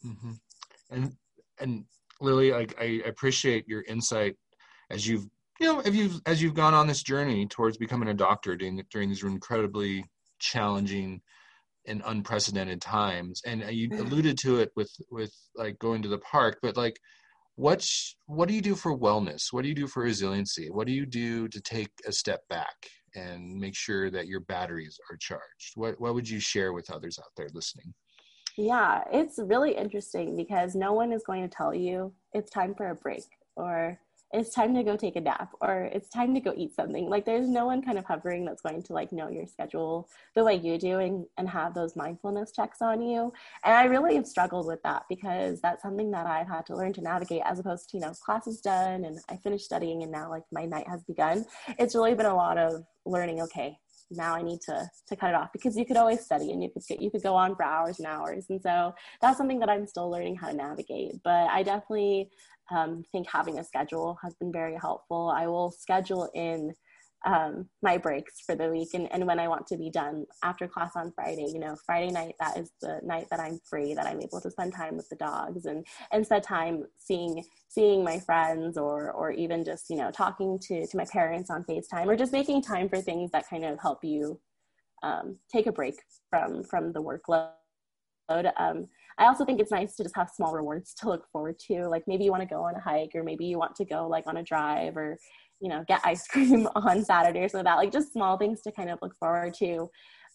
Mm-hmm. 0.06 0.32
And, 0.92 1.14
and 1.60 1.86
Lilly, 2.22 2.54
I, 2.54 2.68
I 2.80 3.02
appreciate 3.06 3.68
your 3.68 3.84
insight 3.84 4.36
as 4.90 5.08
you've, 5.08 5.26
you 5.60 5.68
know, 5.68 5.80
if 5.82 5.96
you've, 5.96 6.22
as 6.26 6.42
you've 6.42 6.54
gone 6.54 6.74
on 6.74 6.88
this 6.88 7.04
journey 7.04 7.46
towards 7.46 7.78
becoming 7.78 8.10
a 8.10 8.14
doctor 8.14 8.56
during, 8.56 8.82
during 8.92 9.10
these 9.10 9.24
incredibly 9.24 10.06
challenging 10.40 11.22
and 11.86 12.02
unprecedented 12.06 12.82
times. 12.82 13.42
And 13.46 13.64
you 13.70 13.90
alluded 13.94 14.38
to 14.40 14.60
it 14.60 14.72
with, 14.76 14.92
with 15.10 15.34
like 15.56 15.80
going 15.80 16.02
to 16.04 16.10
the 16.10 16.20
park, 16.20 16.60
but 16.62 16.78
like, 16.78 17.00
what's 17.58 18.16
what 18.28 18.48
do 18.48 18.54
you 18.54 18.62
do 18.62 18.76
for 18.76 18.98
wellness 18.98 19.52
what 19.52 19.64
do 19.64 19.68
you 19.68 19.74
do 19.74 19.88
for 19.88 20.04
resiliency 20.04 20.70
what 20.70 20.86
do 20.86 20.94
you 20.94 21.08
do 21.08 21.48
to 21.48 21.60
take 21.60 21.90
a 22.06 22.12
step 22.12 22.42
back 22.50 22.88
and 23.18 23.60
make 23.60 23.76
sure 23.76 24.10
that 24.12 24.28
your 24.28 24.42
batteries 24.42 25.00
are 25.12 25.18
charged. 25.18 25.74
What 25.76 26.00
what 26.00 26.14
would 26.14 26.30
you 26.30 26.40
share 26.40 26.74
with 26.74 26.92
others 26.92 27.20
out 27.20 27.32
there 27.36 27.50
listening? 27.54 27.94
Yeah 28.56 29.04
it's 29.12 29.38
really 29.38 29.76
interesting 29.76 30.36
because 30.36 30.76
no 30.76 30.94
one 30.94 31.12
is 31.12 31.24
going 31.24 31.44
to 31.44 31.56
tell 31.56 31.74
you 31.74 32.14
it's 32.34 32.50
time 32.50 32.74
for 32.76 32.90
a 32.90 32.96
break 32.96 33.26
or 33.56 34.00
it's 34.34 34.54
time 34.54 34.76
to 34.76 34.84
go 34.84 34.98
take 34.98 35.16
a 35.16 35.22
nap 35.22 35.54
or 35.62 35.90
it's 35.94 36.10
time 36.10 36.34
to 36.34 36.40
go 36.40 36.54
eat 36.56 36.76
something. 36.76 37.10
Like 37.10 37.26
there's 37.26 37.48
no 37.48 37.66
one 37.66 37.82
kind 37.82 37.98
of 37.98 38.06
hovering 38.06 38.46
that's 38.46 38.62
going 38.62 38.84
to 38.84 38.94
like 38.94 39.12
know 39.12 39.30
your 39.30 39.46
schedule 39.46 40.10
the 40.36 40.44
way 40.44 40.56
you 40.56 40.78
do 40.78 41.00
and, 41.00 41.26
and 41.38 41.48
have 41.48 41.74
those 41.74 41.96
mindfulness 41.96 42.52
checks 42.52 42.82
on 42.82 43.02
you. 43.02 43.32
And 43.64 43.74
i 43.74 43.86
really 43.86 44.16
have 44.16 44.28
struggled 44.28 44.68
with 44.68 44.82
that 44.84 45.04
because 45.10 45.62
that's 45.62 45.82
something 45.82 46.12
that 46.12 46.26
i've 46.26 46.48
had 46.48 46.66
to 46.68 46.76
learn 46.76 46.94
to 46.94 47.02
navigate 47.02 47.42
as 47.46 47.60
opposed 47.60 47.90
to 47.90 47.98
you 47.98 48.02
know 48.02 48.12
class 48.14 48.48
is 48.48 48.62
done 48.62 49.06
and 49.06 49.20
i 49.30 49.38
finished 49.38 49.66
studying 49.66 50.04
and 50.04 50.12
now 50.12 50.30
like 50.30 50.44
my 50.52 50.66
night 50.66 50.88
has 50.88 51.04
begun. 51.04 51.46
It's 51.80 51.96
really 51.96 52.14
been 52.14 52.26
a 52.26 52.36
lot 52.36 52.58
of 52.58 52.84
learning 53.06 53.42
okay 53.42 53.78
now 54.12 54.36
I 54.36 54.42
need 54.42 54.62
to 54.62 54.90
to 55.08 55.16
cut 55.16 55.30
it 55.30 55.36
off 55.36 55.52
because 55.52 55.78
you 55.78 55.86
could 55.86 55.98
always 55.98 56.22
study 56.22 56.52
and 56.52 56.64
you 56.64 56.70
could 56.70 56.84
get 56.88 57.02
you 57.02 57.12
could 57.12 57.24
go 57.24 57.36
on 57.36 57.56
for 57.56 57.64
hours 57.64 58.00
and 58.00 58.08
hours 58.08 58.46
and 58.50 58.62
so 58.62 58.94
that's 59.22 59.38
something 59.38 59.60
that 59.60 59.70
I'm 59.70 59.86
still 59.86 60.10
learning 60.10 60.36
how 60.36 60.48
to 60.48 60.54
navigate 60.54 61.16
but 61.24 61.50
I 61.50 61.64
definitely 61.64 62.30
um, 62.70 63.04
think 63.12 63.28
having 63.30 63.60
a 63.60 63.64
schedule 63.64 64.18
has 64.22 64.34
been 64.36 64.52
very 64.52 64.76
helpful. 64.76 65.34
I 65.36 65.48
will 65.48 65.72
schedule 65.72 66.30
in 66.34 66.74
um, 67.26 67.68
my 67.82 67.98
breaks 67.98 68.42
for 68.46 68.56
the 68.56 68.70
week 68.70 68.90
and, 68.94 69.12
and 69.12 69.26
when 69.26 69.40
I 69.40 69.48
want 69.48 69.68
to 69.68 69.78
be 69.78 69.90
done 69.90 70.26
after 70.44 70.68
class 70.68 70.92
on 70.96 71.12
Friday. 71.14 71.48
You 71.52 71.60
know, 71.60 71.76
Friday 71.86 72.12
night, 72.12 72.36
that 72.40 72.58
is 72.58 72.72
the 72.82 73.00
night 73.04 73.28
that 73.32 73.40
I'm 73.40 73.60
free, 73.70 73.94
that 73.96 74.06
I'm 74.06 74.22
able 74.22 74.40
to 74.42 74.52
spend 74.52 74.74
time 74.74 74.96
with 74.96 75.10
the 75.10 75.16
dogs 75.16 75.66
and, 75.66 75.86
and 76.12 76.26
spend 76.26 76.44
time 76.44 76.86
seeing 76.98 77.44
seeing 77.68 78.04
my 78.04 78.20
friends 78.20 78.78
or 78.78 79.12
or 79.12 79.32
even 79.32 79.66
just, 79.66 79.90
you 79.90 79.98
know, 79.98 80.12
talking 80.12 80.60
to, 80.68 80.86
to 80.86 80.98
my 80.98 81.06
parents 81.06 81.50
on 81.50 81.64
FaceTime 81.64 82.08
or 82.08 82.16
just 82.16 82.32
making 82.32 82.62
time 82.62 82.88
for 82.88 83.02
things 83.02 83.32
that 83.32 83.50
kind 83.50 83.66
of 83.66 83.80
help 83.80 84.04
you 84.04 84.40
um, 85.04 85.38
take 85.52 85.68
a 85.68 85.72
break 85.72 85.96
from 86.30 86.64
from 86.64 86.94
the 86.94 87.02
workload. 87.02 87.52
Um, 88.58 88.88
I 89.20 89.26
also 89.26 89.46
think 89.46 89.60
it's 89.60 89.72
nice 89.72 89.96
to 89.96 90.04
just 90.04 90.16
have 90.16 90.30
small 90.30 90.54
rewards 90.54 90.94
to 90.96 91.08
look 91.08 91.26
forward 91.32 91.58
to. 91.68 91.88
Like 91.88 92.04
maybe 92.08 92.24
you 92.24 92.32
want 92.32 92.44
to 92.44 92.48
go 92.48 92.62
on 92.62 92.76
a 92.76 92.80
hike 92.80 93.12
or 93.16 93.24
maybe 93.24 93.46
you 93.46 93.58
want 93.58 93.76
to 93.78 93.86
go 93.86 94.08
like 94.08 94.28
on 94.28 94.38
a 94.38 94.44
drive 94.44 94.96
or, 94.96 95.18
you 95.60 95.70
know, 95.70 95.84
get 95.88 96.02
ice 96.04 96.28
cream 96.32 96.68
on 96.76 97.04
Saturday 97.04 97.40
or 97.40 97.50
like 97.54 97.64
that. 97.64 97.76
Like 97.76 97.92
just 97.92 98.14
small 98.14 98.38
things 98.38 98.62
to 98.64 98.72
kind 98.72 98.90
of 98.90 99.00
look 99.02 99.16
forward 99.16 99.54
to 99.56 99.90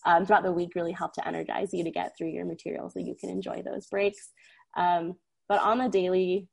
um, 0.05 0.27
throughout 0.27 0.43
the 0.43 0.53
week 0.53 0.75
really 0.75 0.93
help 0.93 1.13
to 1.15 1.27
energize 1.27 1.73
you 1.73 1.85
to 1.85 1.91
get 1.91 2.13
through 2.17 2.31
your 2.31 2.45
material 2.45 2.91
so 2.91 2.99
you 2.99 3.15
can 3.19 3.31
enjoy 3.31 3.63
those 3.63 3.87
breaks. 3.87 4.31
Um, 4.77 5.15
but 5.49 5.61
on 5.61 5.79
the 5.79 5.89
daily 5.89 6.49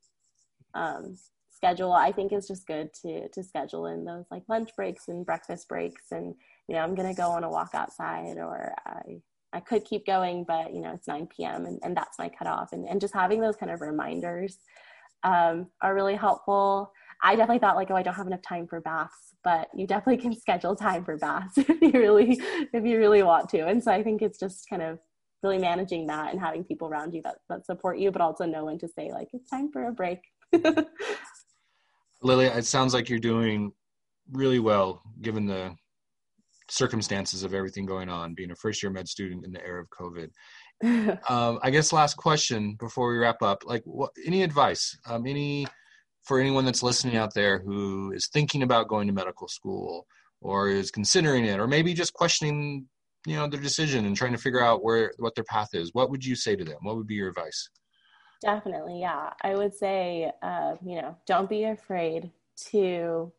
um, 0.74 1.16
schedule, 1.50 1.92
I 1.92 2.12
think 2.12 2.32
it's 2.32 2.48
just 2.48 2.66
good 2.66 2.90
to 3.02 3.28
to 3.28 3.42
schedule 3.42 3.86
in 3.86 4.04
those 4.04 4.26
like 4.30 4.42
lunch 4.48 4.70
breaks 4.76 5.08
and 5.08 5.26
breakfast 5.26 5.68
breaks 5.68 6.12
and 6.12 6.34
you 6.68 6.76
know, 6.76 6.82
I'm 6.82 6.94
gonna 6.94 7.14
go 7.14 7.30
on 7.30 7.44
a 7.44 7.50
walk 7.50 7.70
outside 7.74 8.36
or 8.36 8.72
I 8.86 9.20
I 9.52 9.60
could 9.60 9.84
keep 9.84 10.06
going, 10.06 10.44
but 10.46 10.72
you 10.72 10.80
know, 10.80 10.92
it's 10.92 11.08
9 11.08 11.26
p.m. 11.36 11.66
and, 11.66 11.80
and 11.82 11.96
that's 11.96 12.18
my 12.18 12.28
cutoff. 12.28 12.72
And, 12.72 12.86
and 12.88 13.00
just 13.00 13.14
having 13.14 13.40
those 13.40 13.56
kind 13.56 13.72
of 13.72 13.80
reminders 13.80 14.58
um, 15.24 15.66
are 15.82 15.94
really 15.94 16.14
helpful. 16.14 16.92
I 17.22 17.36
definitely 17.36 17.58
thought 17.58 17.76
like, 17.76 17.90
oh, 17.90 17.96
I 17.96 18.02
don't 18.02 18.14
have 18.14 18.26
enough 18.26 18.42
time 18.42 18.66
for 18.66 18.80
baths, 18.80 19.34
but 19.44 19.68
you 19.74 19.86
definitely 19.86 20.22
can 20.22 20.38
schedule 20.38 20.74
time 20.74 21.04
for 21.04 21.16
baths 21.16 21.52
if 21.58 21.80
you 21.80 21.92
really, 21.92 22.40
if 22.72 22.84
you 22.84 22.98
really 22.98 23.22
want 23.22 23.48
to. 23.50 23.66
And 23.66 23.82
so 23.82 23.92
I 23.92 24.02
think 24.02 24.22
it's 24.22 24.38
just 24.38 24.68
kind 24.68 24.82
of 24.82 24.98
really 25.42 25.58
managing 25.58 26.06
that 26.06 26.32
and 26.32 26.40
having 26.40 26.64
people 26.64 26.88
around 26.88 27.14
you 27.14 27.22
that, 27.22 27.36
that 27.48 27.66
support 27.66 27.98
you, 27.98 28.10
but 28.10 28.20
also 28.20 28.44
know 28.44 28.64
when 28.64 28.78
to 28.78 28.88
say 28.88 29.10
like, 29.12 29.28
it's 29.32 29.50
time 29.50 29.70
for 29.72 29.86
a 29.86 29.92
break. 29.92 30.20
Lilly, 32.22 32.46
it 32.46 32.66
sounds 32.66 32.92
like 32.92 33.08
you're 33.08 33.18
doing 33.18 33.72
really 34.32 34.58
well 34.58 35.02
given 35.20 35.46
the 35.46 35.74
circumstances 36.68 37.42
of 37.42 37.54
everything 37.54 37.84
going 37.84 38.08
on, 38.08 38.34
being 38.34 38.50
a 38.50 38.56
first 38.56 38.82
year 38.82 38.90
med 38.90 39.08
student 39.08 39.44
in 39.44 39.52
the 39.52 39.64
era 39.64 39.82
of 39.82 39.88
COVID. 39.90 40.30
um, 41.30 41.58
I 41.62 41.70
guess 41.70 41.92
last 41.92 42.16
question 42.16 42.76
before 42.78 43.10
we 43.10 43.18
wrap 43.18 43.42
up, 43.42 43.64
like 43.64 43.82
what, 43.84 44.10
any 44.24 44.42
advice, 44.42 44.96
um, 45.06 45.26
any 45.26 45.66
for 46.24 46.38
anyone 46.38 46.64
that's 46.64 46.82
listening 46.82 47.16
out 47.16 47.34
there 47.34 47.58
who 47.58 48.12
is 48.12 48.28
thinking 48.28 48.62
about 48.62 48.88
going 48.88 49.06
to 49.06 49.12
medical 49.12 49.48
school 49.48 50.06
or 50.40 50.68
is 50.68 50.90
considering 50.90 51.44
it, 51.44 51.60
or 51.60 51.66
maybe 51.66 51.92
just 51.92 52.12
questioning, 52.14 52.86
you 53.26 53.36
know, 53.36 53.46
their 53.46 53.60
decision 53.60 54.06
and 54.06 54.16
trying 54.16 54.32
to 54.32 54.38
figure 54.38 54.62
out 54.62 54.82
where 54.82 55.12
what 55.18 55.34
their 55.34 55.44
path 55.44 55.68
is. 55.74 55.90
What 55.92 56.10
would 56.10 56.24
you 56.24 56.34
say 56.34 56.56
to 56.56 56.64
them? 56.64 56.78
What 56.82 56.96
would 56.96 57.06
be 57.06 57.14
your 57.14 57.28
advice? 57.28 57.68
Definitely, 58.42 59.00
yeah. 59.00 59.30
I 59.42 59.54
would 59.54 59.74
say, 59.74 60.32
uh, 60.42 60.76
you 60.84 61.00
know, 61.00 61.16
don't 61.26 61.48
be 61.48 61.64
afraid 61.64 62.30
to 62.70 63.32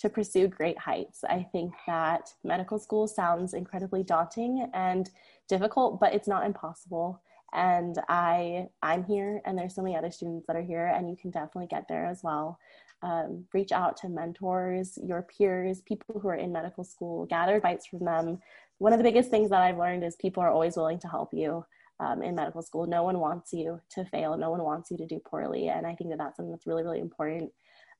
to 0.00 0.08
pursue 0.08 0.46
great 0.46 0.78
heights. 0.78 1.24
I 1.24 1.46
think 1.50 1.74
that 1.86 2.32
medical 2.44 2.78
school 2.78 3.08
sounds 3.08 3.52
incredibly 3.52 4.04
daunting 4.04 4.70
and 4.72 5.10
difficult, 5.48 5.98
but 5.98 6.14
it's 6.14 6.28
not 6.28 6.46
impossible. 6.46 7.20
And 7.52 7.96
I 8.08 8.68
I'm 8.82 9.04
here, 9.04 9.40
and 9.44 9.56
there's 9.56 9.74
so 9.74 9.82
many 9.82 9.96
other 9.96 10.10
students 10.10 10.46
that 10.46 10.56
are 10.56 10.62
here, 10.62 10.86
and 10.86 11.08
you 11.08 11.16
can 11.16 11.30
definitely 11.30 11.68
get 11.68 11.88
there 11.88 12.06
as 12.06 12.22
well. 12.22 12.58
Um, 13.02 13.44
reach 13.54 13.72
out 13.72 13.96
to 13.98 14.08
mentors, 14.08 14.98
your 15.02 15.22
peers, 15.22 15.82
people 15.82 16.20
who 16.20 16.28
are 16.28 16.34
in 16.34 16.52
medical 16.52 16.84
school, 16.84 17.26
gather 17.26 17.56
advice 17.56 17.86
from 17.86 18.04
them. 18.04 18.40
One 18.78 18.92
of 18.92 18.98
the 18.98 19.04
biggest 19.04 19.30
things 19.30 19.50
that 19.50 19.62
I've 19.62 19.78
learned 19.78 20.04
is 20.04 20.16
people 20.16 20.42
are 20.42 20.50
always 20.50 20.76
willing 20.76 20.98
to 21.00 21.08
help 21.08 21.30
you 21.32 21.64
um, 22.00 22.22
in 22.22 22.34
medical 22.34 22.62
school. 22.62 22.86
No 22.86 23.02
one 23.02 23.18
wants 23.18 23.52
you 23.52 23.80
to 23.90 24.04
fail. 24.04 24.36
No 24.36 24.50
one 24.50 24.62
wants 24.62 24.90
you 24.90 24.96
to 24.98 25.06
do 25.06 25.20
poorly. 25.24 25.68
And 25.68 25.86
I 25.86 25.94
think 25.94 26.10
that 26.10 26.18
that's 26.18 26.36
something 26.36 26.50
that's 26.50 26.66
really, 26.66 26.82
really 26.82 27.00
important. 27.00 27.52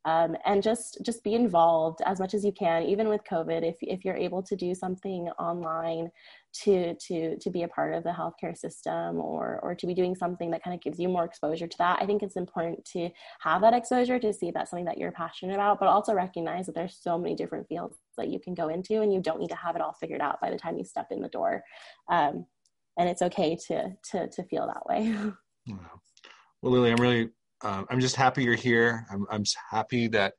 Um, 0.05 0.36
and 0.46 0.62
just 0.62 0.99
just 1.05 1.24
be 1.24 1.34
involved 1.34 2.01
as 2.07 2.20
much 2.20 2.32
as 2.32 2.44
you 2.44 2.53
can 2.53 2.84
even 2.84 3.09
with 3.09 3.20
covid 3.28 3.68
if, 3.68 3.76
if 3.82 4.05
you're 4.05 4.16
able 4.16 4.42
to 4.44 4.55
do 4.55 4.72
something 4.72 5.28
online 5.40 6.09
to 6.62 6.94
to 6.94 7.36
to 7.36 7.51
be 7.51 7.64
a 7.64 7.68
part 7.68 7.94
of 7.94 8.05
the 8.05 8.11
healthcare 8.11 8.57
system 8.57 9.18
or 9.18 9.59
or 9.62 9.74
to 9.74 9.86
be 9.86 9.94
doing 9.94 10.14
something 10.14 10.53
that 10.53 10.62
kind 10.62 10.72
of 10.72 10.80
gives 10.80 11.01
you 11.01 11.09
more 11.09 11.24
exposure 11.24 11.66
to 11.66 11.76
that 11.78 11.99
i 12.01 12.07
think 12.07 12.22
it's 12.22 12.36
important 12.36 12.82
to 12.84 13.11
have 13.40 13.61
that 13.61 13.74
exposure 13.74 14.20
to 14.20 14.32
see 14.32 14.49
if 14.49 14.55
that's 14.55 14.70
something 14.70 14.86
that 14.86 14.99
you're 14.99 15.12
passionate 15.12 15.55
about 15.55 15.80
but 15.80 15.88
also 15.88 16.14
recognize 16.14 16.66
that 16.66 16.76
there's 16.76 16.96
so 16.99 17.18
many 17.18 17.34
different 17.34 17.66
fields 17.66 17.96
that 18.16 18.28
you 18.28 18.38
can 18.38 18.55
go 18.55 18.68
into 18.68 19.03
and 19.03 19.12
you 19.12 19.20
don't 19.20 19.40
need 19.40 19.51
to 19.51 19.57
have 19.57 19.74
it 19.74 19.82
all 19.82 19.96
figured 20.01 20.20
out 20.20 20.40
by 20.40 20.49
the 20.49 20.59
time 20.59 20.78
you 20.78 20.84
step 20.84 21.09
in 21.11 21.20
the 21.20 21.28
door 21.28 21.62
um, 22.09 22.46
and 22.99 23.09
it's 23.09 23.22
okay 23.22 23.57
to 23.68 23.96
to 24.11 24.28
to 24.28 24.42
feel 24.44 24.66
that 24.66 24.86
way. 24.86 25.14
Well, 26.61 26.72
Lilly, 26.72 26.90
I'm 26.90 27.01
really 27.01 27.30
um, 27.62 27.86
I'm 27.90 28.00
just 28.00 28.16
happy 28.16 28.44
you're 28.44 28.54
here. 28.54 29.06
I'm 29.11 29.26
I'm 29.30 29.44
happy 29.70 30.09
that 30.09 30.34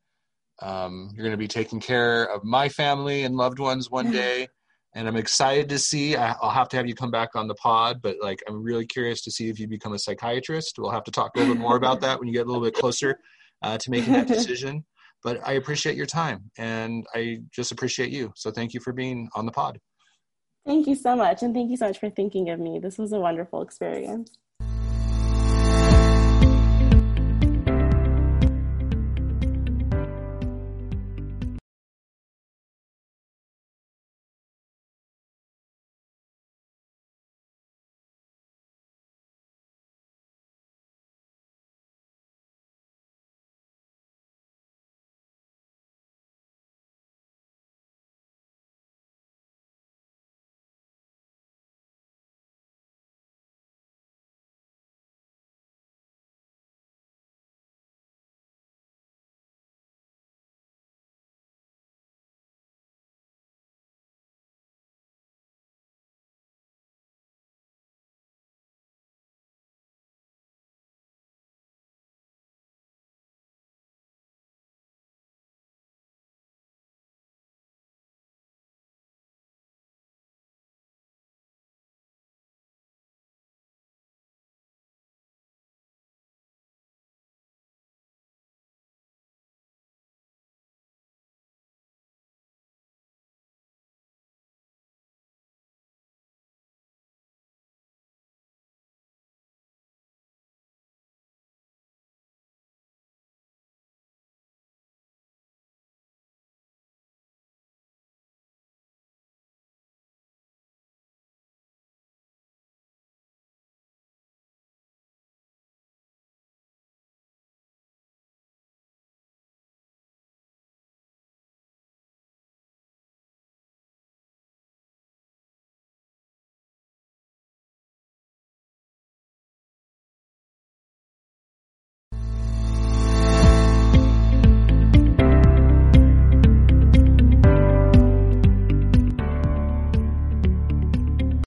um, 0.61 1.11
you're 1.13 1.24
going 1.24 1.32
to 1.32 1.38
be 1.38 1.47
taking 1.47 1.80
care 1.80 2.26
of 2.26 2.43
my 2.43 2.70
family 2.70 3.24
and 3.24 3.36
loved 3.36 3.59
ones 3.59 3.89
one 3.89 4.11
day. 4.24 4.47
and 4.95 5.07
I'm 5.07 5.15
excited 5.15 5.70
to 5.70 5.80
see. 5.80 6.15
I, 6.15 6.36
will 6.41 6.49
have 6.49 6.70
to 6.70 6.78
have 6.78 6.88
you 6.88 6.95
come 6.95 7.11
back 7.11 7.36
on 7.36 7.47
the 7.47 7.55
pod, 7.55 8.01
but 8.01 8.17
like 8.22 8.41
I'm 8.47 8.61
really 8.63 8.86
curious 8.86 9.22
to 9.24 9.32
see 9.32 9.49
if 9.49 9.59
you 9.59 9.67
become 9.67 9.93
a 9.93 9.99
psychiatrist. 9.99 10.78
We'll 10.78 10.91
have 10.91 11.03
to 11.05 11.11
talk 11.11 11.32
a 11.36 11.39
little 11.39 11.53
bit 11.53 11.61
more 11.61 11.76
about 11.76 12.01
that 12.01 12.20
when 12.20 12.28
you 12.28 12.34
get 12.34 12.45
a 12.45 12.49
little 12.49 12.63
bit 12.63 12.74
closer 12.74 13.20
uh, 13.61 13.78
to 13.78 13.91
making 13.91 14.13
that 14.13 14.28
decision. 14.38 14.86
But 15.22 15.45
I 15.45 15.53
appreciate 15.53 15.97
your 15.97 16.05
time, 16.05 16.49
and 16.57 17.05
I 17.13 17.39
just 17.51 17.74
appreciate 17.74 18.09
you. 18.09 18.32
So 18.36 18.51
thank 18.51 18.74
you 18.74 18.80
for 18.80 18.93
being 18.93 19.28
on 19.36 19.45
the 19.45 19.51
pod. 19.51 19.80
Thank 20.65 20.88
you 20.88 20.95
so 20.95 21.15
much. 21.15 21.43
And 21.43 21.53
thank 21.53 21.70
you 21.70 21.78
so 21.78 21.88
much 21.88 21.99
for 21.99 22.09
thinking 22.09 22.49
of 22.49 22.59
me. 22.59 22.80
This 22.80 22.97
was 22.97 23.11
a 23.11 23.20
wonderful 23.20 23.61
experience. 23.61 24.32